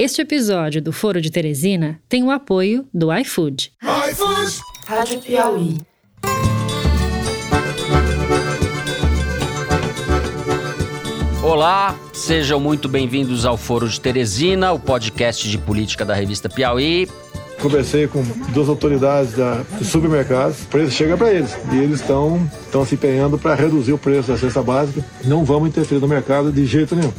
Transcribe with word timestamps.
Este 0.00 0.22
episódio 0.22 0.80
do 0.80 0.92
Foro 0.92 1.20
de 1.20 1.28
Teresina 1.28 2.00
tem 2.08 2.22
o 2.22 2.30
apoio 2.30 2.86
do 2.94 3.12
iFood. 3.12 3.72
iFood! 4.08 4.60
Rádio 4.86 5.20
Piauí. 5.20 5.76
Olá, 11.42 11.98
sejam 12.12 12.60
muito 12.60 12.88
bem-vindos 12.88 13.44
ao 13.44 13.56
Foro 13.56 13.88
de 13.88 14.00
Teresina, 14.00 14.70
o 14.70 14.78
podcast 14.78 15.50
de 15.50 15.58
política 15.58 16.04
da 16.04 16.14
revista 16.14 16.48
Piauí. 16.48 17.08
Conversei 17.60 18.06
com 18.06 18.22
duas 18.54 18.68
autoridades 18.68 19.32
da, 19.32 19.64
dos 19.80 19.88
supermercados, 19.88 20.62
o 20.62 20.66
preço 20.66 20.92
chega 20.92 21.16
para 21.16 21.34
eles 21.34 21.58
e 21.72 21.76
eles 21.76 22.00
estão 22.00 22.48
se 22.86 22.94
empenhando 22.94 23.36
para 23.36 23.56
reduzir 23.56 23.94
o 23.94 23.98
preço 23.98 24.28
da 24.28 24.38
cesta 24.38 24.62
básica. 24.62 25.04
Não 25.24 25.44
vamos 25.44 25.70
interferir 25.70 26.00
no 26.00 26.06
mercado 26.06 26.52
de 26.52 26.64
jeito 26.66 26.94
nenhum. 26.94 27.12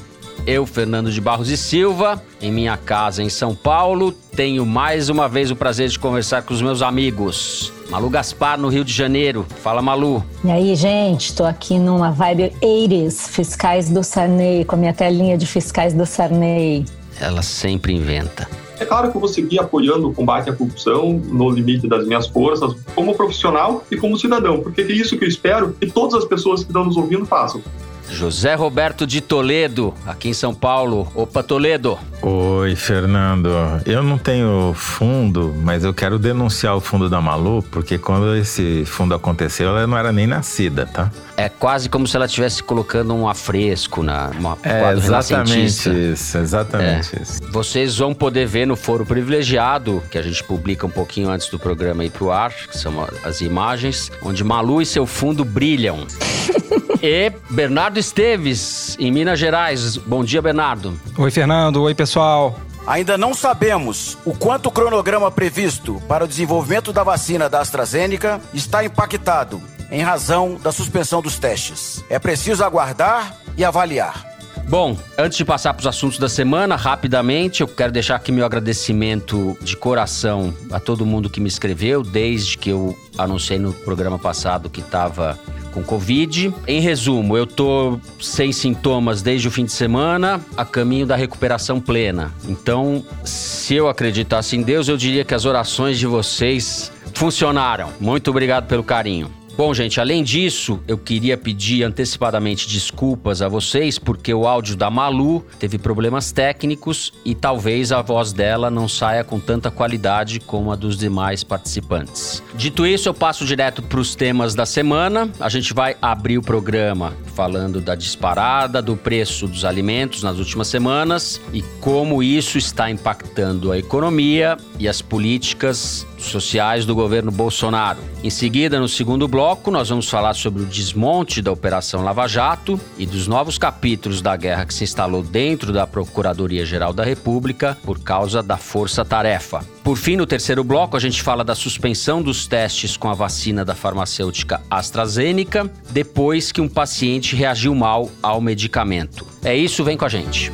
Eu, 0.50 0.66
Fernando 0.66 1.12
de 1.12 1.22
Barros 1.22 1.48
e 1.52 1.56
Silva, 1.56 2.20
em 2.42 2.52
minha 2.52 2.76
casa 2.76 3.22
em 3.22 3.30
São 3.30 3.54
Paulo, 3.54 4.12
tenho 4.36 4.66
mais 4.66 5.08
uma 5.08 5.30
vez 5.30 5.52
o 5.52 5.56
prazer 5.56 5.90
de 5.90 6.00
conversar 6.00 6.42
com 6.42 6.52
os 6.52 6.60
meus 6.60 6.82
amigos. 6.82 7.72
Malu 7.88 8.10
Gaspar, 8.10 8.60
no 8.60 8.68
Rio 8.68 8.84
de 8.84 8.92
Janeiro. 8.92 9.46
Fala, 9.62 9.80
Malu. 9.80 10.24
E 10.44 10.50
aí, 10.50 10.76
gente, 10.76 11.36
tô 11.36 11.44
aqui 11.44 11.78
numa 11.78 12.10
vibe 12.10 12.52
80s, 12.64 13.30
fiscais 13.30 13.92
do 13.92 14.04
Sarney, 14.04 14.66
com 14.66 14.74
a 14.74 14.80
minha 14.80 14.92
telinha 14.92 15.38
de 15.38 15.46
fiscais 15.46 15.94
do 15.94 16.04
Sarney. 16.04 16.84
Ela 17.22 17.44
sempre 17.44 17.94
inventa. 17.94 18.50
É 18.80 18.86
claro 18.86 19.12
que 19.12 19.18
eu 19.18 19.22
vou 19.22 19.30
seguir 19.30 19.60
apoiando 19.60 20.10
o 20.10 20.14
combate 20.16 20.50
à 20.50 20.54
corrupção 20.54 21.14
no 21.14 21.52
limite 21.52 21.88
das 21.88 22.08
minhas 22.08 22.26
forças, 22.26 22.76
como 22.96 23.14
profissional 23.14 23.84
e 23.92 23.98
como 23.98 24.18
cidadão, 24.18 24.62
porque 24.62 24.82
é 24.82 24.92
isso 24.92 25.16
que 25.16 25.26
eu 25.26 25.30
espero 25.30 25.74
que 25.80 25.86
todas 25.86 26.16
as 26.16 26.26
pessoas 26.26 26.62
que 26.62 26.72
estão 26.72 26.86
nos 26.86 26.98
ouvindo 26.98 27.24
façam. 27.24 27.62
José 28.10 28.56
Roberto 28.56 29.06
de 29.06 29.22
Toledo, 29.22 29.94
aqui 30.06 30.30
em 30.30 30.34
São 30.34 30.54
Paulo. 30.54 31.12
Opa, 31.16 31.44
Toledo. 31.44 31.98
Oi, 32.22 32.76
Fernando. 32.76 33.50
Eu 33.86 34.04
não 34.04 34.18
tenho 34.18 34.74
fundo, 34.76 35.56
mas 35.62 35.84
eu 35.84 35.94
quero 35.94 36.20
denunciar 36.20 36.76
o 36.76 36.82
fundo 36.82 37.10
da 37.10 37.22
Malu, 37.22 37.64
porque 37.72 37.98
quando 37.98 38.36
esse 38.36 38.84
fundo 38.86 39.14
aconteceu, 39.14 39.70
ela 39.70 39.88
não 39.88 39.98
era 39.98 40.12
nem 40.12 40.28
nascida, 40.28 40.86
tá? 40.86 41.12
É 41.38 41.48
quase 41.48 41.88
como 41.88 42.06
se 42.06 42.18
ela 42.18 42.26
estivesse 42.26 42.62
colocando 42.62 43.14
um 43.14 43.28
afresco 43.28 44.04
na 44.04 44.30
uma 44.38 44.58
é, 44.64 44.92
exatamente 44.92 45.66
isso, 45.66 46.38
exatamente 46.38 47.16
é. 47.16 47.22
isso. 47.22 47.40
Vocês 47.52 47.98
vão 47.98 48.14
poder 48.14 48.46
ver 48.46 48.68
no 48.68 48.76
Foro 48.76 49.06
Privilegiado, 49.06 50.04
que 50.12 50.18
a 50.18 50.22
gente 50.22 50.44
publica 50.44 50.86
um 50.86 50.90
pouquinho 50.90 51.30
antes 51.30 51.48
do 51.50 51.58
programa 51.58 52.04
ir 52.04 52.10
pro 52.10 52.32
ar, 52.32 52.52
que 52.52 52.78
são 52.78 53.08
as 53.24 53.40
imagens, 53.40 54.12
onde 54.22 54.44
Malu 54.44 54.82
e 54.82 54.86
seu 54.86 55.06
fundo 55.06 55.46
brilham. 55.46 56.06
e 57.02 57.32
Bernardo 57.50 58.00
Esteves, 58.00 58.96
em 59.00 59.12
Minas 59.12 59.40
Gerais. 59.40 59.98
Bom 59.98 60.24
dia, 60.24 60.42
Bernardo. 60.42 61.00
Oi, 61.18 61.32
Fernando. 61.32 61.82
Oi, 61.84 61.96
pessoal. 61.96 62.60
Ainda 62.88 63.18
não 63.18 63.34
sabemos 63.34 64.18
o 64.26 64.34
quanto 64.34 64.68
o 64.68 64.72
cronograma 64.72 65.30
previsto 65.30 66.02
para 66.08 66.24
o 66.24 66.28
desenvolvimento 66.28 66.92
da 66.92 67.04
vacina 67.04 67.48
da 67.48 67.60
AstraZeneca 67.60 68.42
está 68.54 68.84
impactado 68.84 69.62
em 69.92 70.02
razão 70.02 70.56
da 70.62 70.72
suspensão 70.72 71.22
dos 71.22 71.38
testes. 71.38 72.04
É 72.10 72.18
preciso 72.18 72.64
aguardar 72.64 73.36
e 73.58 73.64
avaliar. 73.64 74.30
Bom, 74.68 74.96
antes 75.18 75.36
de 75.36 75.44
passar 75.44 75.74
para 75.74 75.82
os 75.82 75.88
assuntos 75.88 76.20
da 76.20 76.30
semana, 76.30 76.76
rapidamente, 76.76 77.62
eu 77.62 77.68
quero 77.68 77.92
deixar 77.92 78.16
aqui 78.16 78.32
meu 78.32 78.46
agradecimento 78.46 79.58
de 79.62 79.76
coração 79.76 80.54
a 80.72 80.80
todo 80.80 81.06
mundo 81.08 81.28
que 81.28 81.40
me 81.40 81.48
escreveu, 81.48 82.04
desde 82.04 82.56
que 82.56 82.70
eu 82.70 82.96
anunciei 83.18 83.58
no 83.58 83.74
programa 83.74 84.20
passado 84.20 84.70
que 84.70 84.82
estava 84.82 85.40
com 85.70 85.84
Covid. 85.84 86.54
Em 86.68 86.80
resumo, 86.80 87.38
eu 87.38 87.48
tô 87.48 88.00
sem 88.20 88.52
sintomas 88.52 89.22
desde 89.22 89.48
o 89.48 89.52
fim 89.52 89.66
de 89.66 89.72
semana, 89.72 90.42
a 90.58 90.66
caminho 90.66 91.06
da 91.06 91.16
recuperação 91.16 91.80
plena. 91.80 92.34
Então, 92.48 93.04
se 93.24 93.76
eu 93.76 93.88
acreditasse 93.88 94.56
em 94.56 94.62
Deus, 94.62 94.88
eu 94.88 94.98
diria 94.98 95.24
que 95.24 95.34
as 95.34 95.46
orações 95.46 95.98
de 95.98 96.06
vocês 96.06 96.92
funcionaram. 97.14 97.90
Muito 98.00 98.30
obrigado 98.30 98.68
pelo 98.68 98.84
carinho. 98.84 99.39
Bom, 99.60 99.74
gente, 99.74 100.00
além 100.00 100.24
disso, 100.24 100.80
eu 100.88 100.98
queria 100.98 101.36
pedir 101.38 101.84
antecipadamente 101.84 102.66
desculpas 102.66 103.42
a 103.42 103.50
vocês 103.50 104.00
porque 104.00 104.34
o 104.34 104.48
áudio 104.48 104.74
da 104.74 104.90
Malu 104.90 105.46
teve 105.60 105.78
problemas 105.78 106.32
técnicos 106.32 107.12
e 107.26 107.36
talvez 107.36 107.92
a 107.92 108.02
voz 108.02 108.32
dela 108.32 108.72
não 108.72 108.88
saia 108.88 109.22
com 109.22 109.38
tanta 109.38 109.70
qualidade 109.70 110.40
como 110.40 110.72
a 110.72 110.78
dos 110.78 110.98
demais 110.98 111.44
participantes. 111.44 112.42
Dito 112.56 112.88
isso, 112.88 113.10
eu 113.10 113.14
passo 113.14 113.44
direto 113.44 113.82
para 113.82 114.00
os 114.00 114.16
temas 114.16 114.56
da 114.56 114.66
semana. 114.66 115.30
A 115.42 115.50
gente 115.50 115.74
vai 115.74 115.98
abrir 116.02 116.38
o 116.38 116.42
programa 116.42 117.14
falando 117.36 117.82
da 117.82 117.96
disparada 117.96 118.82
do 118.82 118.96
preço 118.96 119.46
dos 119.46 119.66
alimentos 119.66 120.24
nas 120.24 120.38
últimas 120.38 120.70
semanas 120.70 121.42
e 121.52 121.62
como 121.82 122.24
isso 122.24 122.58
está 122.58 122.90
impactando 122.90 123.74
a 123.74 123.78
economia 123.78 124.56
e 124.80 124.88
as 124.88 125.02
políticas 125.02 126.08
sociais 126.20 126.86
do 126.86 126.94
governo 126.94 127.32
Bolsonaro. 127.32 128.00
Em 128.24 128.30
seguida, 128.30 128.80
no 128.80 128.88
segundo 128.88 129.28
bloco, 129.28 129.72
nós 129.72 129.90
vamos 129.90 130.10
falar 130.10 130.34
sobre 130.34 130.64
o 130.64 130.66
desmonte 130.66 131.42
da 131.42 131.52
Operação 131.52 132.04
Lava 132.04 132.28
Jato 132.28 132.80
e 132.98 133.06
dos 133.06 133.28
novos 133.28 133.58
capítulos 133.58 134.22
da 134.22 134.36
guerra 134.36 134.66
que 134.66 134.74
se 134.74 134.84
instalou 134.84 135.24
dentro 135.24 135.72
da 135.72 135.88
Procuradoria-Geral 135.88 136.94
da 136.94 137.04
República 137.04 137.78
por 137.84 138.00
causa 138.00 138.44
da 138.44 138.58
força-tarefa. 138.58 139.64
Por 139.84 139.98
fim, 139.98 140.16
no 140.16 140.28
terceiro 140.28 140.64
bloco, 140.64 140.98
a 140.98 141.00
gente 141.00 141.22
fala 141.24 141.44
da 141.44 141.56
suspensão 141.56 142.22
dos 142.22 142.46
testes 142.46 142.98
com 142.98 143.10
a 143.10 143.14
vacina 143.14 143.64
da 143.64 143.74
farmacêutica 143.74 144.62
AstraZeneca 144.70 145.72
depois 145.90 146.52
que 146.52 146.62
um 146.62 146.70
paciente 146.70 147.36
reagiu 147.36 147.74
mal 147.74 148.10
ao 148.22 148.42
medicamento. 148.42 149.26
É 149.44 149.56
isso, 149.56 149.84
vem 149.84 149.98
com 149.98 150.06
a 150.06 150.10
gente. 150.10 150.52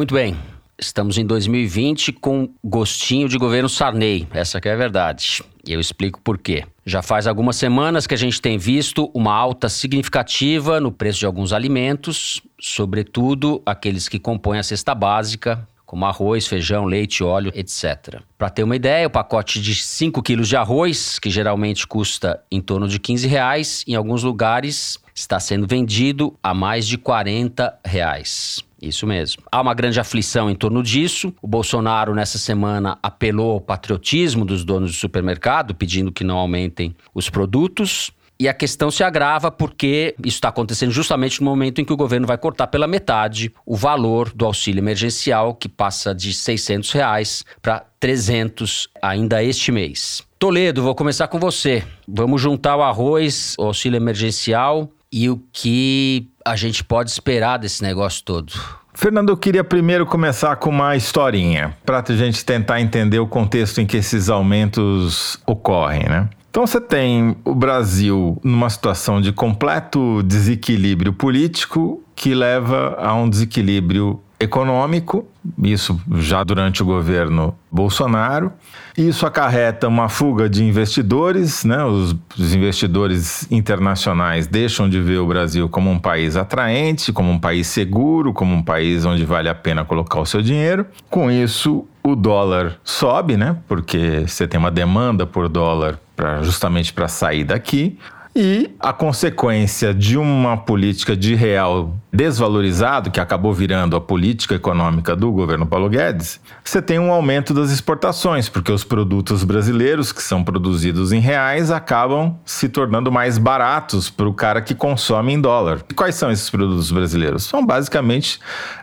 Muito 0.00 0.14
bem. 0.14 0.34
Estamos 0.78 1.18
em 1.18 1.26
2020 1.26 2.14
com 2.14 2.48
gostinho 2.64 3.28
de 3.28 3.36
governo 3.36 3.68
Sarney, 3.68 4.26
essa 4.32 4.58
que 4.58 4.66
é 4.66 4.72
a 4.72 4.76
verdade. 4.76 5.42
E 5.62 5.74
eu 5.74 5.78
explico 5.78 6.22
por 6.22 6.38
quê. 6.38 6.64
Já 6.86 7.02
faz 7.02 7.26
algumas 7.26 7.56
semanas 7.56 8.06
que 8.06 8.14
a 8.14 8.16
gente 8.16 8.40
tem 8.40 8.56
visto 8.56 9.10
uma 9.12 9.34
alta 9.34 9.68
significativa 9.68 10.80
no 10.80 10.90
preço 10.90 11.18
de 11.18 11.26
alguns 11.26 11.52
alimentos, 11.52 12.40
sobretudo 12.58 13.60
aqueles 13.66 14.08
que 14.08 14.18
compõem 14.18 14.58
a 14.58 14.62
cesta 14.62 14.94
básica, 14.94 15.68
como 15.84 16.06
arroz, 16.06 16.46
feijão, 16.46 16.86
leite, 16.86 17.22
óleo, 17.22 17.52
etc. 17.54 18.22
Para 18.38 18.48
ter 18.48 18.62
uma 18.62 18.76
ideia, 18.76 19.06
o 19.06 19.10
pacote 19.10 19.60
de 19.60 19.74
5 19.74 20.22
quilos 20.22 20.48
de 20.48 20.56
arroz, 20.56 21.18
que 21.18 21.28
geralmente 21.28 21.86
custa 21.86 22.42
em 22.50 22.62
torno 22.62 22.88
de 22.88 22.98
15 22.98 23.28
reais, 23.28 23.84
em 23.86 23.96
alguns 23.96 24.22
lugares 24.22 24.98
está 25.14 25.38
sendo 25.38 25.66
vendido 25.66 26.34
a 26.42 26.54
mais 26.54 26.88
de 26.88 26.96
40 26.96 27.78
reais. 27.84 28.64
Isso 28.80 29.06
mesmo. 29.06 29.42
Há 29.52 29.60
uma 29.60 29.74
grande 29.74 30.00
aflição 30.00 30.50
em 30.50 30.54
torno 30.54 30.82
disso. 30.82 31.34
O 31.42 31.46
Bolsonaro, 31.46 32.14
nessa 32.14 32.38
semana, 32.38 32.98
apelou 33.02 33.52
ao 33.52 33.60
patriotismo 33.60 34.44
dos 34.44 34.64
donos 34.64 34.92
do 34.92 34.96
supermercado, 34.96 35.74
pedindo 35.74 36.10
que 36.10 36.24
não 36.24 36.38
aumentem 36.38 36.96
os 37.14 37.28
produtos. 37.28 38.10
E 38.38 38.48
a 38.48 38.54
questão 38.54 38.90
se 38.90 39.04
agrava 39.04 39.50
porque 39.50 40.14
isso 40.24 40.38
está 40.38 40.48
acontecendo 40.48 40.90
justamente 40.90 41.42
no 41.42 41.50
momento 41.50 41.78
em 41.78 41.84
que 41.84 41.92
o 41.92 41.96
governo 41.96 42.26
vai 42.26 42.38
cortar 42.38 42.68
pela 42.68 42.86
metade 42.86 43.52
o 43.66 43.76
valor 43.76 44.32
do 44.34 44.46
auxílio 44.46 44.80
emergencial, 44.80 45.54
que 45.54 45.68
passa 45.68 46.14
de 46.14 46.32
600 46.32 46.90
reais 46.92 47.44
para 47.60 47.84
300 48.00 48.88
ainda 49.02 49.44
este 49.44 49.70
mês. 49.70 50.22
Toledo, 50.38 50.82
vou 50.82 50.94
começar 50.94 51.28
com 51.28 51.38
você. 51.38 51.84
Vamos 52.08 52.40
juntar 52.40 52.76
o 52.76 52.82
arroz, 52.82 53.54
o 53.58 53.64
auxílio 53.64 53.98
emergencial 53.98 54.90
e 55.12 55.28
o 55.28 55.42
que 55.52 56.28
a 56.44 56.56
gente 56.56 56.84
pode 56.84 57.10
esperar 57.10 57.58
desse 57.58 57.82
negócio 57.82 58.22
todo? 58.24 58.52
Fernando, 58.92 59.30
eu 59.30 59.36
queria 59.36 59.64
primeiro 59.64 60.04
começar 60.04 60.56
com 60.56 60.70
uma 60.70 60.96
historinha, 60.96 61.76
para 61.84 62.04
a 62.06 62.12
gente 62.12 62.44
tentar 62.44 62.80
entender 62.80 63.18
o 63.18 63.26
contexto 63.26 63.80
em 63.80 63.86
que 63.86 63.96
esses 63.96 64.28
aumentos 64.28 65.38
ocorrem, 65.46 66.04
né? 66.08 66.28
Então 66.50 66.66
você 66.66 66.80
tem 66.80 67.36
o 67.44 67.54
Brasil 67.54 68.38
numa 68.42 68.68
situação 68.68 69.20
de 69.20 69.32
completo 69.32 70.22
desequilíbrio 70.24 71.12
político 71.12 72.02
que 72.16 72.34
leva 72.34 72.96
a 72.98 73.14
um 73.14 73.30
desequilíbrio 73.30 74.20
econômico, 74.40 75.28
isso 75.62 76.00
já 76.16 76.42
durante 76.42 76.82
o 76.82 76.86
governo 76.86 77.54
Bolsonaro. 77.70 78.52
Isso 79.00 79.24
acarreta 79.24 79.88
uma 79.88 80.10
fuga 80.10 80.46
de 80.46 80.62
investidores, 80.62 81.64
né? 81.64 81.82
Os, 81.82 82.14
os, 82.38 82.54
investidores 82.54 83.50
internacionais 83.50 84.46
deixam 84.46 84.90
de 84.90 85.00
ver 85.00 85.16
o 85.20 85.26
Brasil 85.26 85.70
como 85.70 85.90
um 85.90 85.98
país 85.98 86.36
atraente, 86.36 87.10
como 87.10 87.30
um 87.30 87.38
país 87.38 87.66
seguro, 87.66 88.34
como 88.34 88.54
um 88.54 88.62
país 88.62 89.06
onde 89.06 89.24
vale 89.24 89.48
a 89.48 89.54
pena 89.54 89.86
colocar 89.86 90.20
o 90.20 90.26
seu 90.26 90.42
dinheiro. 90.42 90.84
Com 91.08 91.30
isso, 91.30 91.86
o 92.02 92.14
dólar 92.14 92.78
sobe, 92.84 93.38
né? 93.38 93.56
Porque 93.66 94.24
você 94.26 94.46
tem 94.46 94.60
uma 94.60 94.70
demanda 94.70 95.26
por 95.26 95.48
dólar 95.48 95.98
pra, 96.14 96.42
justamente 96.42 96.92
para 96.92 97.08
sair 97.08 97.44
daqui. 97.44 97.98
E 98.34 98.70
a 98.78 98.92
consequência 98.92 99.92
de 99.92 100.16
uma 100.16 100.56
política 100.56 101.16
de 101.16 101.34
real 101.34 101.96
desvalorizado, 102.12 103.10
que 103.10 103.20
acabou 103.20 103.52
virando 103.52 103.96
a 103.96 104.00
política 104.00 104.54
econômica 104.54 105.16
do 105.16 105.32
governo 105.32 105.66
Paulo 105.66 105.88
Guedes, 105.88 106.40
você 106.64 106.80
tem 106.80 106.98
um 106.98 107.10
aumento 107.10 107.52
das 107.52 107.70
exportações, 107.70 108.48
porque 108.48 108.70
os 108.70 108.84
produtos 108.84 109.42
brasileiros 109.42 110.12
que 110.12 110.22
são 110.22 110.44
produzidos 110.44 111.12
em 111.12 111.20
reais 111.20 111.70
acabam 111.70 112.36
se 112.44 112.68
tornando 112.68 113.10
mais 113.10 113.36
baratos 113.36 114.08
para 114.10 114.28
o 114.28 114.34
cara 114.34 114.60
que 114.60 114.74
consome 114.74 115.32
em 115.32 115.40
dólar. 115.40 115.82
E 115.88 115.94
quais 115.94 116.14
são 116.14 116.30
esses 116.30 116.48
produtos 116.48 116.90
brasileiros? 116.92 117.44
São 117.44 117.64
basicamente 117.64 118.38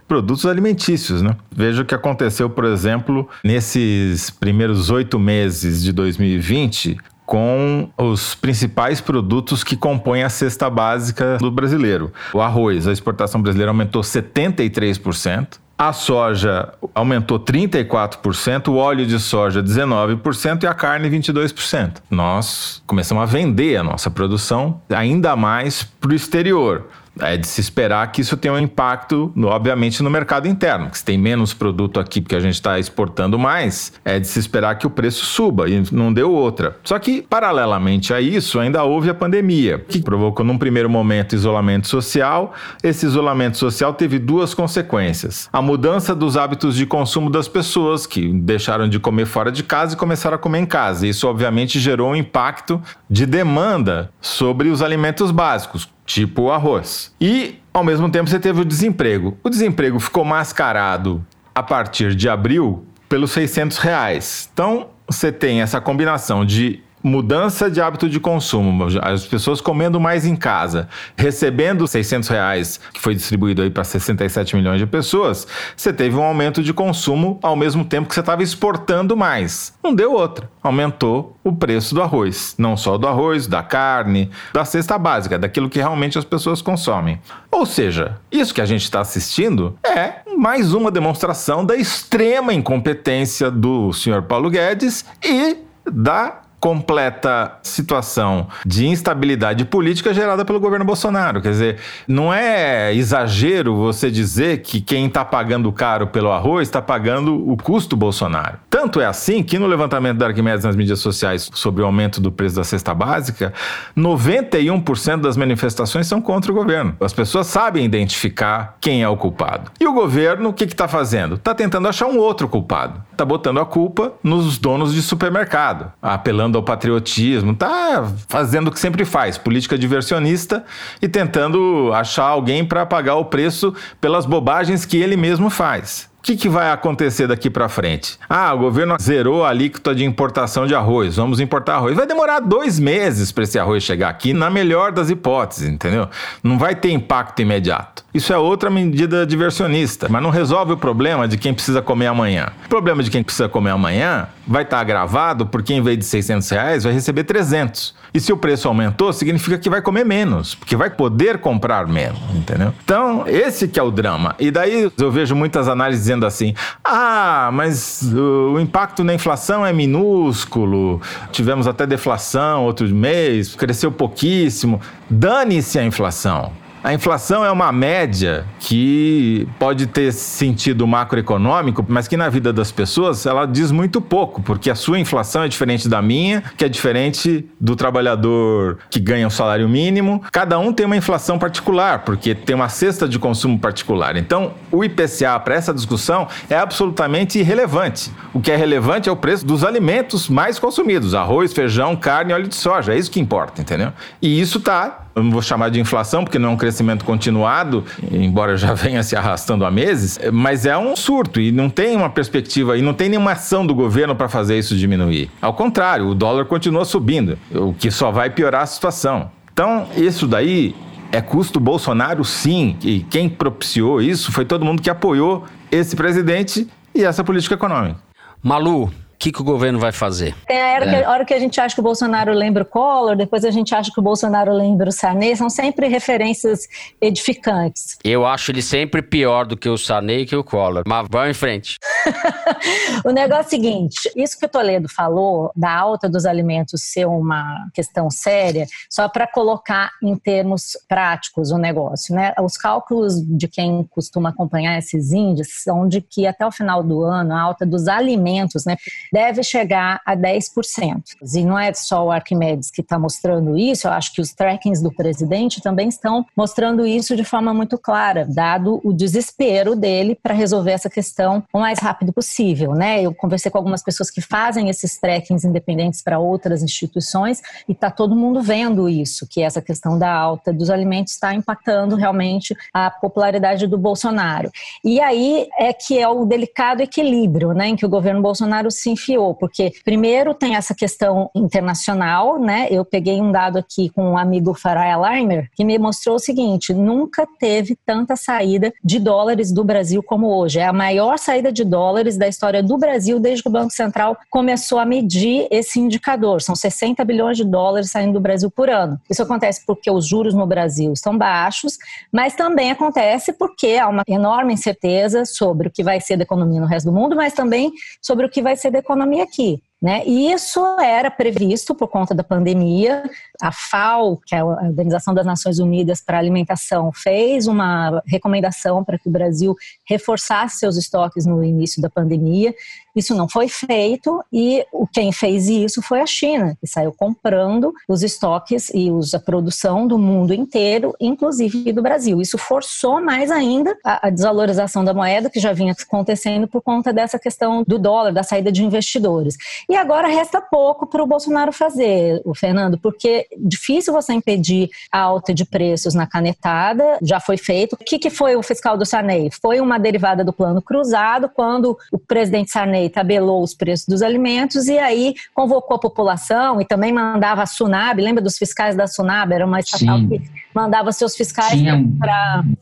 produtos 0.08 0.46
alimentícios, 0.46 1.22
né? 1.22 1.36
Veja 1.52 1.82
o 1.82 1.86
que 1.86 1.96
aconteceu, 1.96 2.50
por 2.50 2.66
exemplo, 2.66 3.28
nesses 3.44 4.30
primeiros 4.30 4.90
oito 4.90 5.20
meses 5.20 5.84
de 5.84 5.92
2020, 5.92 6.98
com 7.28 7.90
os 7.98 8.34
principais 8.34 9.02
produtos 9.02 9.62
que 9.62 9.76
compõem 9.76 10.24
a 10.24 10.30
cesta 10.30 10.70
básica 10.70 11.38
do 11.38 11.52
brasileiro. 11.52 12.12
O 12.34 12.42
arroz, 12.42 12.88
a 12.88 12.94
exportação 12.94 13.42
brasileira 13.42 13.70
aumentou 13.70 14.02
73%. 14.02 15.60
A 15.78 15.94
soja 15.94 16.74
aumentou 16.96 17.40
34%, 17.40 18.70
o 18.70 18.78
óleo 18.78 19.06
de 19.06 19.20
soja 19.20 19.62
19% 19.62 20.64
e 20.64 20.68
a 20.68 20.74
carne 20.74 21.08
22%. 21.08 21.98
Nós 22.10 22.82
começamos 22.88 23.22
a 23.22 23.26
vender 23.28 23.76
a 23.76 23.84
nossa 23.84 24.10
produção 24.10 24.82
ainda 24.90 25.36
mais 25.36 25.84
para 25.84 26.12
o 26.12 26.16
exterior. 26.16 26.88
É 27.22 27.38
de 27.38 27.48
se 27.48 27.62
esperar 27.62 28.12
que 28.12 28.22
isso 28.22 28.38
tenha 28.38 28.54
um 28.54 28.60
impacto, 28.60 29.32
no, 29.36 29.48
obviamente, 29.48 30.02
no 30.04 30.10
mercado 30.10 30.48
interno. 30.48 30.90
Que 30.90 30.98
se 30.98 31.06
tem 31.06 31.18
menos 31.18 31.54
produto 31.54 32.00
aqui 32.00 32.22
porque 32.22 32.36
a 32.36 32.40
gente 32.40 32.56
está 32.56 32.80
exportando 32.80 33.38
mais, 33.38 33.94
é 34.04 34.20
de 34.20 34.28
se 34.28 34.40
esperar 34.40 34.76
que 34.76 34.88
o 34.88 34.90
preço 34.90 35.26
suba 35.26 35.70
e 35.70 35.84
não 35.92 36.14
deu 36.14 36.32
outra. 36.32 36.78
Só 36.84 36.98
que, 37.00 37.22
paralelamente 37.22 38.14
a 38.14 38.22
isso, 38.22 38.60
ainda 38.60 38.84
houve 38.84 39.10
a 39.10 39.14
pandemia, 39.14 39.80
que 39.80 40.02
provocou, 40.02 40.46
num 40.46 40.58
primeiro 40.58 40.90
momento, 40.90 41.34
isolamento 41.34 41.88
social. 41.88 42.54
Esse 42.84 43.06
isolamento 43.06 43.58
social 43.58 43.94
teve 43.94 44.20
duas 44.20 44.54
consequências: 44.54 45.50
a 45.52 45.62
mudança 45.62 46.16
dos 46.16 46.38
hábitos 46.38 46.76
de 46.76 46.86
consumo 46.86 47.30
das 47.30 47.48
pessoas, 47.48 48.06
que 48.06 48.32
deixaram 48.34 48.88
de 48.88 49.00
comer 49.00 49.26
fora 49.26 49.52
de 49.52 49.64
casa 49.64 49.94
e 49.94 49.98
começaram 49.98 50.36
a 50.36 50.40
comer 50.40 50.60
em 50.60 50.66
casa. 50.66 51.08
Isso, 51.08 51.28
obviamente, 51.28 51.80
gerou 51.80 52.12
um 52.12 52.16
impacto 52.16 52.82
de 53.10 53.26
demanda 53.26 54.12
sobre 54.22 54.70
os 54.70 54.82
alimentos 54.82 55.32
básicos 55.32 55.90
tipo 56.08 56.44
o 56.44 56.52
arroz. 56.52 57.14
E, 57.22 57.60
ao 57.72 57.84
mesmo 57.84 58.10
tempo, 58.10 58.28
você 58.28 58.40
teve 58.40 58.62
o 58.62 58.66
desemprego. 58.66 59.38
O 59.44 59.50
desemprego 59.50 60.00
ficou 60.00 60.26
mascarado 60.26 61.24
a 61.54 61.62
partir 61.62 62.16
de 62.16 62.28
abril 62.28 62.84
pelos 63.08 63.32
600 63.32 63.78
reais. 63.78 64.50
Então, 64.52 64.88
você 65.08 65.32
tem 65.32 65.62
essa 65.62 65.80
combinação 65.80 66.46
de 66.46 66.82
mudança 67.08 67.72
de 67.72 67.82
hábito 67.82 68.08
de 68.10 68.20
consumo, 68.20 68.88
as 69.02 69.26
pessoas 69.26 69.62
comendo 69.62 70.00
mais 70.00 70.26
em 70.26 70.36
casa, 70.36 70.88
recebendo 71.16 71.88
600 71.88 72.30
reais, 72.30 72.80
que 72.94 73.02
foi 73.02 73.16
distribuído 73.16 73.62
aí 73.62 73.70
para 73.70 73.84
67 73.84 74.56
milhões 74.56 74.80
de 74.80 74.86
pessoas, 74.86 75.48
você 75.76 75.92
teve 75.92 76.16
um 76.16 76.24
aumento 76.24 76.62
de 76.62 76.74
consumo 76.74 77.40
ao 77.42 77.56
mesmo 77.56 77.84
tempo 77.84 78.08
que 78.08 78.14
você 78.14 78.20
estava 78.20 78.44
exportando 78.44 79.16
mais. 79.16 79.74
Não 79.84 79.96
deu 79.96 80.12
outra. 80.14 80.50
Aumentou 80.62 81.36
o 81.44 81.54
preço 81.54 81.96
do 81.96 82.02
arroz. 82.02 82.54
Não 82.58 82.76
só 82.76 82.98
do 82.98 83.08
arroz, 83.08 83.48
da 83.48 83.64
carne, 83.64 84.30
da 84.54 84.66
cesta 84.66 84.98
básica, 84.98 85.40
daquilo 85.40 85.70
que 85.70 85.80
realmente 85.80 86.18
as 86.18 86.26
pessoas 86.26 86.62
consomem. 86.62 87.20
Ou 87.50 87.66
seja, 87.66 88.18
isso 88.32 88.54
que 88.54 88.62
a 88.62 88.66
gente 88.66 88.84
está 88.84 89.00
assistindo 89.00 89.78
é 89.84 90.22
mais 90.38 90.74
uma 90.74 90.92
demonstração 90.92 91.66
da 91.66 91.76
extrema 91.76 92.54
incompetência 92.54 93.50
do 93.50 93.92
senhor 93.94 94.24
Paulo 94.24 94.50
Guedes 94.50 95.06
e 95.24 95.58
da 95.90 96.42
completa 96.60 97.58
situação 97.62 98.48
de 98.66 98.88
instabilidade 98.88 99.64
política 99.66 100.14
gerada 100.14 100.44
pelo 100.44 100.60
governo 100.60 100.86
Bolsonaro. 100.86 101.42
Quer 101.42 101.52
dizer, 101.52 101.78
não 102.08 102.34
é 102.34 102.94
exagero 102.94 103.76
você 103.76 104.10
dizer 104.10 104.62
que 104.62 104.82
quem 104.82 105.06
está 105.06 105.24
pagando 105.24 105.72
caro 105.72 106.08
pelo 106.08 106.32
arroz 106.32 106.68
está 106.68 106.82
pagando 106.82 107.50
o 107.50 107.56
custo 107.58 107.96
Bolsonaro. 107.96 108.58
Tanto 108.70 109.00
é 109.00 109.06
assim 109.06 109.44
que 109.44 109.60
no 109.60 109.68
levantamento 109.68 110.18
da 110.18 110.28
Arquimedes 110.28 110.66
nas 110.66 110.76
mídias 110.76 111.00
sociais 111.00 111.50
sobre 111.54 111.84
o 111.84 111.86
aumento 111.86 112.20
do 112.20 112.32
preço 112.32 112.56
da 112.56 112.64
cesta 112.64 112.94
básica, 112.94 113.54
91% 113.96 115.22
das 115.22 115.38
manifestações 115.38 116.08
são 116.08 116.22
contra 116.22 116.52
o 116.52 116.56
governo. 116.56 116.96
As 117.00 117.14
pessoas 117.14 117.48
sabem 117.48 117.86
identificar 117.86 118.78
quem 118.82 119.04
é 119.04 119.10
o 119.10 119.18
culpado. 119.18 119.72
E 119.80 119.88
o 119.88 119.94
governo, 119.94 120.50
o 120.50 120.54
que 120.54 120.64
está 120.64 120.88
fazendo? 120.88 121.36
Está 121.36 121.54
tentando 121.54 121.88
achar 121.88 122.08
um 122.08 122.18
outro 122.18 122.48
culpado. 122.48 123.02
Está 123.12 123.26
botando 123.26 123.60
a 123.60 123.66
culpa 123.66 124.14
nos 124.24 124.60
donos 124.60 124.94
de 124.94 125.02
supermercado, 125.02 125.92
apelando 126.00 126.47
apelando 126.48 126.58
ao 126.58 126.64
patriotismo, 126.64 127.54
tá 127.54 128.12
fazendo 128.28 128.68
o 128.68 128.72
que 128.72 128.80
sempre 128.80 129.04
faz, 129.06 129.38
política 129.38 129.78
diversionista 129.78 130.64
e 131.02 131.08
tentando 131.08 131.92
achar 131.94 132.26
alguém 132.26 132.66
para 132.66 132.86
pagar 132.86 133.16
o 133.16 133.26
preço 133.26 133.74
pelas 134.00 134.26
bobagens 134.26 134.86
que 134.86 134.98
ele 134.98 135.18
mesmo 135.18 135.50
faz 135.50 136.10
que, 136.28 136.36
que 136.36 136.50
vai 136.50 136.72
acontecer 136.72 137.26
daqui 137.26 137.50
para 137.50 137.70
frente? 137.70 138.20
Ah, 138.30 138.54
o 138.54 138.60
governo 138.60 138.98
zerou 139.02 139.46
a 139.46 139.50
alíquota 139.50 139.96
de 139.96 140.04
importação 140.04 140.68
de 140.68 140.76
arroz, 140.76 141.16
vamos 141.16 141.40
importar 141.40 141.76
arroz. 141.76 141.96
Vai 141.96 142.06
demorar 142.06 142.42
dois 142.42 142.78
meses 142.78 143.32
para 143.32 143.46
esse 143.46 143.58
arroz 143.58 143.82
chegar 143.82 144.10
aqui, 144.10 144.34
na 144.34 144.50
melhor 144.50 144.92
das 144.92 145.10
hipóteses, 145.10 145.70
entendeu? 145.70 146.10
Não 146.44 146.58
vai 146.58 146.76
ter 146.76 146.92
impacto 146.92 147.42
imediato. 147.42 148.04
Isso 148.14 148.34
é 148.34 148.38
outra 148.38 148.70
medida 148.70 149.26
diversionista, 149.26 150.08
mas 150.10 150.22
não 150.22 150.30
resolve 150.30 150.74
o 150.74 150.78
problema 150.78 151.28
de 151.28 151.38
quem 151.38 151.54
precisa 151.54 151.82
comer 151.82 152.08
amanhã. 152.08 152.48
O 152.66 152.70
problema 152.70 153.02
de 153.02 153.10
quem 153.10 153.24
precisa 153.24 153.48
comer 153.48 153.70
amanhã 153.70 154.28
vai 154.46 154.64
estar 154.64 154.78
tá 154.78 154.82
agravado 154.82 155.46
porque 155.46 155.74
em 155.74 155.82
vez 155.82 155.98
de 155.98 156.06
600 156.06 156.50
reais 156.50 156.84
vai 156.84 156.94
receber 156.94 157.24
300. 157.24 157.96
E 158.14 158.20
se 158.20 158.34
o 158.34 158.38
preço 158.38 158.68
aumentou, 158.68 159.14
significa 159.14 159.58
que 159.58 159.70
vai 159.70 159.82
comer 159.82 160.04
menos, 160.06 160.56
porque 160.56 160.76
vai 160.76 160.90
poder 160.90 161.38
comprar 161.38 161.88
menos, 161.88 162.20
entendeu? 162.34 162.74
Então, 162.84 163.26
esse 163.28 163.68
que 163.68 163.80
é 163.80 163.84
o 163.84 163.92
drama. 163.92 164.34
E 164.40 164.50
daí 164.50 164.92
eu 164.98 165.12
vejo 165.12 165.36
muitas 165.36 165.68
análises 165.68 166.04
dizendo 166.04 166.17
assim: 166.26 166.54
"Ah, 166.84 167.50
mas 167.54 168.02
o 168.14 168.60
impacto 168.60 169.04
na 169.04 169.14
inflação 169.14 169.66
é 169.66 169.74
minúsculo. 169.74 171.02
Tivemos 171.32 171.68
até 171.68 171.86
deflação 171.86 172.66
outro 172.66 172.88
mês, 172.88 173.56
cresceu 173.56 173.92
pouquíssimo. 173.92 174.82
Dane-se 175.10 175.78
a 175.80 175.84
inflação. 175.84 176.52
A 176.88 176.94
inflação 176.94 177.44
é 177.44 177.52
uma 177.52 177.70
média 177.70 178.46
que 178.62 179.46
pode 179.60 179.88
ter 179.88 180.14
sentido 180.14 180.88
macroeconômico, 180.88 181.86
mas 181.86 182.08
que 182.08 182.16
na 182.16 182.30
vida 182.30 182.54
das 182.54 182.72
pessoas 182.72 183.26
ela 183.26 183.46
diz 183.46 183.74
muito 183.74 184.00
pouco, 184.00 184.42
porque 184.42 184.70
a 184.70 184.76
sua 184.76 184.98
inflação 184.98 185.44
é 185.44 185.50
diferente 185.50 185.90
da 185.90 186.02
minha, 186.02 186.42
que 186.56 186.64
é 186.64 186.70
diferente 186.70 187.46
do 187.60 187.76
trabalhador 187.76 188.78
que 188.90 189.02
ganha 189.02 189.28
o 189.28 189.30
salário 189.30 189.68
mínimo. 189.68 190.24
Cada 190.32 190.58
um 190.60 190.72
tem 190.72 190.86
uma 190.86 190.96
inflação 190.96 191.38
particular, 191.38 192.06
porque 192.06 192.34
tem 192.34 192.56
uma 192.56 192.70
cesta 192.70 193.06
de 193.06 193.20
consumo 193.20 193.60
particular. 193.60 194.16
Então, 194.16 194.54
o 194.72 194.82
IPCA 194.82 195.38
para 195.42 195.56
essa 195.56 195.74
discussão 195.74 196.30
é 196.50 196.56
absolutamente 196.56 197.38
irrelevante. 197.38 198.10
O 198.34 198.40
que 198.40 198.50
é 198.50 198.56
relevante 198.56 199.10
é 199.10 199.12
o 199.12 199.18
preço 199.18 199.46
dos 199.46 199.66
alimentos 199.66 200.30
mais 200.30 200.58
consumidos: 200.58 201.14
arroz, 201.14 201.52
feijão, 201.52 201.98
carne 201.98 202.32
óleo 202.32 202.48
de 202.48 202.56
soja. 202.56 202.94
É 202.94 202.98
isso 202.98 203.12
que 203.12 203.20
importa, 203.20 203.62
entendeu? 203.62 203.92
E 204.22 204.40
isso 204.40 204.60
está 204.60 205.07
eu 205.18 205.24
não 205.24 205.32
vou 205.32 205.42
chamar 205.42 205.70
de 205.70 205.80
inflação, 205.80 206.24
porque 206.24 206.38
não 206.38 206.50
é 206.50 206.52
um 206.52 206.58
crescimento 206.58 207.04
continuado, 207.04 207.84
embora 208.12 208.56
já 208.56 208.74
venha 208.78 209.02
se 209.02 209.16
arrastando 209.16 209.66
há 209.66 209.72
meses, 209.72 210.20
mas 210.32 210.66
é 210.66 210.78
um 210.78 210.96
surto 210.96 211.42
e 211.42 211.52
não 211.52 211.72
tem 211.72 211.98
uma 211.98 212.10
perspectiva 212.10 212.78
e 212.78 212.84
não 212.84 212.94
tem 212.94 213.10
nenhuma 213.10 213.32
ação 213.32 213.66
do 213.66 213.74
governo 213.74 214.16
para 214.16 214.30
fazer 214.30 214.60
isso 214.60 214.76
diminuir. 214.76 215.32
Ao 215.42 215.54
contrário, 215.54 216.08
o 216.08 216.14
dólar 216.14 216.46
continua 216.46 216.86
subindo, 216.86 217.38
o 217.52 217.74
que 217.74 217.90
só 217.90 218.12
vai 218.12 218.30
piorar 218.30 218.62
a 218.62 218.66
situação. 218.68 219.32
Então, 219.52 219.88
isso 219.98 220.28
daí 220.28 220.76
é 221.12 221.20
custo 221.20 221.60
Bolsonaro, 221.60 222.24
sim, 222.24 222.78
e 222.84 223.00
quem 223.00 223.28
propiciou 223.28 224.00
isso 224.00 224.32
foi 224.32 224.46
todo 224.46 224.64
mundo 224.64 224.84
que 224.84 224.90
apoiou 224.90 225.46
esse 225.72 225.96
presidente 225.96 226.68
e 226.94 227.04
essa 227.04 227.24
política 227.24 227.56
econômica. 227.56 228.00
Malu, 228.44 228.92
que, 229.18 229.32
que 229.32 229.42
o 229.42 229.44
governo 229.44 229.80
vai 229.80 229.92
fazer? 229.92 230.36
Tem 230.46 230.62
a 230.62 230.74
hora, 230.74 230.86
é. 230.86 230.90
que, 230.90 231.06
a 231.06 231.12
hora 231.12 231.26
que 231.26 231.34
a 231.34 231.40
gente 231.40 231.60
acha 231.60 231.74
que 231.74 231.82
o 231.82 231.84
Bolsonaro 231.84 232.32
lembra 232.34 232.64
o 232.64 232.66
Collor, 232.66 233.16
depois 233.16 233.44
a 233.44 233.52
gente 233.52 233.74
acha 233.74 233.92
que 233.92 234.00
o 234.00 234.04
Bolsonaro 234.04 234.54
lembra 234.54 234.90
o 234.90 234.92
Sarney, 234.92 235.36
são 235.36 235.50
sempre 235.50 235.88
referências 235.88 236.68
edificantes. 237.02 237.98
Eu 238.04 238.26
acho 238.26 238.52
ele 238.52 238.62
sempre 238.62 239.02
pior 239.02 239.46
do 239.46 239.58
que 239.58 239.68
o 239.68 239.78
Sarney 239.78 240.22
e 240.22 240.26
que 240.26 240.36
o 240.36 240.44
Collor, 240.44 240.84
mas 240.86 241.08
vamos 241.10 241.30
em 241.30 241.34
frente. 241.34 241.78
o 243.04 243.12
negócio 243.12 243.38
é 243.38 243.48
o 243.48 243.50
seguinte, 243.50 244.12
isso 244.16 244.40
que 244.40 244.46
o 244.46 244.50
Toledo 244.50 244.88
falou, 244.90 245.52
da 245.56 245.72
alta 245.72 246.10
dos 246.10 246.26
alimentos 246.26 246.82
ser 246.84 247.06
uma 247.06 247.68
questão 247.74 248.10
séria, 248.10 248.66
só 248.90 249.08
para 249.10 249.28
colocar 249.28 249.92
em 250.02 250.16
termos 250.16 250.78
práticos 250.88 251.52
o 251.52 251.58
negócio, 251.58 252.16
né? 252.16 252.34
Os 252.42 252.58
cálculos 252.58 253.22
de 253.22 253.48
quem 253.48 253.84
costuma 253.92 254.30
acompanhar 254.30 254.78
esses 254.78 255.12
índices 255.12 255.64
são 255.64 255.88
de 255.88 256.02
que 256.02 256.28
até 256.28 256.46
o 256.46 256.52
final 256.52 256.84
do 256.84 257.04
ano 257.04 257.34
a 257.34 257.42
alta 257.42 257.66
dos 257.66 257.88
alimentos, 257.88 258.66
né? 258.66 258.78
Deve 259.12 259.44
chegar 259.44 260.02
a 260.06 260.16
10%. 260.16 261.02
E 261.36 261.44
não 261.44 261.58
é 261.58 261.74
só 261.74 262.06
o 262.06 262.12
Arquimedes 262.12 262.72
que 262.72 262.82
está 262.82 262.98
mostrando 262.98 263.58
isso, 263.58 263.88
eu 263.88 263.92
acho 263.92 264.14
que 264.14 264.22
os 264.22 264.34
trackings 264.34 264.82
do 264.82 264.92
presidente 264.92 265.62
também 265.62 265.90
estão 265.90 266.26
mostrando 266.36 266.86
isso 266.86 267.16
de 267.16 267.24
forma 267.24 267.54
muito 267.54 267.78
clara, 267.78 268.26
dado 268.28 268.82
o 268.84 268.94
desespero 268.94 269.76
dele 269.76 270.18
para 270.22 270.34
resolver 270.34 270.72
essa 270.72 270.90
questão 270.90 271.44
o 271.54 271.60
mais 271.60 271.80
rápido 271.80 272.12
possível. 272.12 272.74
Né? 272.74 273.02
Eu 273.02 273.14
conversei 273.14 273.52
com 273.52 273.58
algumas 273.58 273.84
pessoas 273.84 274.10
que 274.10 274.22
fazem 274.22 274.70
esses 274.70 274.98
trackings 274.98 275.46
independentes 275.46 276.02
para 276.02 276.20
outras 276.20 276.62
instituições 276.64 277.42
e 277.68 277.72
está 277.72 277.90
todo 277.90 278.16
mundo 278.16 278.42
vendo 278.42 278.90
isso, 278.90 279.28
que 279.28 279.42
essa 279.42 279.62
questão 279.62 279.98
da 279.98 280.12
alta 280.12 280.52
dos 280.52 280.70
alimentos 280.70 281.14
está 281.14 281.34
impactando 281.34 281.96
realmente 281.96 282.56
a 282.74 282.90
popularidade 282.90 283.68
do 283.68 283.78
Bolsonaro. 283.78 284.52
E 284.84 285.00
aí 285.00 285.48
é 285.58 285.74
que 285.74 285.98
é 285.98 286.08
o 286.08 286.26
delicado 286.26 286.82
equilíbrio 286.82 287.54
né, 287.54 287.68
em 287.70 287.76
que 287.76 287.86
o 287.86 287.90
governo 287.90 288.22
Bolsonaro 288.22 288.70
se 288.72 288.90
enfiou, 288.98 289.36
porque 289.36 289.72
primeiro 289.86 290.34
tem 290.34 290.56
essa 290.56 290.74
questão 290.74 291.30
internacional, 291.34 292.40
né? 292.40 292.68
Eu 292.72 292.84
peguei 292.84 293.22
um 293.22 293.32
dado 293.32 293.58
aqui 293.58 293.90
com 293.90 294.12
um 294.12 294.18
amigo 294.18 294.54
Farai 294.54 294.98
Leimer, 294.98 295.50
que 295.56 295.64
me 295.64 295.78
mostrou 295.78 296.16
o 296.16 296.20
seguinte: 296.20 296.74
nunca 296.74 297.28
teve 297.40 297.78
tanta 297.86 298.16
saída 298.16 298.74
de 298.84 299.00
dólares 299.00 299.52
do 299.52 299.64
Brasil 299.64 300.02
como 300.02 300.28
hoje. 300.28 300.60
É 300.60 300.66
a 300.66 300.74
maior 300.74 301.18
saída 301.18 301.52
de 301.52 301.64
dólares 301.64 302.18
da 302.18 302.28
história 302.28 302.64
do 302.64 302.78
Brasil 302.78 303.20
desde 303.20 303.44
que 303.44 303.50
o 303.50 303.52
Banco 303.52 303.72
Central 303.72 304.18
começou 304.30 304.80
a 304.80 304.86
medir 304.86 305.48
esse 305.52 305.80
indicador. 305.80 306.42
São 306.42 306.56
60 306.56 307.04
bilhões 307.06 307.38
de 307.38 307.46
dólares 307.46 307.92
saindo 307.92 308.14
do 308.14 308.20
Brasil 308.20 308.50
por 308.50 308.70
ano. 308.70 309.00
Isso 309.10 309.22
acontece 309.22 309.64
porque 309.66 309.92
os 309.92 310.08
juros 310.08 310.34
no 310.34 310.48
Brasil 310.48 310.92
estão 310.94 311.18
baixos, 311.18 311.78
mas 312.12 312.36
também 312.36 312.72
acontece 312.72 313.34
porque 313.34 313.78
há 313.78 313.88
uma 313.88 314.04
enorme 314.08 314.54
incerteza 314.54 315.26
sobre 315.26 315.68
o 315.68 315.72
que 315.72 315.84
vai 315.84 316.02
ser 316.02 316.18
da 316.18 316.24
economia 316.24 316.60
no 316.60 316.66
resto 316.66 316.88
do 316.88 316.92
mundo, 316.92 317.16
mas 317.16 317.34
também 317.34 317.72
sobre 318.02 318.26
o 318.26 318.30
que 318.30 318.42
vai 318.42 318.56
ser 318.56 318.72
da 318.72 318.80
economia 318.88 319.24
aqui. 319.24 319.62
Né? 319.80 320.02
E 320.08 320.32
isso 320.32 320.60
era 320.80 321.12
previsto 321.12 321.76
por 321.76 321.88
conta 321.88 322.16
da 322.16 322.24
pandemia. 322.24 323.04
A 323.42 323.52
FAO, 323.52 324.18
que 324.26 324.36
é 324.36 324.40
a 324.40 324.46
Organização 324.46 325.14
das 325.14 325.26
Nações 325.26 325.60
Unidas 325.60 326.02
para 326.02 326.18
a 326.18 326.20
Alimentação, 326.20 326.92
fez 326.94 327.48
uma 327.48 328.02
recomendação 328.06 328.84
para 328.84 328.98
que 328.98 329.08
o 329.08 329.12
Brasil 329.12 329.56
reforçasse 329.86 330.60
seus 330.60 330.78
estoques 330.78 331.26
no 331.26 331.44
início 331.44 331.82
da 331.82 331.90
pandemia. 331.90 332.54
Isso 332.96 333.14
não 333.14 333.30
foi 333.30 333.48
feito 333.48 334.24
e 334.34 334.66
quem 334.92 335.12
fez 335.12 335.48
isso 335.48 335.84
foi 335.84 336.02
a 336.02 336.06
China, 336.08 336.58
que 336.60 336.66
saiu 336.66 336.92
comprando 336.92 337.72
os 337.88 338.02
estoques 338.02 338.70
e 338.74 338.90
a 339.14 339.20
produção 339.20 339.88
do 339.88 340.00
mundo 340.00 340.34
inteiro, 340.34 340.96
inclusive 341.00 341.72
do 341.72 341.82
Brasil. 341.84 342.20
Isso 342.20 342.40
forçou 342.40 343.00
mais 343.00 343.30
ainda 343.30 343.78
a, 343.84 344.10
desvalorização 344.10 344.84
da 344.84 344.96
moeda, 344.96 345.30
que 345.30 345.40
já 345.40 345.54
vinha 345.54 345.76
acontecendo 345.80 346.48
por 346.48 346.62
conta 346.62 346.92
dessa 346.92 347.20
questão 347.20 347.64
do 347.68 347.78
dólar, 347.78 348.12
da 348.12 348.24
saída 348.24 348.52
de 348.52 348.64
investidores. 348.64 349.36
E 349.70 349.76
agora 349.76 350.08
resta 350.08 350.42
pouco 350.42 350.88
para 350.88 351.04
o 351.04 351.08
Bolsonaro 351.08 351.52
fazer, 351.52 352.20
o 352.26 352.34
Fernando, 352.34 352.80
porque 352.80 353.27
difícil 353.38 353.94
você 353.94 354.14
impedir 354.14 354.70
a 354.92 355.00
alta 355.00 355.34
de 355.34 355.46
preços 355.46 355.94
na 355.94 356.08
canetada, 356.08 356.98
já 357.02 357.20
foi 357.20 357.38
feito. 357.38 357.74
O 357.74 357.78
que, 357.78 358.00
que 358.00 358.10
foi 358.10 358.36
o 358.36 358.44
fiscal 358.44 358.78
do 358.78 358.86
Sarney? 358.86 359.30
Foi 359.42 359.60
uma 359.60 359.78
derivada 359.78 360.24
do 360.24 360.34
plano 360.34 360.62
cruzado, 360.62 361.30
quando 361.30 361.78
o 361.92 361.98
presidente 361.98 362.52
Sarney 362.52 362.90
tabelou 362.90 363.44
os 363.44 363.54
preços 363.54 363.88
dos 363.88 364.02
alimentos 364.02 364.68
e 364.68 364.78
aí 364.78 365.16
convocou 365.34 365.76
a 365.76 365.80
população 365.80 366.62
e 366.62 366.66
também 366.66 366.92
mandava 366.92 367.44
a 367.44 367.46
Sunab, 367.46 368.02
lembra 368.02 368.22
dos 368.22 368.38
fiscais 368.38 368.76
da 368.76 368.88
Sunab? 368.88 369.34
Era 369.34 369.46
uma 369.46 369.60
estatal 369.60 370.00
Sim. 370.00 370.10
que 370.10 370.22
mandava 370.54 370.92
seus 370.92 371.16
fiscais 371.16 371.62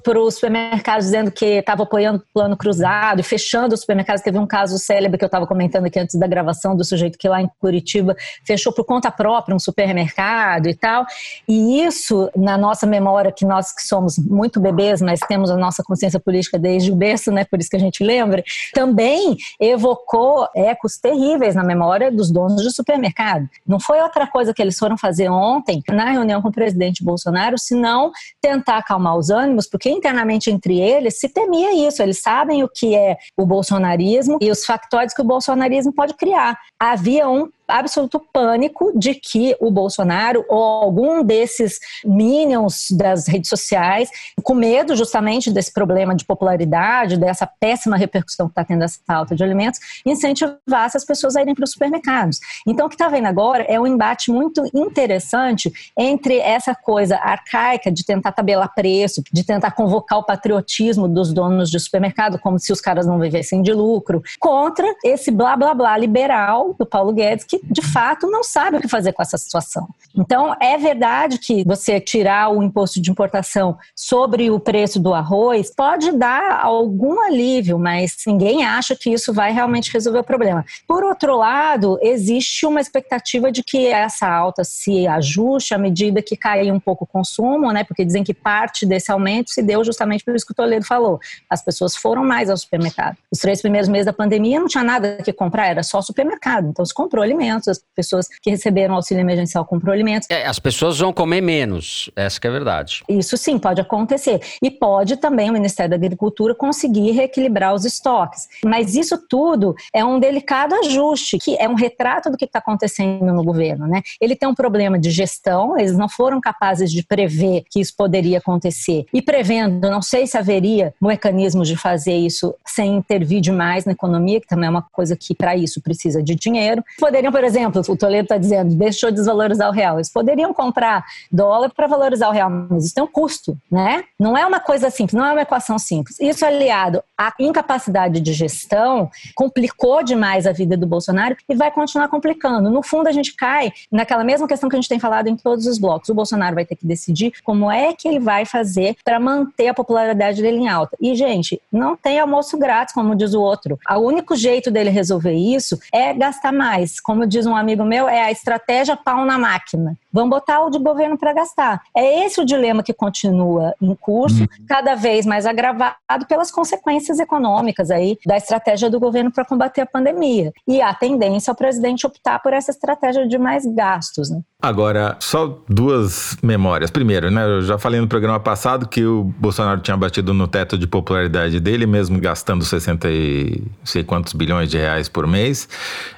para 0.03 0.19
os 0.19 0.35
supermercados 0.35 1.05
dizendo 1.05 1.31
que 1.31 1.45
estava 1.45 1.83
apoiando 1.83 2.19
o 2.19 2.33
plano 2.33 2.57
cruzado 2.57 3.19
e 3.19 3.23
fechando 3.23 3.73
os 3.73 3.81
supermercados. 3.81 4.21
Teve 4.21 4.37
um 4.37 4.47
caso 4.47 4.77
célebre 4.77 5.17
que 5.17 5.23
eu 5.23 5.27
estava 5.27 5.47
comentando 5.47 5.85
aqui 5.85 5.99
antes 5.99 6.19
da 6.19 6.27
gravação 6.27 6.75
do 6.75 6.83
sujeito 6.83 7.17
que 7.17 7.27
lá 7.27 7.41
em 7.41 7.49
Curitiba 7.59 8.15
fechou 8.43 8.73
por 8.73 8.85
conta 8.85 9.09
própria 9.09 9.55
um 9.55 9.59
supermercado 9.59 10.54
e 10.69 10.75
tal. 10.75 11.05
E 11.47 11.81
isso, 11.83 12.29
na 12.35 12.57
nossa 12.57 12.85
memória, 12.85 13.31
que 13.31 13.45
nós 13.45 13.73
que 13.73 13.81
somos 13.81 14.17
muito 14.17 14.59
bebês, 14.59 15.01
mas 15.01 15.19
temos 15.21 15.49
a 15.49 15.57
nossa 15.57 15.83
consciência 15.83 16.19
política 16.19 16.59
desde 16.59 16.91
o 16.91 16.95
berço, 16.95 17.31
né, 17.31 17.45
por 17.45 17.59
isso 17.59 17.69
que 17.69 17.75
a 17.75 17.79
gente 17.79 18.03
lembra, 18.03 18.43
também 18.73 19.37
evocou 19.59 20.47
ecos 20.55 20.97
terríveis 20.97 21.55
na 21.55 21.63
memória 21.63 22.11
dos 22.11 22.31
donos 22.31 22.61
de 22.61 22.71
supermercado. 22.71 23.49
Não 23.65 23.79
foi 23.79 23.99
outra 24.01 24.27
coisa 24.27 24.53
que 24.53 24.61
eles 24.61 24.77
foram 24.77 24.97
fazer 24.97 25.29
ontem 25.29 25.81
na 25.89 26.11
reunião 26.11 26.41
com 26.41 26.49
o 26.49 26.51
presidente 26.51 27.03
Bolsonaro, 27.03 27.57
senão 27.57 27.95
não 27.95 28.11
tentar 28.41 28.77
acalmar 28.77 29.15
os 29.15 29.29
ânimos, 29.29 29.67
porque 29.67 29.89
internamente 29.89 30.49
entre 30.49 30.79
eles 30.79 31.19
se 31.19 31.29
temia 31.29 31.87
isso. 31.87 32.01
Eles 32.01 32.21
sabem 32.21 32.63
o 32.63 32.69
que 32.69 32.95
é 32.95 33.17
o 33.37 33.45
bolsonarismo 33.45 34.37
e 34.41 34.49
os 34.51 34.65
factóides 34.65 35.15
que 35.15 35.21
o 35.21 35.25
bolsonarismo 35.25 35.93
pode 35.93 36.15
criar. 36.15 36.57
Havia 36.79 37.29
um 37.29 37.49
absoluto 37.67 38.19
pânico 38.19 38.91
de 38.97 39.15
que 39.15 39.55
o 39.59 39.71
Bolsonaro 39.71 40.45
ou 40.49 40.61
algum 40.61 41.23
desses 41.23 41.79
minions 42.03 42.91
das 42.91 43.27
redes 43.27 43.49
sociais, 43.49 44.09
com 44.43 44.53
medo 44.53 44.95
justamente 44.95 45.51
desse 45.51 45.71
problema 45.71 46.15
de 46.15 46.25
popularidade, 46.25 47.17
dessa 47.17 47.47
péssima 47.47 47.97
repercussão 47.97 48.47
que 48.47 48.51
está 48.51 48.63
tendo 48.63 48.83
essa 48.83 48.99
falta 49.05 49.35
de 49.35 49.43
alimentos, 49.43 49.79
incentivasse 50.05 50.97
as 50.97 51.05
pessoas 51.05 51.35
a 51.35 51.41
irem 51.41 51.55
para 51.55 51.63
os 51.63 51.71
supermercados. 51.71 52.39
Então, 52.67 52.85
o 52.85 52.89
que 52.89 52.95
está 52.95 53.07
vendo 53.07 53.27
agora 53.27 53.63
é 53.63 53.79
um 53.79 53.87
embate 53.87 54.31
muito 54.31 54.63
interessante 54.73 55.71
entre 55.97 56.37
essa 56.39 56.75
coisa 56.75 57.17
arcaica 57.17 57.91
de 57.91 58.05
tentar 58.05 58.31
tabelar 58.31 58.73
preço, 58.73 59.23
de 59.31 59.43
tentar 59.43 59.71
convocar 59.71 60.19
o 60.19 60.23
patriotismo 60.23 61.07
dos 61.07 61.33
donos 61.33 61.69
de 61.69 61.79
supermercado, 61.79 62.39
como 62.39 62.59
se 62.59 62.71
os 62.71 62.81
caras 62.81 63.05
não 63.05 63.19
vivessem 63.19 63.61
de 63.61 63.73
lucro, 63.73 64.21
contra 64.39 64.85
esse 65.03 65.31
blá 65.31 65.55
blá 65.55 65.73
blá 65.73 65.97
liberal 65.97 66.75
do 66.77 66.85
Paulo 66.85 67.13
Guedes, 67.13 67.45
que 67.45 67.54
que 67.59 67.73
de 67.73 67.81
fato 67.81 68.27
não 68.27 68.43
sabe 68.43 68.77
o 68.77 68.81
que 68.81 68.87
fazer 68.87 69.13
com 69.13 69.21
essa 69.21 69.37
situação. 69.37 69.87
Então, 70.15 70.55
é 70.61 70.77
verdade 70.77 71.37
que 71.37 71.63
você 71.63 71.99
tirar 71.99 72.49
o 72.49 72.63
imposto 72.63 73.01
de 73.01 73.11
importação 73.11 73.77
sobre 73.95 74.49
o 74.49 74.59
preço 74.59 74.99
do 74.99 75.13
arroz 75.13 75.71
pode 75.75 76.11
dar 76.11 76.61
algum 76.63 77.21
alívio, 77.21 77.77
mas 77.77 78.15
ninguém 78.25 78.65
acha 78.65 78.95
que 78.95 79.09
isso 79.09 79.33
vai 79.33 79.51
realmente 79.51 79.91
resolver 79.91 80.19
o 80.19 80.23
problema. 80.23 80.65
Por 80.87 81.03
outro 81.03 81.35
lado, 81.37 81.99
existe 82.01 82.65
uma 82.65 82.79
expectativa 82.79 83.51
de 83.51 83.63
que 83.63 83.87
essa 83.87 84.27
alta 84.27 84.63
se 84.63 85.05
ajuste 85.07 85.73
à 85.73 85.77
medida 85.77 86.21
que 86.21 86.37
cair 86.37 86.71
um 86.71 86.79
pouco 86.79 87.03
o 87.03 87.07
consumo, 87.07 87.71
né? 87.71 87.83
Porque 87.83 88.05
dizem 88.05 88.23
que 88.23 88.33
parte 88.33 88.85
desse 88.85 89.11
aumento 89.11 89.51
se 89.51 89.61
deu 89.61 89.83
justamente 89.83 90.23
por 90.23 90.35
isso 90.35 90.45
que 90.45 90.53
o 90.53 90.55
Toledo 90.55 90.85
falou. 90.85 91.19
As 91.49 91.63
pessoas 91.63 91.95
foram 91.95 92.23
mais 92.23 92.49
ao 92.49 92.57
supermercado. 92.57 93.17
Os 93.31 93.39
três 93.39 93.61
primeiros 93.61 93.89
meses 93.89 94.05
da 94.05 94.13
pandemia 94.13 94.59
não 94.59 94.67
tinha 94.67 94.83
nada 94.83 95.17
que 95.23 95.33
comprar, 95.33 95.67
era 95.67 95.83
só 95.83 96.01
supermercado. 96.01 96.69
Então 96.69 96.85
se 96.85 96.93
comprou 96.93 97.23
alimentos 97.23 97.44
alimentos, 97.45 97.67
as 97.67 97.83
pessoas 97.95 98.27
que 98.41 98.49
receberam 98.49 98.95
auxílio 98.95 99.21
emergencial 99.21 99.65
comprou 99.65 99.93
alimentos. 99.93 100.27
É, 100.29 100.45
as 100.45 100.59
pessoas 100.59 100.97
vão 100.99 101.13
comer 101.13 101.41
menos, 101.41 102.09
essa 102.15 102.39
é 102.43 102.47
a 102.47 102.51
verdade. 102.51 103.03
Isso 103.07 103.37
sim, 103.37 103.57
pode 103.57 103.79
acontecer. 103.79 104.41
E 104.61 104.69
pode 104.69 105.17
também 105.17 105.49
o 105.49 105.53
Ministério 105.53 105.91
da 105.91 105.95
Agricultura 105.95 106.55
conseguir 106.55 107.11
reequilibrar 107.11 107.73
os 107.73 107.85
estoques. 107.85 108.47
Mas 108.63 108.95
isso 108.95 109.17
tudo 109.29 109.75
é 109.93 110.03
um 110.03 110.19
delicado 110.19 110.75
ajuste, 110.75 111.37
que 111.37 111.55
é 111.57 111.67
um 111.69 111.75
retrato 111.75 112.29
do 112.29 112.37
que 112.37 112.45
está 112.45 112.59
acontecendo 112.59 113.25
no 113.33 113.43
governo. 113.43 113.87
Né? 113.87 114.01
Ele 114.19 114.35
tem 114.35 114.47
um 114.47 114.55
problema 114.55 114.97
de 114.97 115.09
gestão, 115.11 115.77
eles 115.77 115.97
não 115.97 116.09
foram 116.09 116.41
capazes 116.41 116.91
de 116.91 117.03
prever 117.03 117.63
que 117.69 117.79
isso 117.79 117.93
poderia 117.95 118.39
acontecer. 118.39 119.05
E 119.13 119.21
prevendo, 119.21 119.89
não 119.89 120.01
sei 120.01 120.27
se 120.27 120.37
haveria 120.37 120.93
mecanismos 121.01 121.67
de 121.67 121.77
fazer 121.77 122.15
isso 122.15 122.55
sem 122.65 122.95
intervir 122.95 123.41
demais 123.41 123.85
na 123.85 123.91
economia, 123.91 124.41
que 124.41 124.47
também 124.47 124.67
é 124.67 124.69
uma 124.69 124.81
coisa 124.81 125.15
que 125.15 125.35
para 125.35 125.55
isso 125.55 125.81
precisa 125.81 126.21
de 126.21 126.35
dinheiro. 126.35 126.83
Poderiam 126.99 127.31
por 127.35 127.43
exemplo, 127.43 127.81
o 127.89 127.97
Toledo 127.97 128.23
está 128.23 128.37
dizendo, 128.37 128.73
deixou 128.75 129.11
desvalorizar 129.11 129.67
o 129.67 129.73
real. 129.73 129.97
Eles 129.97 130.09
poderiam 130.09 130.53
comprar 130.53 131.03
dólar 131.29 131.69
para 131.75 131.85
valorizar 131.85 132.29
o 132.29 132.31
real, 132.31 132.49
mas 132.49 132.85
isso 132.85 132.95
tem 132.95 133.03
um 133.03 133.07
custo, 133.07 133.57
né? 133.69 134.05
Não 134.17 134.37
é 134.37 134.45
uma 134.45 134.61
coisa 134.61 134.89
simples, 134.89 135.19
não 135.19 135.25
é 135.25 135.33
uma 135.33 135.41
equação 135.41 135.77
simples. 135.77 136.17
Isso 136.17 136.45
aliado 136.45 137.03
à 137.17 137.33
incapacidade 137.37 138.21
de 138.21 138.31
gestão 138.31 139.09
complicou 139.35 140.01
demais 140.01 140.47
a 140.47 140.53
vida 140.53 140.77
do 140.77 140.87
Bolsonaro 140.87 141.35
e 141.49 141.55
vai 141.55 141.69
continuar 141.69 142.07
complicando. 142.07 142.69
No 142.69 142.81
fundo, 142.81 143.09
a 143.09 143.11
gente 143.11 143.35
cai 143.35 143.69
naquela 143.91 144.23
mesma 144.23 144.47
questão 144.47 144.69
que 144.69 144.77
a 144.77 144.79
gente 144.79 144.87
tem 144.87 144.97
falado 144.97 145.27
em 145.27 145.35
todos 145.35 145.67
os 145.67 145.77
blocos. 145.77 146.07
O 146.07 146.15
Bolsonaro 146.15 146.55
vai 146.55 146.65
ter 146.65 146.77
que 146.77 146.87
decidir 146.87 147.33
como 147.43 147.69
é 147.69 147.91
que 147.91 148.07
ele 148.07 148.19
vai 148.19 148.45
fazer 148.45 148.95
para 149.03 149.19
manter 149.19 149.67
a 149.67 149.73
popularidade 149.73 150.41
dele 150.41 150.59
em 150.59 150.69
alta. 150.69 150.95
E, 151.01 151.13
gente, 151.15 151.61
não 151.69 151.97
tem 151.97 152.17
almoço 152.17 152.57
grátis, 152.57 152.93
como 152.93 153.13
diz 153.13 153.33
o 153.33 153.41
outro. 153.41 153.77
O 153.89 153.99
único 153.99 154.37
jeito 154.37 154.71
dele 154.71 154.89
resolver 154.89 155.33
isso 155.33 155.77
é 155.91 156.13
gastar 156.13 156.53
mais. 156.53 157.01
Como 157.01 157.24
como 157.25 157.27
diz 157.27 157.45
um 157.45 157.55
amigo 157.55 157.83
meu, 157.83 158.07
é 158.07 158.21
a 158.21 158.31
estratégia 158.31 158.95
pau 158.95 159.25
na 159.25 159.37
máquina. 159.37 159.97
Vamos 160.13 160.29
botar 160.29 160.61
o 160.61 160.69
de 160.69 160.77
governo 160.77 161.17
para 161.17 161.33
gastar. 161.33 161.81
É 161.95 162.23
esse 162.23 162.39
o 162.39 162.45
dilema 162.45 162.83
que 162.83 162.93
continua 162.93 163.73
em 163.81 163.93
curso, 163.95 164.41
uhum. 164.41 164.47
cada 164.67 164.95
vez 164.95 165.25
mais 165.25 165.45
agravado 165.45 166.25
pelas 166.27 166.51
consequências 166.51 167.19
econômicas 167.19 167.89
aí 167.89 168.17
da 168.25 168.37
estratégia 168.37 168.89
do 168.89 168.99
governo 168.99 169.31
para 169.31 169.43
combater 169.43 169.81
a 169.81 169.85
pandemia. 169.85 170.53
E 170.67 170.81
a 170.81 170.93
tendência 170.93 171.51
ao 171.51 171.55
presidente 171.55 172.05
optar 172.05 172.39
por 172.39 172.53
essa 172.53 172.71
estratégia 172.71 173.27
de 173.27 173.37
mais 173.37 173.65
gastos. 173.65 174.29
Né? 174.29 174.39
Agora, 174.65 175.15
só 175.19 175.59
duas 175.69 176.35
memórias. 176.41 176.89
Primeiro, 176.89 177.29
né, 177.29 177.45
eu 177.45 177.61
já 177.61 177.77
falei 177.77 178.01
no 178.01 178.07
programa 178.07 178.39
passado 178.39 178.87
que 178.87 179.05
o 179.05 179.23
Bolsonaro 179.23 179.79
tinha 179.79 179.95
batido 179.95 180.33
no 180.33 180.47
teto 180.47 180.75
de 180.75 180.87
popularidade 180.87 181.59
dele, 181.59 181.85
mesmo 181.85 182.19
gastando 182.19 182.65
60 182.65 183.07
e 183.11 183.61
sei 183.83 184.03
quantos 184.03 184.33
bilhões 184.33 184.71
de 184.71 184.79
reais 184.79 185.07
por 185.07 185.27
mês. 185.27 185.69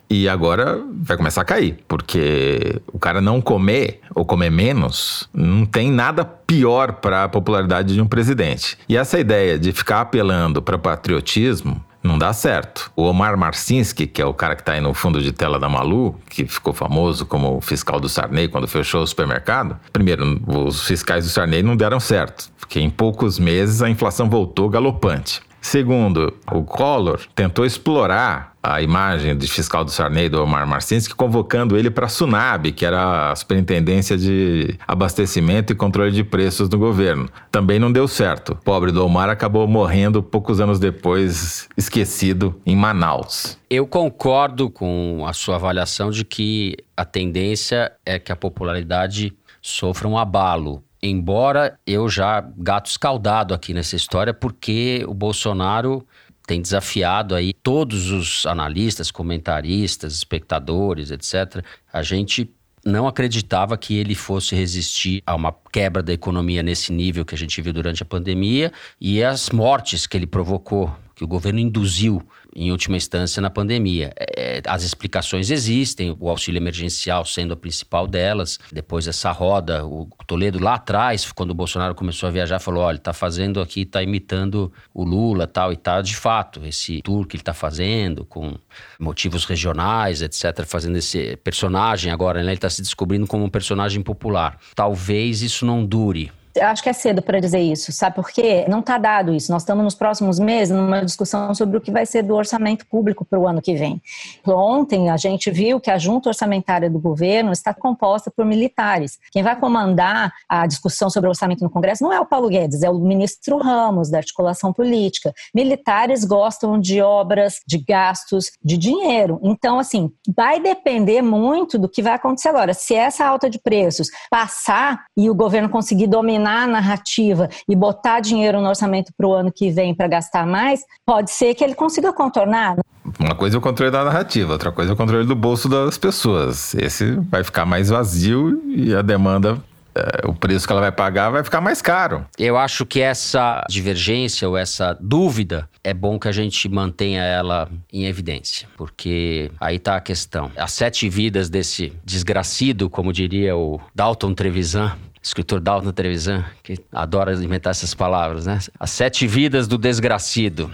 E 0.10 0.30
agora 0.30 0.82
vai 1.02 1.18
começar 1.18 1.42
a 1.42 1.44
cair, 1.44 1.78
porque 1.90 2.82
o 2.94 2.98
cara 2.98 3.20
não 3.20 3.42
comer 3.42 4.00
ou 4.16 4.24
comer 4.24 4.50
menos 4.50 5.28
não 5.34 5.66
tem 5.66 5.92
nada 5.92 6.24
pior 6.24 6.94
para 6.94 7.26
a 7.26 7.30
popularidade 7.30 7.96
de 7.96 8.02
um 8.02 8.08
presidente. 8.08 8.78
E 8.88 8.96
essa 8.96 9.20
ideia 9.20 9.60
de 9.60 9.74
ficar 9.74 10.00
apelando 10.00 10.62
para 10.62 10.78
patriotismo 10.78 11.84
não 12.04 12.18
dá 12.18 12.34
certo. 12.34 12.92
O 12.96 13.04
Omar 13.04 13.38
Marcinski, 13.38 14.08
que 14.08 14.22
é 14.22 14.26
o 14.26 14.34
cara 14.34 14.56
que 14.56 14.62
está 14.62 14.74
aí 14.74 14.82
no 14.82 14.94
fundo 14.94 15.22
de 15.22 15.32
tela 15.32 15.60
da 15.60 15.68
Malu, 15.68 16.16
que 16.30 16.46
ficou 16.46 16.74
famoso 16.74 17.26
como 17.26 17.60
fiscal 17.62 18.00
do 18.00 18.08
Sarney 18.08 18.48
quando 18.48 18.68
fechou 18.68 19.02
o 19.02 19.08
supermercado. 19.08 19.78
Primeiro, 19.92 20.42
os 20.48 20.86
fiscais 20.86 21.26
do 21.26 21.30
Sarney 21.30 21.62
não 21.62 21.76
deram 21.76 22.00
certo, 22.00 22.50
porque 22.60 22.80
em 22.80 22.90
poucos 22.90 23.40
meses 23.40 23.82
a 23.82 23.90
inflação 23.90 24.30
voltou 24.30 24.70
galopante. 24.70 25.42
Segundo, 25.62 26.34
o 26.52 26.64
Collor 26.64 27.20
tentou 27.36 27.66
explorar 27.66 28.56
a 28.62 28.82
imagem 28.82 29.38
de 29.38 29.48
fiscal 29.48 29.84
do 29.84 29.92
Sarney, 29.92 30.30
do 30.30 30.42
Omar 30.42 30.68
Marcinski, 30.68 31.16
convocando 31.16 31.78
ele 31.78 31.90
para 31.90 32.06
a 32.06 32.10
SUNAB, 32.10 32.72
que 32.74 32.86
era 32.86 33.32
a 33.32 33.36
Superintendência 33.36 34.18
de 34.18 34.78
Abastecimento 34.88 35.72
e 35.72 35.76
Controle 35.76 36.12
de 36.12 36.24
Preços 36.24 36.68
do 36.68 36.78
governo. 36.78 37.30
Também 37.50 37.80
não 37.80 37.92
deu 37.92 38.08
certo. 38.08 38.54
O 38.54 38.56
pobre 38.56 38.92
do 38.92 39.06
Omar 39.06 39.30
acabou 39.30 39.68
morrendo 39.68 40.22
poucos 40.22 40.60
anos 40.60 40.80
depois, 40.80 41.68
esquecido, 41.78 42.60
em 42.66 42.76
Manaus. 42.76 43.58
Eu 43.70 43.88
concordo 43.88 44.70
com 44.70 45.26
a 45.28 45.34
sua 45.34 45.56
avaliação 45.56 46.12
de 46.12 46.26
que 46.26 46.76
a 46.96 47.06
tendência 47.06 47.92
é 48.06 48.20
que 48.20 48.32
a 48.32 48.36
popularidade 48.36 49.34
sofra 49.62 50.08
um 50.08 50.18
abalo 50.18 50.84
Embora 51.02 51.80
eu 51.86 52.10
já 52.10 52.42
gato 52.58 52.88
escaldado 52.88 53.54
aqui 53.54 53.74
nessa 53.74 53.96
história, 53.96 54.34
porque 54.34 55.06
o 55.08 55.14
Bolsonaro 55.14 56.06
tem 56.48 56.62
desafiado 56.62 57.36
aí 57.36 57.54
todos 57.54 58.10
os 58.10 58.46
analistas, 58.46 59.12
comentaristas, 59.12 60.14
espectadores, 60.14 61.12
etc. 61.12 61.64
A 61.92 62.02
gente 62.02 62.50
não 62.86 63.06
acreditava 63.06 63.78
que 63.78 63.98
ele 63.98 64.16
fosse 64.16 64.56
resistir 64.56 65.22
a 65.26 65.36
uma 65.36 65.54
quebra 65.72 66.02
da 66.02 66.14
economia 66.14 66.64
nesse 66.64 66.94
nível 66.94 67.26
que 67.26 67.36
a 67.36 67.38
gente 67.38 67.62
viu 67.62 67.74
durante 67.74 68.02
a 68.02 68.06
pandemia 68.06 68.72
e 69.00 69.22
as 69.22 69.50
mortes 69.50 70.08
que 70.08 70.16
ele 70.16 70.26
provocou, 70.26 70.96
que 71.14 71.24
o 71.24 71.28
governo 71.28 71.60
induziu 71.60 72.26
em 72.58 72.72
última 72.72 72.98
instância, 72.98 73.40
na 73.40 73.52
pandemia. 73.52 74.12
É, 74.18 74.64
as 74.66 74.82
explicações 74.82 75.52
existem, 75.52 76.18
o 76.20 76.28
auxílio 76.28 76.58
emergencial 76.58 77.24
sendo 77.24 77.54
a 77.54 77.56
principal 77.56 78.08
delas. 78.08 78.60
Depois 78.72 79.08
essa 79.08 79.32
roda, 79.32 79.86
o 79.86 80.10
Toledo 80.26 80.58
lá 80.58 80.74
atrás, 80.74 81.32
quando 81.32 81.52
o 81.52 81.54
Bolsonaro 81.54 81.94
começou 81.94 82.28
a 82.28 82.32
viajar, 82.32 82.58
falou: 82.58 82.84
olha, 82.84 82.98
está 82.98 83.14
fazendo 83.14 83.62
aqui, 83.62 83.82
está 83.82 84.02
imitando 84.02 84.74
o 84.92 85.04
Lula 85.04 85.46
tal, 85.46 85.72
e 85.72 85.78
tá 85.78 86.02
de 86.02 86.16
fato, 86.16 86.66
esse 86.66 87.00
tour 87.04 87.28
que 87.28 87.36
ele 87.36 87.42
está 87.42 87.54
fazendo, 87.54 88.26
com 88.26 88.56
motivos 89.00 89.46
regionais, 89.46 90.24
etc., 90.24 90.66
fazendo 90.66 90.98
esse 90.98 91.38
personagem 91.38 92.12
agora, 92.12 92.40
né? 92.42 92.48
Ele 92.48 92.56
está 92.56 92.70
se 92.72 92.82
descobrindo 92.82 93.28
como 93.28 93.44
um 93.44 93.50
personagem 93.50 94.02
popular. 94.02 94.58
Talvez 94.74 95.44
isso 95.44 95.64
não 95.64 95.86
dure 95.86 96.32
acho 96.62 96.84
que 96.84 96.90
é 96.90 96.94
cedo 96.94 97.22
para 97.22 97.40
dizer 97.40 97.60
isso, 97.60 97.92
sabe 97.92 98.16
por 98.16 98.30
quê? 98.30 98.66
Não 98.68 98.80
está 98.80 98.98
dado 98.98 99.34
isso. 99.34 99.52
Nós 99.52 99.62
estamos 99.62 99.84
nos 99.84 99.96
próximos 99.96 100.40
meses 100.40 100.76
numa 100.76 101.04
discussão 101.04 101.54
sobre 101.54 101.78
o 101.78 101.82
que 101.82 101.92
vai 101.92 102.06
ser 102.06 102.24
do 102.24 102.36
orçamento 102.36 102.86
público 102.88 103.26
para 103.26 103.40
o 103.40 103.48
ano 103.48 103.62
que 103.62 103.76
vem. 103.76 104.02
Ontem 104.46 105.10
a 105.10 105.18
gente 105.18 105.52
viu 105.52 105.80
que 105.80 105.92
a 105.92 105.98
junta 105.98 106.30
orçamentária 106.30 106.90
do 106.90 107.00
governo 107.00 107.52
está 107.52 107.74
composta 107.74 108.32
por 108.32 108.46
militares. 108.46 109.20
Quem 109.32 109.44
vai 109.44 109.56
comandar 109.60 110.34
a 110.48 110.66
discussão 110.66 111.10
sobre 111.10 111.28
o 111.28 111.32
orçamento 111.32 111.64
no 111.64 111.70
Congresso 111.70 112.04
não 112.04 112.12
é 112.12 112.20
o 112.20 112.26
Paulo 112.26 112.50
Guedes, 112.50 112.84
é 112.84 112.90
o 112.90 113.00
ministro 113.00 113.58
Ramos, 113.58 114.10
da 114.10 114.18
articulação 114.18 114.74
política. 114.74 115.34
Militares 115.54 116.24
gostam 116.24 116.80
de 116.80 117.02
obras, 117.02 117.60
de 117.66 117.78
gastos, 117.78 118.52
de 118.64 118.78
dinheiro. 118.78 119.40
Então, 119.44 119.80
assim, 119.80 120.12
vai 120.36 120.60
depender 120.60 121.22
muito 121.22 121.78
do 121.78 121.90
que 121.90 122.02
vai 122.02 122.14
acontecer 122.14 122.50
agora. 122.50 122.74
Se 122.74 122.96
essa 122.96 123.26
alta 123.26 123.50
de 123.50 123.60
preços 123.60 124.10
passar 124.30 125.06
e 125.16 125.30
o 125.30 125.36
governo 125.36 125.70
conseguir 125.70 126.08
dominar 126.08 126.47
a 126.48 126.68
narrativa 126.68 127.50
e 127.68 127.76
botar 127.76 128.20
dinheiro 128.20 128.62
no 128.62 128.68
orçamento 128.68 129.12
para 129.18 129.28
o 129.28 129.34
ano 129.34 129.52
que 129.52 129.70
vem 129.72 129.94
para 129.94 130.08
gastar 130.08 130.46
mais, 130.46 130.82
pode 131.06 131.32
ser 131.32 131.54
que 131.54 131.64
ele 131.64 131.76
consiga 131.76 132.14
contornar. 132.14 132.78
Uma 133.20 133.36
coisa 133.36 133.56
é 133.56 133.60
o 133.60 133.62
controle 133.62 133.92
da 133.92 134.04
narrativa, 134.04 134.54
outra 134.54 134.72
coisa 134.72 134.92
é 134.92 134.94
o 134.94 134.98
controle 134.98 135.26
do 135.26 135.36
bolso 135.36 135.70
das 135.70 135.98
pessoas. 135.98 136.74
Esse 136.76 137.12
vai 137.30 137.44
ficar 137.44 137.66
mais 137.66 137.90
vazio 137.90 138.62
e 138.68 138.94
a 138.94 139.02
demanda 139.02 139.58
é, 139.98 140.28
o 140.28 140.34
preço 140.34 140.68
que 140.68 140.72
ela 140.72 140.82
vai 140.82 140.92
pagar 140.92 141.32
vai 141.32 141.44
ficar 141.44 141.60
mais 141.60 141.82
caro. 141.82 142.26
Eu 142.38 142.56
acho 142.56 142.86
que 142.86 143.02
essa 143.02 143.66
divergência 143.68 144.48
ou 144.48 144.56
essa 144.56 144.96
dúvida 145.02 145.68
é 145.84 145.94
bom 145.94 146.20
que 146.20 146.28
a 146.28 146.32
gente 146.32 146.70
mantenha 146.70 147.24
ela 147.24 147.68
em 147.92 148.06
evidência, 148.06 148.68
porque 148.78 149.50
aí 149.60 149.78
está 149.78 149.96
a 149.96 150.02
questão. 150.02 150.52
As 150.56 150.74
sete 150.74 151.10
vidas 151.10 151.50
desse 151.50 151.94
desgracido, 152.06 152.90
como 152.90 153.12
diria 153.12 153.56
o 153.56 153.80
Dalton 153.96 154.34
Trevisan, 154.34 154.96
escritor 155.28 155.60
Dalton 155.60 155.92
Trevisan, 155.92 156.46
que 156.64 156.76
adora 156.92 157.34
inventar 157.34 157.72
essas 157.72 157.94
palavras, 157.94 158.46
né? 158.46 158.60
As 158.80 158.92
sete 158.92 159.28
vidas 159.28 159.68
do 159.68 159.78
desgracido. 159.78 160.72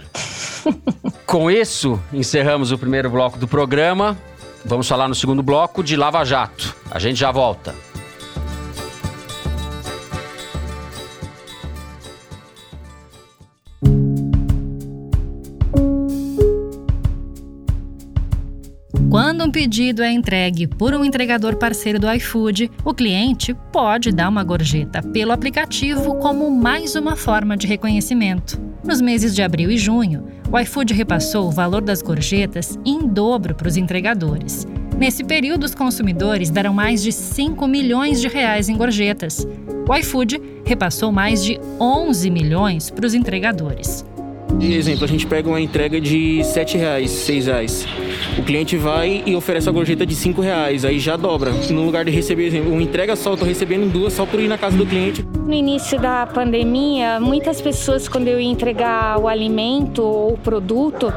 Com 1.26 1.50
isso, 1.50 2.00
encerramos 2.12 2.70
o 2.70 2.78
primeiro 2.78 3.10
bloco 3.10 3.38
do 3.38 3.48
programa. 3.48 4.16
Vamos 4.64 4.88
falar 4.88 5.08
no 5.08 5.14
segundo 5.14 5.42
bloco 5.42 5.82
de 5.82 5.96
Lava 5.96 6.24
Jato. 6.24 6.74
A 6.90 6.98
gente 6.98 7.18
já 7.18 7.30
volta. 7.30 7.74
Quando 19.14 19.44
um 19.44 19.48
pedido 19.48 20.02
é 20.02 20.10
entregue 20.10 20.66
por 20.66 20.92
um 20.92 21.04
entregador 21.04 21.54
parceiro 21.54 22.00
do 22.00 22.12
iFood, 22.14 22.68
o 22.84 22.92
cliente 22.92 23.54
pode 23.72 24.10
dar 24.10 24.28
uma 24.28 24.42
gorjeta 24.42 25.00
pelo 25.04 25.30
aplicativo 25.30 26.16
como 26.16 26.50
mais 26.50 26.96
uma 26.96 27.14
forma 27.14 27.56
de 27.56 27.64
reconhecimento. 27.64 28.60
Nos 28.82 29.00
meses 29.00 29.32
de 29.32 29.40
abril 29.40 29.70
e 29.70 29.78
junho, 29.78 30.24
o 30.50 30.58
iFood 30.58 30.92
repassou 30.92 31.46
o 31.46 31.52
valor 31.52 31.80
das 31.80 32.02
gorjetas 32.02 32.76
em 32.84 33.06
dobro 33.06 33.54
para 33.54 33.68
os 33.68 33.76
entregadores. 33.76 34.66
Nesse 34.98 35.22
período, 35.22 35.62
os 35.62 35.76
consumidores 35.76 36.50
deram 36.50 36.74
mais 36.74 37.00
de 37.00 37.12
5 37.12 37.68
milhões 37.68 38.20
de 38.20 38.26
reais 38.26 38.68
em 38.68 38.76
gorjetas. 38.76 39.46
O 39.88 39.94
iFood 39.94 40.42
repassou 40.66 41.12
mais 41.12 41.44
de 41.44 41.60
11 41.78 42.28
milhões 42.30 42.90
para 42.90 43.06
os 43.06 43.14
entregadores. 43.14 44.04
Exemplo, 44.60 45.04
a 45.04 45.08
gente 45.08 45.26
pega 45.26 45.48
uma 45.48 45.60
entrega 45.60 46.00
de 46.00 46.40
R$ 46.42 46.78
reais, 46.78 47.28
R$ 47.28 47.40
reais. 47.40 47.86
O 48.38 48.42
cliente 48.42 48.76
vai 48.76 49.22
e 49.26 49.34
oferece 49.36 49.68
a 49.68 49.72
gorjeta 49.72 50.06
de 50.06 50.14
R$ 50.14 50.34
reais, 50.40 50.84
aí 50.84 50.98
já 50.98 51.16
dobra. 51.16 51.50
No 51.70 51.84
lugar 51.84 52.04
de 52.04 52.10
receber, 52.10 52.46
exemplo, 52.46 52.72
uma 52.72 52.82
entrega 52.82 53.14
só, 53.16 53.32
eu 53.32 53.36
tô 53.36 53.44
recebendo 53.44 53.90
duas 53.90 54.12
só 54.12 54.24
por 54.24 54.40
ir 54.40 54.48
na 54.48 54.58
casa 54.58 54.76
do 54.76 54.86
cliente. 54.86 55.24
No 55.46 55.52
início 55.52 56.00
da 56.00 56.26
pandemia, 56.26 57.20
muitas 57.20 57.60
pessoas, 57.60 58.08
quando 58.08 58.28
eu 58.28 58.40
ia 58.40 58.48
entregar 58.48 59.18
o 59.20 59.28
alimento 59.28 60.02
ou 60.02 60.32
o 60.32 60.38
produto, 60.38 61.12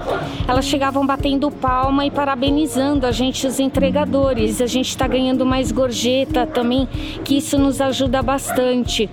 elas 0.48 0.66
chegavam 0.66 1.06
batendo 1.06 1.50
palma 1.50 2.06
e 2.06 2.12
parabenizando 2.12 3.06
a 3.06 3.12
gente, 3.12 3.48
os 3.48 3.60
entregadores. 3.60 4.62
A 4.62 4.66
gente 4.66 4.90
está 4.90 5.08
ganhando 5.08 5.46
mais 5.46 5.72
gorjeta 5.72 6.46
também, 6.46 6.88
que 7.24 7.38
isso 7.38 7.58
nos 7.58 7.80
ajuda 7.80 8.22
bastante. 8.22 9.10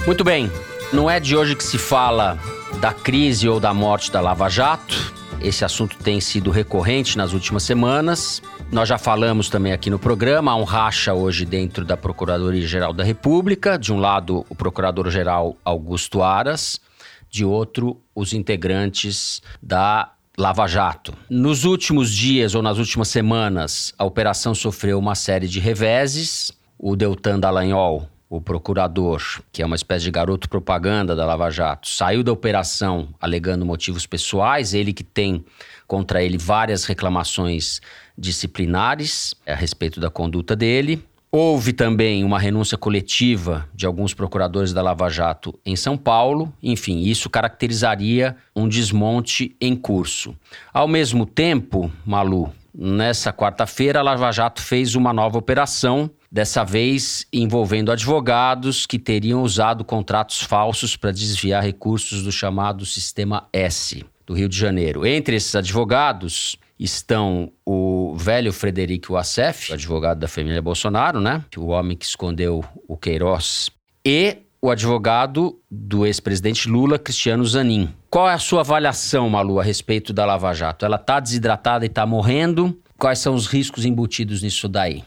Muito 0.06 0.22
bem, 0.22 0.48
não 0.92 1.10
é 1.10 1.18
de 1.18 1.36
hoje 1.36 1.56
que 1.56 1.64
se 1.64 1.78
fala 1.78 2.38
da 2.80 2.92
crise 2.92 3.48
ou 3.48 3.58
da 3.58 3.74
morte 3.74 4.10
da 4.10 4.20
Lava 4.20 4.48
Jato. 4.48 5.12
Esse 5.40 5.64
assunto 5.64 5.96
tem 5.98 6.20
sido 6.20 6.50
recorrente 6.50 7.18
nas 7.18 7.32
últimas 7.32 7.64
semanas. 7.64 8.40
Nós 8.70 8.88
já 8.88 8.96
falamos 8.96 9.48
também 9.48 9.72
aqui 9.72 9.90
no 9.90 9.98
programa, 9.98 10.52
há 10.52 10.56
um 10.56 10.64
racha 10.64 11.12
hoje 11.12 11.44
dentro 11.44 11.84
da 11.84 11.96
Procuradoria-Geral 11.96 12.92
da 12.92 13.02
República. 13.02 13.78
De 13.78 13.92
um 13.92 13.98
lado, 13.98 14.44
o 14.48 14.54
Procurador-Geral 14.54 15.56
Augusto 15.64 16.22
Aras, 16.22 16.80
de 17.28 17.44
outro, 17.44 18.00
os 18.14 18.32
integrantes 18.32 19.42
da 19.60 20.12
Lava 20.36 20.66
Jato. 20.68 21.14
Nos 21.28 21.64
últimos 21.64 22.12
dias 22.12 22.54
ou 22.54 22.62
nas 22.62 22.78
últimas 22.78 23.08
semanas, 23.08 23.92
a 23.98 24.04
operação 24.04 24.54
sofreu 24.54 24.98
uma 24.98 25.16
série 25.16 25.48
de 25.48 25.58
reveses. 25.58 26.52
O 26.78 26.94
Deltan 26.94 27.40
Dallagnol 27.40 28.08
o 28.30 28.40
procurador, 28.40 29.22
que 29.50 29.62
é 29.62 29.66
uma 29.66 29.76
espécie 29.76 30.04
de 30.04 30.10
garoto 30.10 30.48
propaganda 30.48 31.16
da 31.16 31.24
Lava 31.24 31.50
Jato, 31.50 31.88
saiu 31.88 32.22
da 32.22 32.30
operação 32.30 33.08
alegando 33.20 33.64
motivos 33.64 34.06
pessoais, 34.06 34.74
ele 34.74 34.92
que 34.92 35.02
tem 35.02 35.44
contra 35.86 36.22
ele 36.22 36.36
várias 36.36 36.84
reclamações 36.84 37.80
disciplinares 38.16 39.34
a 39.46 39.54
respeito 39.54 39.98
da 39.98 40.10
conduta 40.10 40.54
dele. 40.54 41.02
Houve 41.30 41.72
também 41.72 42.24
uma 42.24 42.38
renúncia 42.38 42.76
coletiva 42.76 43.68
de 43.74 43.84
alguns 43.86 44.14
procuradores 44.14 44.72
da 44.72 44.82
Lava 44.82 45.08
Jato 45.10 45.58
em 45.64 45.76
São 45.76 45.96
Paulo. 45.96 46.52
Enfim, 46.62 47.00
isso 47.00 47.28
caracterizaria 47.28 48.36
um 48.56 48.66
desmonte 48.66 49.54
em 49.60 49.76
curso. 49.76 50.34
Ao 50.72 50.88
mesmo 50.88 51.26
tempo, 51.26 51.92
Malu, 52.04 52.50
nessa 52.74 53.30
quarta-feira, 53.30 54.00
a 54.00 54.02
Lava 54.02 54.32
Jato 54.32 54.62
fez 54.62 54.94
uma 54.94 55.12
nova 55.12 55.36
operação, 55.36 56.10
dessa 56.30 56.64
vez 56.64 57.26
envolvendo 57.32 57.90
advogados 57.90 58.86
que 58.86 58.98
teriam 58.98 59.42
usado 59.42 59.84
contratos 59.84 60.40
falsos 60.40 60.96
para 60.96 61.10
desviar 61.10 61.62
recursos 61.62 62.22
do 62.22 62.30
chamado 62.30 62.84
Sistema 62.84 63.48
S 63.52 64.04
do 64.26 64.34
Rio 64.34 64.48
de 64.48 64.58
Janeiro. 64.58 65.06
Entre 65.06 65.36
esses 65.36 65.54
advogados 65.56 66.56
estão 66.78 67.50
o 67.66 68.14
velho 68.16 68.52
Frederico 68.52 69.14
Wassef, 69.14 69.72
advogado 69.72 70.18
da 70.18 70.28
família 70.28 70.60
Bolsonaro, 70.60 71.20
né? 71.20 71.44
O 71.56 71.68
homem 71.68 71.96
que 71.96 72.04
escondeu 72.04 72.62
o 72.86 72.96
Queiroz, 72.96 73.70
e 74.04 74.36
o 74.60 74.70
advogado 74.70 75.58
do 75.70 76.04
ex-presidente 76.04 76.68
Lula, 76.68 76.98
Cristiano 76.98 77.44
Zanin. 77.44 77.88
Qual 78.10 78.28
é 78.28 78.34
a 78.34 78.38
sua 78.38 78.60
avaliação, 78.60 79.28
Malu, 79.30 79.60
a 79.60 79.62
respeito 79.62 80.12
da 80.12 80.24
Lava 80.24 80.52
Jato? 80.52 80.84
Ela 80.84 80.96
está 80.96 81.20
desidratada 81.20 81.84
e 81.84 81.88
está 81.88 82.04
morrendo? 82.04 82.76
Quais 82.98 83.20
são 83.20 83.34
os 83.34 83.46
riscos 83.46 83.84
embutidos 83.84 84.42
nisso 84.42 84.68
daí? 84.68 85.04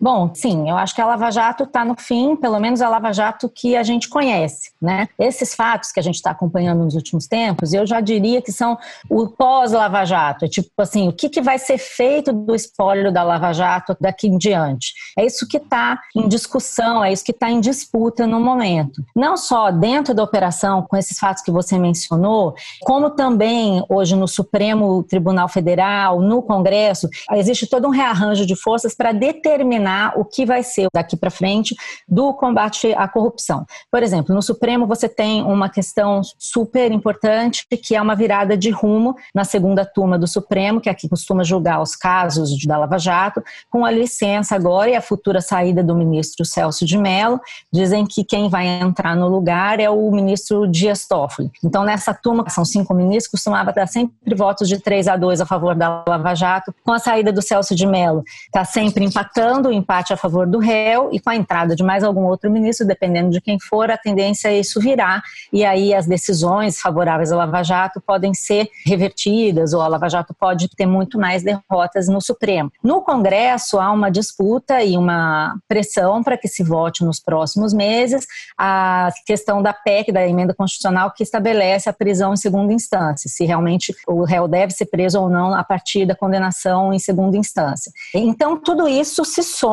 Bom, 0.00 0.30
sim, 0.32 0.70
eu 0.70 0.76
acho 0.76 0.94
que 0.94 1.00
a 1.00 1.06
Lava 1.06 1.28
Jato 1.28 1.64
está 1.64 1.84
no 1.84 1.96
fim, 1.98 2.36
pelo 2.36 2.60
menos 2.60 2.80
a 2.80 2.88
Lava 2.88 3.12
Jato 3.12 3.48
que 3.48 3.76
a 3.76 3.82
gente 3.82 4.08
conhece, 4.08 4.70
né? 4.80 5.08
Esses 5.18 5.56
fatos 5.56 5.90
que 5.90 5.98
a 5.98 6.02
gente 6.02 6.14
está 6.14 6.30
acompanhando 6.30 6.84
nos 6.84 6.94
últimos 6.94 7.26
tempos, 7.26 7.72
eu 7.72 7.84
já 7.84 8.00
diria 8.00 8.40
que 8.40 8.52
são 8.52 8.78
o 9.10 9.26
pós-Lava 9.26 10.04
Jato. 10.04 10.44
É 10.44 10.48
tipo 10.48 10.70
assim, 10.78 11.08
o 11.08 11.12
que, 11.12 11.28
que 11.28 11.40
vai 11.40 11.58
ser 11.58 11.78
feito 11.78 12.32
do 12.32 12.54
espólio 12.54 13.12
da 13.12 13.24
Lava 13.24 13.52
Jato 13.52 13.96
daqui 14.00 14.28
em 14.28 14.38
diante? 14.38 14.92
É 15.18 15.26
isso 15.26 15.48
que 15.48 15.56
está 15.56 15.98
em 16.14 16.28
discussão, 16.28 17.02
é 17.02 17.12
isso 17.12 17.24
que 17.24 17.32
está 17.32 17.50
em 17.50 17.60
disputa 17.60 18.24
no 18.24 18.38
momento. 18.38 19.02
Não 19.16 19.36
só 19.36 19.72
dentro 19.72 20.14
da 20.14 20.22
operação, 20.22 20.82
com 20.82 20.96
esses 20.96 21.18
fatos 21.18 21.42
que 21.42 21.50
você 21.50 21.76
mencionou, 21.76 22.54
como 22.82 23.10
também 23.10 23.84
hoje 23.88 24.14
no 24.14 24.28
Supremo 24.28 25.02
Tribunal 25.02 25.48
Federal, 25.48 26.20
no 26.20 26.40
Congresso, 26.40 27.08
existe 27.32 27.66
todo 27.66 27.88
um 27.88 27.90
rearranjo 27.90 28.46
de 28.46 28.54
forças 28.54 28.94
para 28.94 29.10
determinar 29.10 29.87
determinar 29.88 30.12
o 30.16 30.24
que 30.24 30.44
vai 30.44 30.62
ser 30.62 30.88
daqui 30.92 31.16
para 31.16 31.30
frente 31.30 31.74
do 32.06 32.32
combate 32.34 32.92
à 32.94 33.08
corrupção. 33.08 33.64
Por 33.90 34.02
exemplo, 34.02 34.34
no 34.34 34.42
Supremo 34.42 34.86
você 34.86 35.08
tem 35.08 35.42
uma 35.42 35.68
questão 35.68 36.20
super 36.38 36.92
importante 36.92 37.66
que 37.82 37.94
é 37.94 38.02
uma 38.02 38.14
virada 38.14 38.56
de 38.56 38.70
rumo 38.70 39.16
na 39.34 39.44
segunda 39.44 39.84
turma 39.84 40.18
do 40.18 40.26
Supremo, 40.26 40.80
que 40.80 40.88
aqui 40.88 41.08
costuma 41.08 41.42
julgar 41.42 41.80
os 41.80 41.96
casos 41.96 42.50
da 42.66 42.76
Lava 42.76 42.98
Jato, 42.98 43.42
com 43.70 43.84
a 43.84 43.90
licença 43.90 44.54
agora 44.54 44.90
e 44.90 44.94
a 44.94 45.00
futura 45.00 45.40
saída 45.40 45.82
do 45.82 45.94
ministro 45.94 46.44
Celso 46.44 46.84
de 46.84 46.98
Mello. 46.98 47.40
Dizem 47.72 48.04
que 48.04 48.24
quem 48.24 48.48
vai 48.48 48.66
entrar 48.66 49.16
no 49.16 49.28
lugar 49.28 49.80
é 49.80 49.88
o 49.88 50.10
ministro 50.10 50.66
Dias 50.66 51.06
Toffoli. 51.06 51.50
Então, 51.64 51.84
nessa 51.84 52.12
turma, 52.12 52.44
que 52.44 52.52
são 52.52 52.64
cinco 52.64 52.92
ministros, 52.92 53.30
costumava 53.30 53.72
dar 53.72 53.86
sempre 53.86 54.34
votos 54.34 54.68
de 54.68 54.78
3 54.78 55.08
a 55.08 55.16
2 55.16 55.40
a 55.40 55.46
favor 55.46 55.74
da 55.74 56.02
Lava 56.06 56.34
Jato. 56.34 56.74
Com 56.84 56.92
a 56.92 56.98
saída 56.98 57.32
do 57.32 57.40
Celso 57.40 57.74
de 57.74 57.86
Mello, 57.86 58.24
está 58.46 58.64
sempre 58.64 59.04
empatando, 59.04 59.72
empate 59.78 60.12
a 60.12 60.16
favor 60.16 60.46
do 60.46 60.58
réu 60.58 61.08
e 61.12 61.20
com 61.20 61.30
a 61.30 61.36
entrada 61.36 61.74
de 61.74 61.82
mais 61.82 62.04
algum 62.04 62.24
outro 62.24 62.50
ministro, 62.50 62.86
dependendo 62.86 63.30
de 63.30 63.40
quem 63.40 63.58
for, 63.58 63.90
a 63.90 63.96
tendência 63.96 64.48
é 64.48 64.58
isso 64.58 64.80
virar 64.80 65.22
e 65.52 65.64
aí 65.64 65.94
as 65.94 66.06
decisões 66.06 66.80
favoráveis 66.80 67.32
ao 67.32 67.38
Lava 67.38 67.62
Jato 67.62 68.00
podem 68.00 68.34
ser 68.34 68.68
revertidas 68.84 69.72
ou 69.72 69.80
a 69.80 69.88
Lava 69.88 70.08
Jato 70.08 70.34
pode 70.34 70.68
ter 70.68 70.86
muito 70.86 71.18
mais 71.18 71.42
derrotas 71.42 72.08
no 72.08 72.20
Supremo. 72.20 72.70
No 72.82 73.02
Congresso 73.02 73.78
há 73.78 73.90
uma 73.90 74.10
disputa 74.10 74.82
e 74.82 74.96
uma 74.96 75.56
pressão 75.68 76.22
para 76.22 76.36
que 76.36 76.48
se 76.48 76.62
vote 76.62 77.04
nos 77.04 77.20
próximos 77.20 77.72
meses 77.72 78.26
a 78.56 79.10
questão 79.26 79.62
da 79.62 79.72
PEC, 79.72 80.12
da 80.12 80.26
emenda 80.26 80.54
constitucional 80.54 81.12
que 81.12 81.22
estabelece 81.22 81.88
a 81.88 81.92
prisão 81.92 82.34
em 82.34 82.36
segunda 82.36 82.72
instância, 82.72 83.30
se 83.30 83.44
realmente 83.44 83.94
o 84.06 84.24
réu 84.24 84.48
deve 84.48 84.72
ser 84.72 84.86
preso 84.86 85.20
ou 85.20 85.28
não 85.28 85.54
a 85.54 85.62
partir 85.62 86.06
da 86.06 86.14
condenação 86.14 86.92
em 86.92 86.98
segunda 86.98 87.36
instância. 87.36 87.92
Então 88.14 88.56
tudo 88.56 88.88
isso 88.88 89.24
se 89.24 89.42
soma 89.42 89.67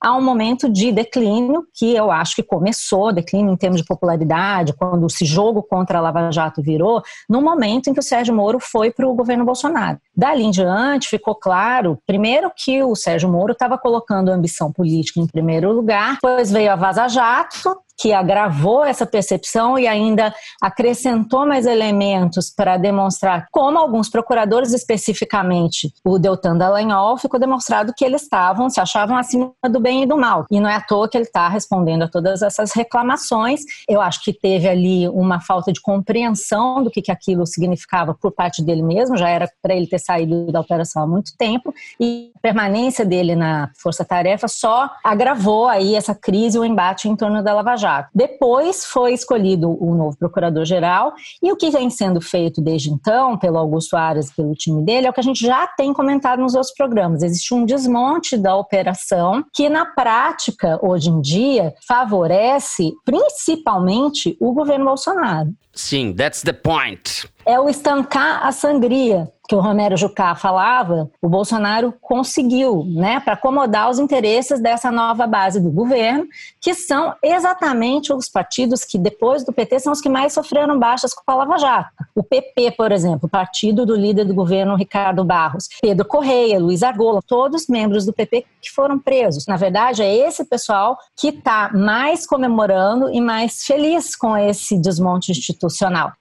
a 0.00 0.16
um 0.16 0.22
momento 0.22 0.68
de 0.68 0.92
declínio 0.92 1.66
que 1.74 1.94
eu 1.94 2.10
acho 2.10 2.36
que 2.36 2.42
começou, 2.42 3.12
declínio 3.12 3.52
em 3.52 3.56
termos 3.56 3.80
de 3.80 3.86
popularidade, 3.86 4.72
quando 4.72 5.06
esse 5.06 5.24
jogo 5.24 5.62
contra 5.62 5.98
a 5.98 6.00
Lava 6.00 6.30
Jato 6.30 6.62
virou, 6.62 7.02
no 7.28 7.42
momento 7.42 7.88
em 7.88 7.94
que 7.94 8.00
o 8.00 8.02
Sérgio 8.02 8.34
Moro 8.34 8.58
foi 8.60 8.90
para 8.90 9.06
o 9.06 9.14
governo 9.14 9.44
Bolsonaro. 9.44 9.98
Dali 10.16 10.44
em 10.44 10.50
diante, 10.50 11.08
ficou 11.08 11.34
claro, 11.34 11.98
primeiro, 12.06 12.50
que 12.54 12.82
o 12.82 12.94
Sérgio 12.94 13.28
Moro 13.28 13.52
estava 13.52 13.76
colocando 13.76 14.30
a 14.30 14.34
ambição 14.34 14.72
política 14.72 15.20
em 15.20 15.26
primeiro 15.26 15.72
lugar, 15.72 16.14
depois 16.14 16.50
veio 16.50 16.72
a 16.72 16.76
Vaza 16.76 17.08
Jato, 17.08 17.83
que 17.98 18.12
agravou 18.12 18.84
essa 18.84 19.06
percepção 19.06 19.78
e 19.78 19.86
ainda 19.86 20.34
acrescentou 20.60 21.46
mais 21.46 21.66
elementos 21.66 22.50
para 22.50 22.76
demonstrar 22.76 23.46
como 23.50 23.78
alguns 23.78 24.08
procuradores, 24.08 24.72
especificamente 24.72 25.92
o 26.04 26.18
Deltan 26.18 26.56
Dallagnol, 26.56 27.16
ficou 27.16 27.38
demonstrado 27.38 27.92
que 27.96 28.04
eles 28.04 28.22
estavam, 28.22 28.68
se 28.68 28.80
achavam 28.80 29.16
acima 29.16 29.52
do 29.70 29.80
bem 29.80 30.02
e 30.02 30.06
do 30.06 30.16
mal. 30.16 30.44
E 30.50 30.60
não 30.60 30.68
é 30.68 30.74
à 30.74 30.80
toa 30.80 31.08
que 31.08 31.16
ele 31.16 31.24
está 31.24 31.48
respondendo 31.48 32.02
a 32.02 32.08
todas 32.08 32.42
essas 32.42 32.72
reclamações. 32.72 33.60
Eu 33.88 34.00
acho 34.00 34.22
que 34.22 34.32
teve 34.32 34.68
ali 34.68 35.08
uma 35.08 35.40
falta 35.40 35.72
de 35.72 35.80
compreensão 35.80 36.82
do 36.82 36.90
que, 36.90 37.00
que 37.00 37.12
aquilo 37.12 37.46
significava 37.46 38.14
por 38.14 38.32
parte 38.32 38.62
dele 38.62 38.82
mesmo, 38.82 39.16
já 39.16 39.28
era 39.28 39.48
para 39.62 39.74
ele 39.74 39.86
ter 39.86 40.00
saído 40.00 40.50
da 40.50 40.60
operação 40.60 41.02
há 41.02 41.06
muito 41.06 41.36
tempo, 41.36 41.72
e 42.00 42.32
a 42.36 42.40
permanência 42.40 43.04
dele 43.04 43.36
na 43.36 43.70
Força 43.80 44.04
Tarefa 44.04 44.48
só 44.48 44.90
agravou 45.02 45.68
aí 45.68 45.94
essa 45.94 46.14
crise, 46.14 46.58
o 46.58 46.64
embate 46.64 47.08
em 47.08 47.16
torno 47.16 47.42
da 47.42 47.52
Lava 47.54 47.76
Jato. 47.76 47.83
Jato. 47.84 48.08
Depois 48.14 48.86
foi 48.86 49.12
escolhido 49.12 49.70
o 49.78 49.94
novo 49.94 50.16
procurador-geral 50.16 51.12
e 51.42 51.52
o 51.52 51.56
que 51.56 51.68
vem 51.68 51.90
sendo 51.90 52.18
feito 52.18 52.62
desde 52.62 52.90
então 52.90 53.36
pelo 53.36 53.58
Augusto 53.58 53.94
Aras 53.94 54.30
e 54.30 54.34
pelo 54.34 54.54
time 54.54 54.82
dele 54.82 55.06
é 55.06 55.10
o 55.10 55.12
que 55.12 55.20
a 55.20 55.24
gente 55.24 55.44
já 55.44 55.66
tem 55.66 55.92
comentado 55.92 56.40
nos 56.40 56.54
outros 56.54 56.72
programas. 56.72 57.22
Existe 57.22 57.52
um 57.52 57.66
desmonte 57.66 58.38
da 58.38 58.56
operação 58.56 59.44
que 59.52 59.68
na 59.68 59.84
prática, 59.84 60.78
hoje 60.82 61.10
em 61.10 61.20
dia, 61.20 61.74
favorece 61.86 62.90
principalmente 63.04 64.34
o 64.40 64.52
governo 64.54 64.86
Bolsonaro. 64.86 65.52
Sim, 65.74 66.14
that's 66.14 66.42
the 66.42 66.52
point. 66.52 67.28
É 67.46 67.58
o 67.60 67.68
estancar 67.68 68.46
a 68.46 68.52
sangria 68.52 69.30
que 69.46 69.54
o 69.54 69.60
Romero 69.60 69.96
Jucá 69.96 70.34
falava, 70.34 71.10
o 71.20 71.28
Bolsonaro 71.28 71.92
conseguiu, 72.00 72.84
né, 72.86 73.20
para 73.20 73.34
acomodar 73.34 73.90
os 73.90 73.98
interesses 73.98 74.60
dessa 74.60 74.90
nova 74.90 75.26
base 75.26 75.60
do 75.60 75.70
governo, 75.70 76.26
que 76.60 76.74
são 76.74 77.14
exatamente 77.22 78.12
os 78.12 78.28
partidos 78.28 78.84
que, 78.84 78.98
depois 78.98 79.44
do 79.44 79.52
PT, 79.52 79.80
são 79.80 79.92
os 79.92 80.00
que 80.00 80.08
mais 80.08 80.32
sofreram 80.32 80.78
baixas 80.78 81.12
com 81.12 81.22
a 81.30 81.34
Lava 81.34 81.58
Jato. 81.58 81.90
O 82.14 82.22
PP, 82.22 82.70
por 82.72 82.90
exemplo, 82.90 83.28
partido 83.28 83.84
do 83.84 83.94
líder 83.94 84.24
do 84.24 84.34
governo 84.34 84.76
Ricardo 84.76 85.22
Barros, 85.24 85.68
Pedro 85.82 86.06
Correia, 86.06 86.58
Luiz 86.58 86.82
Argola, 86.82 87.20
todos 87.26 87.66
membros 87.66 88.06
do 88.06 88.12
PP 88.14 88.46
que 88.62 88.70
foram 88.70 88.98
presos. 88.98 89.46
Na 89.46 89.56
verdade, 89.56 90.02
é 90.02 90.14
esse 90.26 90.44
pessoal 90.44 90.96
que 91.14 91.28
está 91.28 91.70
mais 91.74 92.26
comemorando 92.26 93.10
e 93.10 93.20
mais 93.20 93.64
feliz 93.64 94.16
com 94.16 94.34
esse 94.36 94.78
desmonte 94.78 95.32
institucional. 95.32 95.63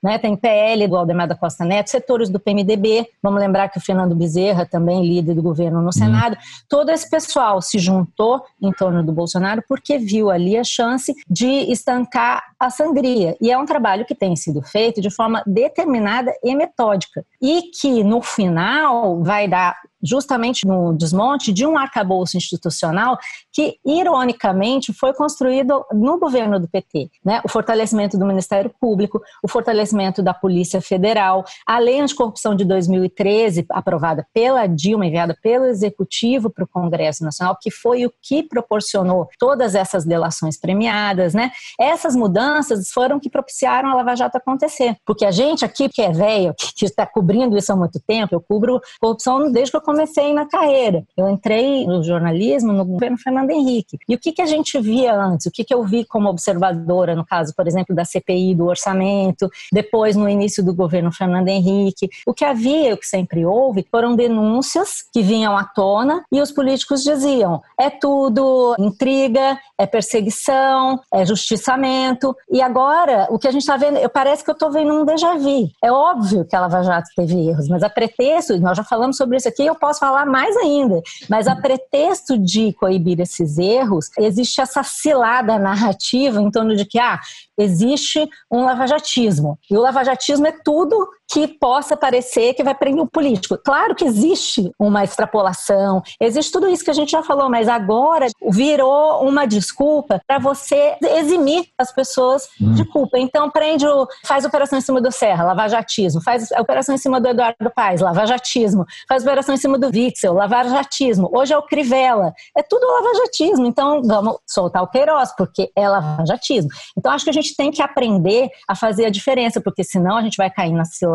Né? 0.01 0.17
Tem 0.17 0.35
PL 0.35 0.87
do 0.87 0.97
Aldemar 0.97 1.27
da 1.27 1.35
Costa 1.35 1.63
Neto, 1.63 1.89
setores 1.89 2.29
do 2.29 2.39
PMDB, 2.39 3.07
Vamos 3.21 3.39
lembrar 3.39 3.69
que 3.69 3.77
o 3.77 3.81
Fernando 3.81 4.13
Bezerra, 4.13 4.65
também 4.65 5.05
líder 5.05 5.33
do 5.33 5.41
governo 5.41 5.81
no 5.81 5.93
Senado, 5.93 6.37
todo 6.67 6.89
esse 6.89 7.09
pessoal 7.09 7.61
se 7.61 7.79
juntou 7.79 8.43
em 8.61 8.71
torno 8.71 9.01
do 9.01 9.13
Bolsonaro 9.13 9.63
porque 9.67 9.97
viu 9.97 10.29
ali 10.29 10.57
a 10.57 10.63
chance 10.63 11.13
de 11.29 11.47
estancar 11.71 12.43
a 12.59 12.69
sangria. 12.69 13.37
E 13.39 13.49
é 13.49 13.57
um 13.57 13.65
trabalho 13.65 14.05
que 14.05 14.13
tem 14.13 14.35
sido 14.35 14.61
feito 14.61 14.99
de 14.99 15.09
forma 15.09 15.41
determinada 15.45 16.33
e 16.43 16.53
metódica. 16.53 17.25
E 17.41 17.71
que, 17.79 18.03
no 18.03 18.21
final, 18.21 19.23
vai 19.23 19.47
dar 19.47 19.77
justamente 20.03 20.67
no 20.67 20.93
desmonte 20.93 21.53
de 21.53 21.65
um 21.65 21.77
arcabouço 21.77 22.35
institucional 22.37 23.17
que, 23.51 23.77
ironicamente, 23.85 24.93
foi 24.93 25.13
construído 25.13 25.85
no 25.91 26.19
governo 26.19 26.59
do 26.59 26.67
PT. 26.67 27.09
Né? 27.23 27.41
O 27.43 27.49
fortalecimento 27.49 28.17
do 28.17 28.25
Ministério 28.25 28.73
Público, 28.79 29.21
o 29.41 29.47
fortalecimento 29.47 30.21
da 30.21 30.33
Polícia 30.33 30.81
Federal, 30.81 31.45
a 31.65 31.79
Lei 31.79 31.99
Anticorrupção 31.99 32.55
de 32.55 32.65
2013, 32.65 33.65
aprovada 33.69 34.27
pela 34.33 34.67
Dilma, 34.67 35.05
enviada 35.05 35.37
pelo 35.41 35.65
Executivo 35.65 36.49
para 36.49 36.63
o 36.63 36.67
Congresso 36.67 37.23
Nacional, 37.23 37.57
que 37.59 37.71
foi 37.71 38.05
o 38.05 38.13
que 38.21 38.43
proporcionou 38.43 39.29
todas 39.39 39.75
essas 39.75 40.05
delações 40.05 40.59
premiadas. 40.59 41.33
Né? 41.33 41.51
Essas 41.79 42.15
mudanças 42.15 42.89
foram 42.89 43.19
que 43.19 43.29
propiciaram 43.29 43.89
a 43.89 43.95
Lava 43.95 44.15
Jato 44.15 44.37
acontecer. 44.37 44.95
Porque 45.05 45.25
a 45.25 45.31
gente 45.31 45.63
aqui, 45.63 45.87
que 45.87 46.01
é 46.01 46.11
velho, 46.11 46.53
que 46.75 46.85
está 46.85 47.05
cobrindo 47.05 47.57
isso 47.57 47.71
há 47.71 47.75
muito 47.75 47.99
tempo, 48.05 48.35
eu 48.35 48.41
cubro 48.41 48.81
corrupção 48.99 49.51
desde 49.51 49.71
que 49.71 49.77
eu 49.77 49.81
comecei 49.93 50.33
na 50.33 50.47
carreira. 50.47 51.03
Eu 51.15 51.29
entrei 51.29 51.85
no 51.85 52.03
jornalismo 52.03 52.73
no 52.73 52.83
governo 52.83 53.15
Fernando 53.17 53.51
Henrique. 53.51 53.99
E 54.09 54.15
o 54.15 54.19
que, 54.19 54.31
que 54.31 54.41
a 54.41 54.45
gente 54.47 54.79
via 54.79 55.15
antes? 55.15 55.45
O 55.45 55.51
que, 55.51 55.63
que 55.63 55.73
eu 55.73 55.83
vi 55.83 56.03
como 56.03 56.29
observadora, 56.29 57.15
no 57.15 57.23
caso, 57.23 57.53
por 57.55 57.67
exemplo, 57.67 57.95
da 57.95 58.03
CPI 58.03 58.55
do 58.55 58.65
orçamento, 58.65 59.49
depois 59.71 60.15
no 60.15 60.27
início 60.27 60.63
do 60.65 60.73
governo 60.73 61.11
Fernando 61.11 61.47
Henrique? 61.47 62.09
O 62.25 62.33
que 62.33 62.43
havia, 62.43 62.95
o 62.95 62.97
que 62.97 63.05
sempre 63.05 63.45
houve, 63.45 63.85
foram 63.89 64.15
denúncias 64.15 65.03
que 65.13 65.21
vinham 65.21 65.55
à 65.55 65.63
tona 65.63 66.23
e 66.31 66.41
os 66.41 66.51
políticos 66.51 67.03
diziam: 67.03 67.61
é 67.79 67.91
tudo 67.91 68.75
intriga, 68.79 69.59
é 69.77 69.85
perseguição, 69.85 70.99
é 71.13 71.23
justiçamento. 71.23 72.35
E 72.51 72.61
agora, 72.61 73.27
o 73.29 73.37
que 73.37 73.47
a 73.47 73.51
gente 73.51 73.61
está 73.61 73.77
vendo, 73.77 73.97
eu 73.97 74.09
parece 74.09 74.43
que 74.43 74.49
eu 74.49 74.53
estou 74.53 74.71
vendo 74.71 74.91
um 74.91 75.05
déjà 75.05 75.35
vu. 75.35 75.69
É 75.83 75.91
óbvio 75.91 76.45
que 76.45 76.55
a 76.55 76.61
Lava 76.61 76.81
Jato 76.81 77.09
teve 77.15 77.47
erros, 77.47 77.67
mas 77.67 77.83
a 77.83 77.89
pretexto, 77.89 78.59
nós 78.59 78.75
já 78.75 78.83
falamos 78.83 79.17
sobre 79.17 79.37
isso 79.37 79.47
aqui, 79.47 79.65
eu 79.65 79.75
posso 79.83 79.99
falar 79.99 80.25
mais 80.25 80.55
ainda, 80.55 81.01
mas 81.29 81.45
a 81.45 81.57
pretexto 81.57 82.37
de 82.37 82.71
coibir 82.71 83.19
esses 83.19 83.57
erros, 83.57 84.09
existe 84.17 84.61
essa 84.61 84.81
cilada 84.81 85.59
narrativa 85.59 86.41
em 86.41 86.49
torno 86.49 86.73
de 86.73 86.85
que, 86.85 86.97
ah, 86.97 87.19
existe 87.57 88.25
um 88.49 88.63
lavajatismo. 88.63 89.59
E 89.69 89.75
o 89.75 89.81
lavajatismo 89.81 90.47
é 90.47 90.53
tudo 90.63 91.05
que 91.31 91.47
possa 91.47 91.95
parecer 91.95 92.53
que 92.53 92.63
vai 92.63 92.75
prender 92.75 93.03
um 93.03 93.07
político. 93.07 93.57
Claro 93.57 93.95
que 93.95 94.05
existe 94.05 94.71
uma 94.79 95.03
extrapolação, 95.03 96.01
existe 96.19 96.51
tudo 96.51 96.69
isso 96.69 96.83
que 96.83 96.91
a 96.91 96.93
gente 96.93 97.11
já 97.11 97.23
falou, 97.23 97.49
mas 97.49 97.67
agora 97.67 98.27
virou 98.49 99.27
uma 99.27 99.45
desculpa 99.45 100.21
para 100.27 100.39
você 100.39 100.95
eximir 101.01 101.65
as 101.77 101.91
pessoas 101.91 102.47
hum. 102.61 102.73
de 102.73 102.85
culpa. 102.85 103.17
Então 103.17 103.49
prende 103.49 103.85
o, 103.87 104.07
faz 104.25 104.45
operação 104.45 104.77
em 104.77 104.81
cima 104.81 105.01
do 105.01 105.11
Serra, 105.11 105.43
lavajatismo, 105.43 106.21
faz 106.21 106.51
operação 106.51 106.95
em 106.95 106.97
cima 106.97 107.19
do 107.19 107.27
Eduardo 107.27 107.71
Paes, 107.75 108.01
lavajatismo, 108.01 108.85
faz 109.07 109.23
operação 109.23 109.55
em 109.55 109.57
cima 109.57 109.77
do 109.77 109.87
Witzel, 109.87 110.33
lavajatismo. 110.33 111.29
Hoje 111.33 111.53
é 111.53 111.57
o 111.57 111.63
Crivella, 111.63 112.33
é 112.57 112.61
tudo 112.61 112.85
lavajatismo. 112.85 113.65
Então 113.65 114.01
vamos 114.03 114.37
soltar 114.47 114.83
o 114.83 114.87
Queiroz 114.87 115.33
porque 115.35 115.71
é 115.75 115.87
lavajatismo. 115.87 116.69
Então 116.97 117.11
acho 117.11 117.23
que 117.23 117.31
a 117.31 117.33
gente 117.33 117.55
tem 117.55 117.71
que 117.71 117.81
aprender 117.81 118.49
a 118.67 118.75
fazer 118.75 119.05
a 119.05 119.09
diferença, 119.09 119.61
porque 119.61 119.83
senão 119.83 120.17
a 120.17 120.21
gente 120.21 120.37
vai 120.37 120.49
cair 120.49 120.73
na 120.73 120.85
cilada 120.85 121.12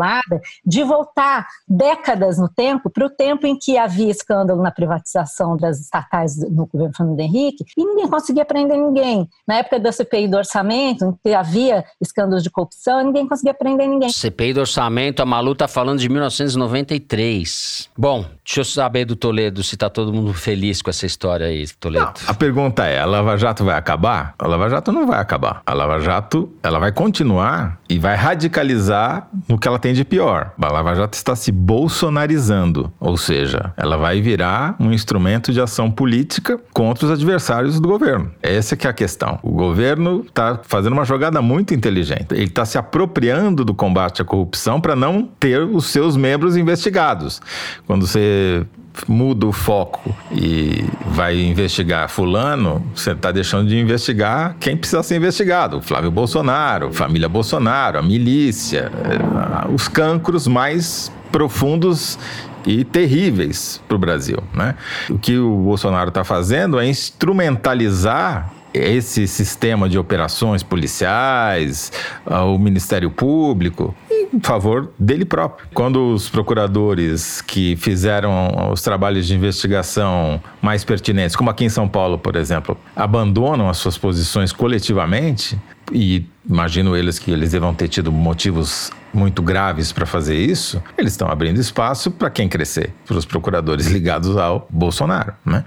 de 0.65 0.83
voltar 0.83 1.47
décadas 1.67 2.37
no 2.37 2.47
tempo 2.47 2.89
para 2.89 3.05
o 3.05 3.09
tempo 3.09 3.45
em 3.45 3.57
que 3.57 3.77
havia 3.77 4.09
escândalo 4.09 4.61
na 4.61 4.71
privatização 4.71 5.57
das 5.57 5.79
estatais 5.79 6.37
no 6.49 6.65
governo 6.65 6.93
Fernando 6.95 7.19
Henrique 7.19 7.65
e 7.77 7.85
ninguém 7.85 8.07
conseguia 8.07 8.45
prender 8.45 8.77
ninguém. 8.77 9.27
Na 9.47 9.57
época 9.57 9.79
da 9.79 9.91
CPI 9.91 10.27
do 10.27 10.37
orçamento, 10.37 11.05
em 11.05 11.13
que 11.23 11.33
havia 11.33 11.83
escândalos 12.01 12.43
de 12.43 12.49
corrupção, 12.49 13.03
ninguém 13.03 13.27
conseguia 13.27 13.53
prender 13.53 13.87
ninguém. 13.87 14.09
CPI 14.11 14.53
do 14.53 14.61
orçamento, 14.61 15.21
a 15.21 15.25
Malu 15.25 15.53
está 15.53 15.67
falando 15.67 15.99
de 15.99 16.09
1993. 16.09 17.89
Bom, 17.97 18.25
deixa 18.45 18.61
eu 18.61 18.65
saber 18.65 19.05
do 19.05 19.15
Toledo 19.15 19.63
se 19.63 19.75
está 19.75 19.89
todo 19.89 20.13
mundo 20.13 20.33
feliz 20.33 20.81
com 20.81 20.89
essa 20.89 21.05
história 21.05 21.47
aí, 21.47 21.67
Toledo. 21.79 22.05
Não, 22.05 22.13
a 22.27 22.33
pergunta 22.33 22.85
é, 22.85 22.99
a 22.99 23.05
Lava 23.05 23.37
Jato 23.37 23.63
vai 23.63 23.75
acabar? 23.75 24.33
A 24.37 24.47
Lava 24.47 24.69
Jato 24.69 24.91
não 24.91 25.05
vai 25.05 25.19
acabar. 25.19 25.61
A 25.65 25.73
Lava 25.73 25.99
Jato, 25.99 26.51
ela 26.63 26.79
vai 26.79 26.91
continuar 26.91 27.79
e 27.89 27.97
vai 27.97 28.15
radicalizar 28.15 29.27
no 29.47 29.57
que 29.57 29.67
ela 29.67 29.79
tem 29.79 29.88
de 29.93 30.03
pior. 30.03 30.53
A 30.61 30.71
Lava 30.71 30.95
Jato 30.95 31.15
está 31.15 31.35
se 31.35 31.51
bolsonarizando, 31.51 32.91
ou 32.99 33.17
seja, 33.17 33.73
ela 33.77 33.97
vai 33.97 34.21
virar 34.21 34.75
um 34.79 34.91
instrumento 34.91 35.51
de 35.51 35.61
ação 35.61 35.89
política 35.89 36.59
contra 36.73 37.05
os 37.05 37.11
adversários 37.11 37.79
do 37.79 37.87
governo. 37.87 38.31
Essa 38.41 38.75
que 38.75 38.87
é 38.87 38.89
a 38.89 38.93
questão. 38.93 39.39
O 39.41 39.51
governo 39.51 40.25
está 40.27 40.59
fazendo 40.63 40.93
uma 40.93 41.05
jogada 41.05 41.41
muito 41.41 41.73
inteligente. 41.73 42.27
Ele 42.31 42.45
está 42.45 42.65
se 42.65 42.77
apropriando 42.77 43.65
do 43.65 43.73
combate 43.73 44.21
à 44.21 44.25
corrupção 44.25 44.79
para 44.79 44.95
não 44.95 45.23
ter 45.39 45.61
os 45.61 45.85
seus 45.85 46.15
membros 46.15 46.55
investigados. 46.55 47.41
Quando 47.85 48.05
você 48.05 48.65
muda 49.07 49.47
o 49.47 49.51
foco 49.51 50.15
e 50.31 50.83
vai 51.07 51.39
investigar 51.39 52.09
fulano, 52.09 52.85
você 52.93 53.11
está 53.11 53.31
deixando 53.31 53.67
de 53.67 53.77
investigar 53.77 54.55
quem 54.59 54.75
precisa 54.75 55.03
ser 55.03 55.17
investigado. 55.17 55.81
Flávio 55.81 56.11
Bolsonaro, 56.11 56.93
família 56.93 57.29
Bolsonaro, 57.29 57.99
a 57.99 58.01
milícia, 58.01 58.91
eh, 59.03 59.73
os 59.73 59.87
cancros 59.87 60.47
mais 60.47 61.11
profundos 61.31 62.17
e 62.65 62.83
terríveis 62.83 63.81
para 63.87 63.95
o 63.95 63.99
Brasil. 63.99 64.37
Né? 64.53 64.75
O 65.09 65.17
que 65.17 65.37
o 65.37 65.57
Bolsonaro 65.57 66.09
está 66.09 66.23
fazendo 66.23 66.79
é 66.79 66.87
instrumentalizar 66.87 68.51
esse 68.73 69.27
sistema 69.27 69.89
de 69.89 69.97
operações 69.97 70.63
policiais, 70.63 71.91
ah, 72.25 72.43
o 72.45 72.57
Ministério 72.57 73.09
Público, 73.09 73.95
em 74.11 74.39
favor 74.39 74.91
dele 74.97 75.25
próprio. 75.25 75.67
Quando 75.73 76.13
os 76.13 76.29
procuradores 76.29 77.41
que 77.41 77.75
fizeram 77.75 78.71
os 78.71 78.81
trabalhos 78.81 79.27
de 79.27 79.35
investigação 79.35 80.41
mais 80.61 80.83
pertinentes, 80.83 81.35
como 81.35 81.49
aqui 81.49 81.65
em 81.65 81.69
São 81.69 81.87
Paulo, 81.87 82.17
por 82.17 82.35
exemplo, 82.35 82.77
abandonam 82.95 83.69
as 83.69 83.77
suas 83.77 83.97
posições 83.97 84.51
coletivamente, 84.51 85.57
e 85.91 86.25
imagino 86.49 86.95
eles 86.95 87.19
que 87.19 87.31
eles 87.31 87.51
devam 87.51 87.73
ter 87.73 87.87
tido 87.87 88.11
motivos 88.11 88.91
muito 89.13 89.41
graves 89.41 89.91
para 89.91 90.05
fazer 90.05 90.35
isso, 90.35 90.81
eles 90.97 91.13
estão 91.13 91.29
abrindo 91.29 91.59
espaço 91.59 92.11
para 92.11 92.29
quem 92.29 92.47
crescer, 92.47 92.93
para 93.05 93.17
os 93.17 93.25
procuradores 93.25 93.87
ligados 93.87 94.37
ao 94.37 94.67
Bolsonaro. 94.69 95.33
Né? 95.45 95.63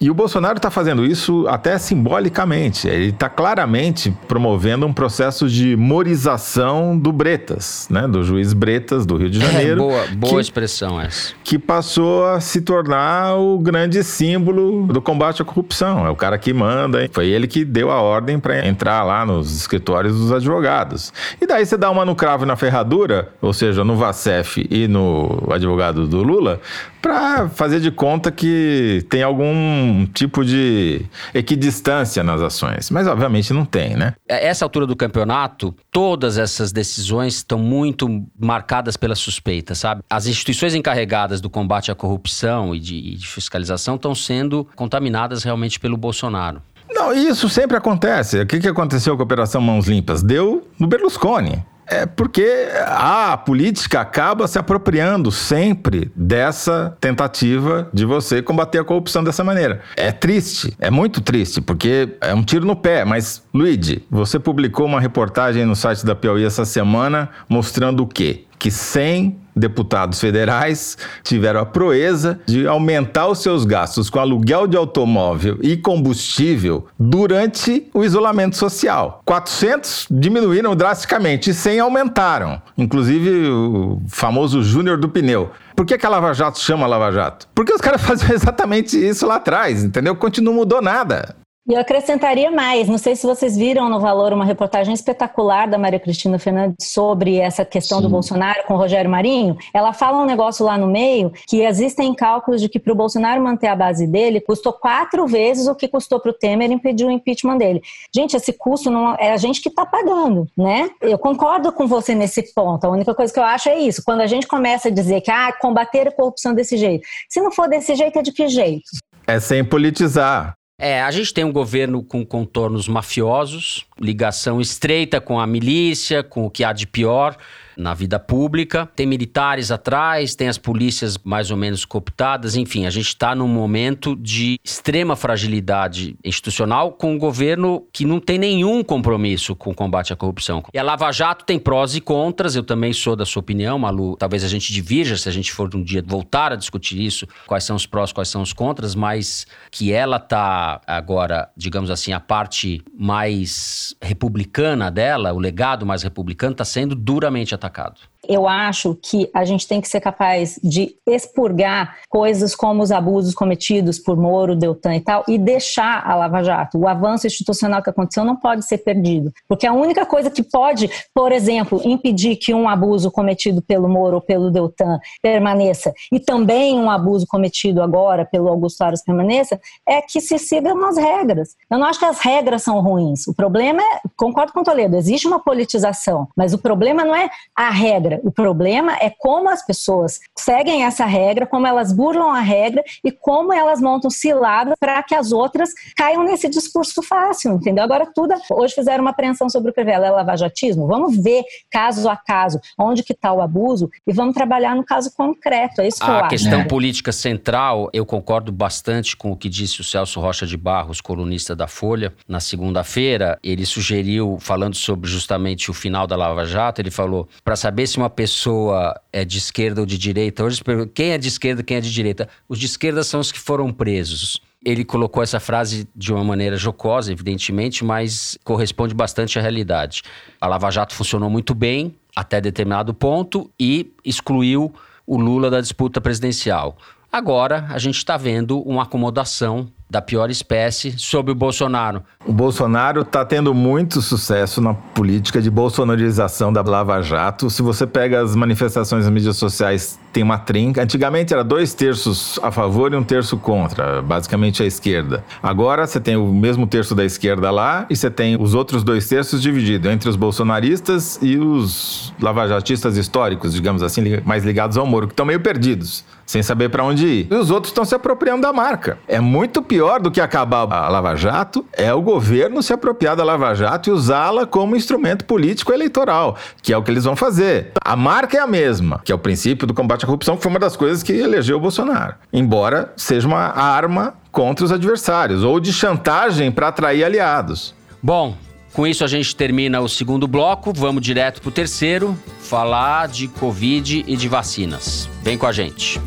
E 0.00 0.10
o 0.10 0.14
Bolsonaro 0.14 0.56
está 0.56 0.70
fazendo 0.70 1.04
isso 1.04 1.46
até 1.48 1.78
simbolicamente. 1.78 2.88
Ele 2.88 3.10
está 3.10 3.28
claramente 3.28 4.10
promovendo 4.26 4.86
um 4.86 4.92
processo 4.92 5.48
de 5.48 5.76
morização 5.76 6.98
do 6.98 7.12
Bretas, 7.12 7.86
né? 7.90 8.06
do 8.08 8.22
juiz 8.22 8.52
Bretas 8.52 9.04
do 9.04 9.16
Rio 9.16 9.30
de 9.30 9.42
é, 9.42 9.46
Janeiro. 9.46 9.82
É, 9.82 9.84
boa 9.84 10.06
boa 10.16 10.34
que, 10.34 10.40
expressão 10.40 11.00
essa. 11.00 11.34
Que 11.44 11.58
passou 11.58 12.26
a 12.26 12.40
se 12.40 12.60
tornar 12.60 13.36
o 13.36 13.58
grande 13.58 14.02
símbolo 14.02 14.86
do 14.86 15.00
combate 15.00 15.42
à 15.42 15.44
corrupção. 15.44 16.06
É 16.06 16.10
o 16.10 16.16
cara 16.16 16.38
que 16.38 16.52
manda. 16.52 17.02
Hein? 17.02 17.10
Foi 17.12 17.28
ele 17.28 17.46
que 17.46 17.64
deu 17.64 17.90
a 17.90 18.00
ordem 18.00 18.38
para 18.38 18.66
entrar 18.66 19.02
lá 19.02 19.24
nos 19.26 19.54
escritórios 19.54 20.17
dos 20.18 20.32
advogados. 20.32 21.12
E 21.40 21.46
daí 21.46 21.64
você 21.64 21.76
dá 21.76 21.90
uma 21.90 22.04
no 22.04 22.14
cravo 22.14 22.44
e 22.44 22.46
na 22.46 22.56
ferradura 22.56 23.28
ou 23.40 23.52
seja, 23.52 23.84
no 23.84 23.96
Vacef 23.96 24.66
e 24.70 24.88
no 24.88 25.48
advogado 25.50 26.06
do 26.06 26.22
Lula, 26.22 26.60
para 27.00 27.48
fazer 27.48 27.80
de 27.80 27.90
conta 27.90 28.30
que 28.30 29.04
tem 29.08 29.22
algum 29.22 30.06
tipo 30.06 30.44
de 30.44 31.06
equidistância 31.32 32.22
nas 32.22 32.40
ações. 32.40 32.90
Mas 32.90 33.06
obviamente 33.06 33.52
não 33.52 33.64
tem, 33.64 33.96
né? 33.96 34.14
É, 34.28 34.46
essa 34.46 34.64
altura 34.64 34.86
do 34.86 34.96
campeonato, 34.96 35.74
todas 35.90 36.38
essas 36.38 36.72
decisões 36.72 37.36
estão 37.36 37.58
muito 37.58 38.24
marcadas 38.38 38.96
pela 38.96 39.14
suspeita, 39.14 39.74
sabe? 39.74 40.02
As 40.10 40.26
instituições 40.26 40.74
encarregadas 40.74 41.40
do 41.40 41.48
combate 41.48 41.90
à 41.90 41.94
corrupção 41.94 42.74
e 42.74 42.80
de, 42.80 42.96
e 42.96 43.14
de 43.14 43.26
fiscalização 43.28 43.94
estão 43.94 44.14
sendo 44.14 44.66
contaminadas 44.74 45.44
realmente 45.44 45.78
pelo 45.78 45.96
Bolsonaro. 45.96 46.60
Não, 46.90 47.12
isso 47.12 47.48
sempre 47.48 47.76
acontece. 47.76 48.40
O 48.40 48.46
que, 48.46 48.58
que 48.58 48.68
aconteceu 48.68 49.16
com 49.16 49.22
a 49.22 49.24
Operação 49.24 49.60
Mãos 49.60 49.86
Limpas? 49.86 50.22
Deu 50.22 50.66
no 50.78 50.86
Berlusconi. 50.86 51.64
É 51.90 52.04
porque 52.04 52.68
a 52.86 53.34
política 53.38 54.00
acaba 54.00 54.46
se 54.46 54.58
apropriando 54.58 55.32
sempre 55.32 56.12
dessa 56.14 56.94
tentativa 57.00 57.88
de 57.94 58.04
você 58.04 58.42
combater 58.42 58.78
a 58.78 58.84
corrupção 58.84 59.24
dessa 59.24 59.42
maneira. 59.42 59.80
É 59.96 60.12
triste, 60.12 60.76
é 60.78 60.90
muito 60.90 61.22
triste, 61.22 61.62
porque 61.62 62.16
é 62.20 62.34
um 62.34 62.42
tiro 62.42 62.66
no 62.66 62.76
pé. 62.76 63.06
Mas, 63.06 63.42
Luigi, 63.54 64.04
você 64.10 64.38
publicou 64.38 64.84
uma 64.84 65.00
reportagem 65.00 65.64
no 65.64 65.74
site 65.74 66.04
da 66.04 66.14
Piauí 66.14 66.44
essa 66.44 66.66
semana 66.66 67.30
mostrando 67.48 68.02
o 68.02 68.06
quê? 68.06 68.44
Que 68.58 68.70
100 68.70 69.38
deputados 69.58 70.20
federais 70.20 70.96
tiveram 71.22 71.60
a 71.60 71.66
proeza 71.66 72.40
de 72.46 72.66
aumentar 72.66 73.26
os 73.28 73.40
seus 73.40 73.64
gastos 73.64 74.08
com 74.08 74.20
aluguel 74.20 74.66
de 74.66 74.76
automóvel 74.76 75.58
e 75.60 75.76
combustível 75.76 76.86
durante 76.98 77.88
o 77.92 78.04
isolamento 78.04 78.56
social. 78.56 79.20
400 79.24 80.06
diminuíram 80.10 80.76
drasticamente 80.76 81.50
e 81.50 81.54
100 81.54 81.80
aumentaram, 81.80 82.62
inclusive 82.76 83.48
o 83.48 84.00
famoso 84.08 84.62
Júnior 84.62 84.96
do 84.96 85.08
Pneu. 85.08 85.50
Por 85.74 85.86
que, 85.86 85.98
que 85.98 86.06
a 86.06 86.08
Lava 86.08 86.32
Jato 86.32 86.58
chama 86.58 86.86
Lava 86.86 87.12
Jato? 87.12 87.48
Porque 87.54 87.72
os 87.72 87.80
caras 87.80 88.02
faziam 88.02 88.32
exatamente 88.32 88.96
isso 88.96 89.26
lá 89.26 89.36
atrás, 89.36 89.84
entendeu? 89.84 90.14
Continua, 90.16 90.54
mudou 90.54 90.80
nada. 90.80 91.36
E 91.68 91.74
eu 91.74 91.80
acrescentaria 91.80 92.50
mais, 92.50 92.88
não 92.88 92.96
sei 92.96 93.14
se 93.14 93.26
vocês 93.26 93.54
viram 93.54 93.90
no 93.90 94.00
Valor 94.00 94.32
uma 94.32 94.44
reportagem 94.46 94.94
espetacular 94.94 95.68
da 95.68 95.76
Maria 95.76 96.00
Cristina 96.00 96.38
Fernandes 96.38 96.88
sobre 96.88 97.36
essa 97.36 97.62
questão 97.62 97.98
Sim. 97.98 98.04
do 98.04 98.08
Bolsonaro 98.08 98.64
com 98.66 98.72
o 98.72 98.78
Rogério 98.78 99.10
Marinho. 99.10 99.54
Ela 99.74 99.92
fala 99.92 100.22
um 100.22 100.24
negócio 100.24 100.64
lá 100.64 100.78
no 100.78 100.86
meio 100.86 101.30
que 101.46 101.60
existem 101.60 102.14
cálculos 102.14 102.62
de 102.62 102.70
que 102.70 102.78
para 102.78 102.90
o 102.90 102.96
Bolsonaro 102.96 103.44
manter 103.44 103.66
a 103.66 103.76
base 103.76 104.06
dele 104.06 104.40
custou 104.40 104.72
quatro 104.72 105.26
vezes 105.26 105.66
o 105.66 105.74
que 105.74 105.86
custou 105.86 106.18
para 106.18 106.30
o 106.30 106.32
Temer 106.32 106.70
impedir 106.70 107.04
o 107.04 107.10
impeachment 107.10 107.58
dele. 107.58 107.82
Gente, 108.14 108.34
esse 108.34 108.54
custo 108.54 108.90
não 108.90 109.14
é 109.16 109.32
a 109.32 109.36
gente 109.36 109.60
que 109.60 109.68
está 109.68 109.84
pagando, 109.84 110.48
né? 110.56 110.88
Eu 111.02 111.18
concordo 111.18 111.70
com 111.70 111.86
você 111.86 112.14
nesse 112.14 112.54
ponto. 112.54 112.86
A 112.86 112.88
única 112.88 113.14
coisa 113.14 113.30
que 113.30 113.38
eu 113.38 113.44
acho 113.44 113.68
é 113.68 113.78
isso. 113.78 114.02
Quando 114.02 114.22
a 114.22 114.26
gente 114.26 114.46
começa 114.46 114.88
a 114.88 114.90
dizer 114.90 115.20
que 115.20 115.30
ah, 115.30 115.52
combater 115.52 116.08
a 116.08 116.12
corrupção 116.12 116.54
desse 116.54 116.78
jeito, 116.78 117.06
se 117.28 117.42
não 117.42 117.52
for 117.52 117.68
desse 117.68 117.94
jeito, 117.94 118.18
é 118.18 118.22
de 118.22 118.32
que 118.32 118.48
jeito? 118.48 118.88
É 119.26 119.38
sem 119.38 119.62
politizar. 119.62 120.57
É, 120.80 121.02
a 121.02 121.10
gente 121.10 121.34
tem 121.34 121.42
um 121.42 121.52
governo 121.52 122.04
com 122.04 122.24
contornos 122.24 122.86
mafiosos, 122.86 123.84
ligação 124.00 124.60
estreita 124.60 125.20
com 125.20 125.40
a 125.40 125.46
milícia, 125.46 126.22
com 126.22 126.46
o 126.46 126.50
que 126.50 126.62
há 126.62 126.72
de 126.72 126.86
pior. 126.86 127.36
Na 127.78 127.94
vida 127.94 128.18
pública. 128.18 128.90
Tem 128.96 129.06
militares 129.06 129.70
atrás, 129.70 130.34
tem 130.34 130.48
as 130.48 130.58
polícias 130.58 131.16
mais 131.22 131.50
ou 131.50 131.56
menos 131.56 131.84
cooptadas, 131.84 132.56
enfim, 132.56 132.84
a 132.84 132.90
gente 132.90 133.06
está 133.06 133.34
num 133.34 133.46
momento 133.46 134.16
de 134.16 134.58
extrema 134.64 135.14
fragilidade 135.14 136.16
institucional 136.24 136.92
com 136.92 137.12
um 137.12 137.18
governo 137.18 137.86
que 137.92 138.04
não 138.04 138.18
tem 138.18 138.36
nenhum 138.36 138.82
compromisso 138.82 139.54
com 139.54 139.70
o 139.70 139.74
combate 139.74 140.12
à 140.12 140.16
corrupção. 140.16 140.64
E 140.74 140.78
a 140.78 140.82
Lava 140.82 141.10
Jato 141.12 141.44
tem 141.44 141.58
prós 141.58 141.94
e 141.94 142.00
contras, 142.00 142.56
eu 142.56 142.64
também 142.64 142.92
sou 142.92 143.14
da 143.14 143.24
sua 143.24 143.40
opinião, 143.40 143.78
Malu. 143.78 144.16
Talvez 144.16 144.42
a 144.42 144.48
gente 144.48 144.72
divirja 144.72 145.16
se 145.16 145.28
a 145.28 145.32
gente 145.32 145.52
for 145.52 145.74
um 145.74 145.82
dia 145.82 146.02
voltar 146.04 146.52
a 146.52 146.56
discutir 146.56 147.00
isso, 147.00 147.26
quais 147.46 147.62
são 147.62 147.76
os 147.76 147.86
prós, 147.86 148.12
quais 148.12 148.28
são 148.28 148.42
os 148.42 148.52
contras, 148.52 148.94
mas 148.96 149.46
que 149.70 149.92
ela 149.92 150.18
tá 150.18 150.80
agora, 150.86 151.48
digamos 151.56 151.90
assim, 151.90 152.12
a 152.12 152.18
parte 152.18 152.82
mais 152.92 153.94
republicana 154.02 154.90
dela, 154.90 155.32
o 155.32 155.38
legado 155.38 155.86
mais 155.86 156.02
republicano, 156.02 156.52
está 156.52 156.64
sendo 156.64 156.94
duramente 156.96 157.54
atacado 157.54 157.67
atacado 157.68 158.00
eu 158.28 158.46
acho 158.46 158.94
que 159.02 159.30
a 159.32 159.44
gente 159.44 159.66
tem 159.66 159.80
que 159.80 159.88
ser 159.88 160.00
capaz 160.00 160.60
de 160.62 160.94
expurgar 161.06 161.96
coisas 162.08 162.54
como 162.54 162.82
os 162.82 162.92
abusos 162.92 163.34
cometidos 163.34 163.98
por 163.98 164.16
Moro, 164.16 164.54
Deltan 164.54 164.96
e 164.96 165.00
tal, 165.00 165.24
e 165.26 165.38
deixar 165.38 166.06
a 166.06 166.14
Lava 166.14 166.42
Jato. 166.42 166.78
O 166.78 166.86
avanço 166.86 167.26
institucional 167.26 167.82
que 167.82 167.90
aconteceu 167.90 168.24
não 168.24 168.36
pode 168.36 168.66
ser 168.66 168.78
perdido. 168.78 169.32
Porque 169.48 169.66
a 169.66 169.72
única 169.72 170.04
coisa 170.04 170.30
que 170.30 170.42
pode, 170.42 170.90
por 171.14 171.32
exemplo, 171.32 171.80
impedir 171.84 172.36
que 172.36 172.52
um 172.52 172.68
abuso 172.68 173.10
cometido 173.10 173.62
pelo 173.62 173.88
Moro 173.88 174.16
ou 174.16 174.22
pelo 174.22 174.50
Deltan 174.50 174.98
permaneça, 175.22 175.94
e 176.12 176.20
também 176.20 176.78
um 176.78 176.90
abuso 176.90 177.26
cometido 177.26 177.82
agora 177.82 178.24
pelo 178.24 178.48
Augusto 178.48 178.82
Aras 178.82 179.02
permaneça, 179.02 179.58
é 179.88 180.02
que 180.02 180.20
se 180.20 180.38
sigam 180.38 180.84
as 180.86 180.98
regras. 180.98 181.56
Eu 181.70 181.78
não 181.78 181.86
acho 181.86 181.98
que 181.98 182.04
as 182.04 182.20
regras 182.20 182.62
são 182.62 182.80
ruins. 182.80 183.26
O 183.26 183.34
problema 183.34 183.80
é, 183.82 184.00
concordo 184.16 184.52
com 184.52 184.60
o 184.60 184.64
Toledo, 184.64 184.96
existe 184.96 185.26
uma 185.26 185.40
politização, 185.40 186.28
mas 186.36 186.52
o 186.52 186.58
problema 186.58 187.04
não 187.04 187.14
é 187.14 187.30
a 187.56 187.70
regra. 187.70 188.17
O 188.22 188.30
problema 188.30 188.96
é 189.00 189.10
como 189.10 189.48
as 189.48 189.64
pessoas 189.64 190.20
seguem 190.36 190.84
essa 190.84 191.04
regra, 191.04 191.46
como 191.46 191.66
elas 191.66 191.92
burlam 191.92 192.30
a 192.30 192.40
regra 192.40 192.82
e 193.04 193.10
como 193.10 193.52
elas 193.52 193.80
montam 193.80 194.10
ciladas 194.10 194.74
para 194.78 195.02
que 195.02 195.14
as 195.14 195.32
outras 195.32 195.70
caiam 195.96 196.24
nesse 196.24 196.48
discurso 196.48 197.02
fácil, 197.02 197.52
entendeu? 197.52 197.84
Agora 197.84 198.06
tudo, 198.14 198.34
hoje 198.50 198.74
fizeram 198.74 199.02
uma 199.02 199.10
apreensão 199.10 199.48
sobre 199.48 199.70
o 199.70 199.74
Crivella, 199.74 200.06
é 200.06 200.10
lavajatismo. 200.10 200.86
Vamos 200.86 201.16
ver 201.16 201.42
caso 201.70 202.08
a 202.08 202.16
caso 202.16 202.60
onde 202.78 203.02
que 203.02 203.12
está 203.12 203.32
o 203.32 203.40
abuso 203.40 203.90
e 204.06 204.12
vamos 204.12 204.34
trabalhar 204.34 204.74
no 204.74 204.84
caso 204.84 205.12
concreto. 205.16 205.80
É 205.80 205.88
isso 205.88 205.98
que 205.98 206.04
a 206.04 206.08
eu 206.08 206.14
acho. 206.16 206.24
A 206.24 206.28
questão 206.28 206.64
política 206.64 207.12
central, 207.12 207.88
eu 207.92 208.04
concordo 208.04 208.52
bastante 208.52 209.16
com 209.16 209.32
o 209.32 209.36
que 209.36 209.48
disse 209.48 209.80
o 209.80 209.84
Celso 209.84 210.20
Rocha 210.20 210.46
de 210.46 210.56
Barros, 210.56 211.00
colunista 211.00 211.54
da 211.54 211.66
Folha, 211.66 212.14
na 212.26 212.40
segunda-feira. 212.40 213.38
Ele 213.42 213.64
sugeriu, 213.66 214.38
falando 214.40 214.74
sobre 214.74 215.08
justamente 215.08 215.70
o 215.70 215.74
final 215.74 216.06
da 216.06 216.16
Lava 216.16 216.44
Jato, 216.44 216.80
ele 216.80 216.90
falou 216.90 217.28
para 217.44 217.56
saber 217.56 217.86
se 217.86 217.97
uma 217.98 218.10
pessoa 218.10 218.98
é 219.12 219.24
de 219.24 219.38
esquerda 219.38 219.80
ou 219.80 219.86
de 219.86 219.98
direita, 219.98 220.44
hoje 220.44 220.62
quem 220.94 221.10
é 221.10 221.18
de 221.18 221.28
esquerda, 221.28 221.62
quem 221.62 221.76
é 221.76 221.80
de 221.80 221.92
direita? 221.92 222.28
Os 222.48 222.58
de 222.58 222.66
esquerda 222.66 223.02
são 223.02 223.20
os 223.20 223.30
que 223.32 223.38
foram 223.38 223.72
presos. 223.72 224.40
Ele 224.64 224.84
colocou 224.84 225.22
essa 225.22 225.38
frase 225.38 225.88
de 225.94 226.12
uma 226.12 226.24
maneira 226.24 226.56
jocosa, 226.56 227.12
evidentemente, 227.12 227.84
mas 227.84 228.36
corresponde 228.42 228.94
bastante 228.94 229.38
à 229.38 229.42
realidade. 229.42 230.02
A 230.40 230.46
Lava 230.46 230.70
Jato 230.70 230.94
funcionou 230.94 231.30
muito 231.30 231.54
bem 231.54 231.94
até 232.14 232.40
determinado 232.40 232.92
ponto 232.92 233.50
e 233.58 233.92
excluiu 234.04 234.72
o 235.06 235.16
Lula 235.16 235.50
da 235.50 235.60
disputa 235.60 236.00
presidencial. 236.00 236.76
Agora 237.10 237.66
a 237.70 237.78
gente 237.78 237.96
está 237.96 238.16
vendo 238.16 238.60
uma 238.60 238.82
acomodação 238.82 239.68
da 239.90 240.02
pior 240.02 240.30
espécie 240.30 240.94
sob 240.98 241.32
o 241.32 241.34
Bolsonaro. 241.34 242.02
O 242.26 242.32
Bolsonaro 242.32 243.00
está 243.00 243.24
tendo 243.24 243.54
muito 243.54 244.02
sucesso 244.02 244.60
na 244.60 244.74
política 244.74 245.40
de 245.40 245.50
bolsonarização 245.50 246.52
da 246.52 246.60
Lava 246.62 247.00
Jato. 247.00 247.48
Se 247.48 247.62
você 247.62 247.86
pega 247.86 248.20
as 248.20 248.36
manifestações 248.36 249.04
nas 249.04 249.12
mídias 249.12 249.36
sociais, 249.36 249.98
tem 250.12 250.22
uma 250.22 250.38
trinca. 250.38 250.82
Antigamente 250.82 251.32
era 251.32 251.42
dois 251.42 251.72
terços 251.72 252.38
a 252.42 252.50
favor 252.50 252.92
e 252.92 252.96
um 252.96 253.02
terço 253.02 253.38
contra, 253.38 254.02
basicamente 254.02 254.62
a 254.62 254.66
esquerda. 254.66 255.24
Agora 255.42 255.86
você 255.86 255.98
tem 255.98 256.16
o 256.16 256.26
mesmo 256.26 256.66
terço 256.66 256.94
da 256.94 257.04
esquerda 257.04 257.50
lá 257.50 257.86
e 257.88 257.96
você 257.96 258.10
tem 258.10 258.36
os 258.38 258.54
outros 258.54 258.84
dois 258.84 259.08
terços 259.08 259.40
divididos 259.40 259.90
entre 259.90 260.08
os 260.08 260.16
bolsonaristas 260.16 261.18
e 261.22 261.38
os 261.38 262.12
lavajatistas 262.20 262.96
históricos, 262.96 263.54
digamos 263.54 263.82
assim, 263.82 264.02
mais 264.24 264.44
ligados 264.44 264.76
ao 264.76 264.86
Moro, 264.86 265.06
que 265.06 265.12
estão 265.12 265.24
meio 265.24 265.40
perdidos 265.40 266.04
sem 266.28 266.42
saber 266.42 266.68
para 266.68 266.84
onde 266.84 267.06
ir. 267.06 267.28
E 267.30 267.34
os 267.34 267.50
outros 267.50 267.70
estão 267.70 267.86
se 267.86 267.94
apropriando 267.94 268.42
da 268.42 268.52
marca. 268.52 268.98
É 269.08 269.18
muito 269.18 269.62
pior 269.62 269.98
do 269.98 270.10
que 270.10 270.20
acabar 270.20 270.70
a 270.70 270.88
Lava 270.88 271.16
Jato, 271.16 271.64
é 271.72 271.92
o 271.94 272.02
governo 272.02 272.62
se 272.62 272.70
apropriar 272.70 273.16
da 273.16 273.24
Lava 273.24 273.54
Jato 273.54 273.88
e 273.88 273.92
usá-la 273.92 274.44
como 274.44 274.76
instrumento 274.76 275.24
político 275.24 275.72
eleitoral, 275.72 276.36
que 276.62 276.70
é 276.70 276.76
o 276.76 276.82
que 276.82 276.90
eles 276.90 277.04
vão 277.04 277.16
fazer. 277.16 277.72
A 277.82 277.96
marca 277.96 278.36
é 278.36 278.40
a 278.40 278.46
mesma, 278.46 279.00
que 279.02 279.10
é 279.10 279.14
o 279.14 279.18
princípio 279.18 279.66
do 279.66 279.72
combate 279.72 280.04
à 280.04 280.06
corrupção, 280.06 280.36
que 280.36 280.42
foi 280.42 280.50
uma 280.50 280.60
das 280.60 280.76
coisas 280.76 281.02
que 281.02 281.12
elegeu 281.14 281.56
o 281.56 281.60
Bolsonaro. 281.60 282.14
Embora 282.30 282.92
seja 282.94 283.26
uma 283.26 283.58
arma 283.58 284.12
contra 284.30 284.66
os 284.66 284.70
adversários 284.70 285.42
ou 285.42 285.58
de 285.58 285.72
chantagem 285.72 286.52
para 286.52 286.68
atrair 286.68 287.04
aliados. 287.04 287.74
Bom, 288.02 288.36
com 288.78 288.86
isso 288.86 289.02
a 289.02 289.08
gente 289.08 289.34
termina 289.34 289.80
o 289.80 289.88
segundo 289.88 290.28
bloco, 290.28 290.72
vamos 290.72 291.02
direto 291.02 291.42
para 291.42 291.48
o 291.48 291.50
terceiro, 291.50 292.16
falar 292.38 293.08
de 293.08 293.26
Covid 293.26 294.04
e 294.06 294.16
de 294.16 294.28
vacinas. 294.28 295.10
Vem 295.20 295.36
com 295.36 295.46
a 295.46 295.52
gente. 295.52 296.00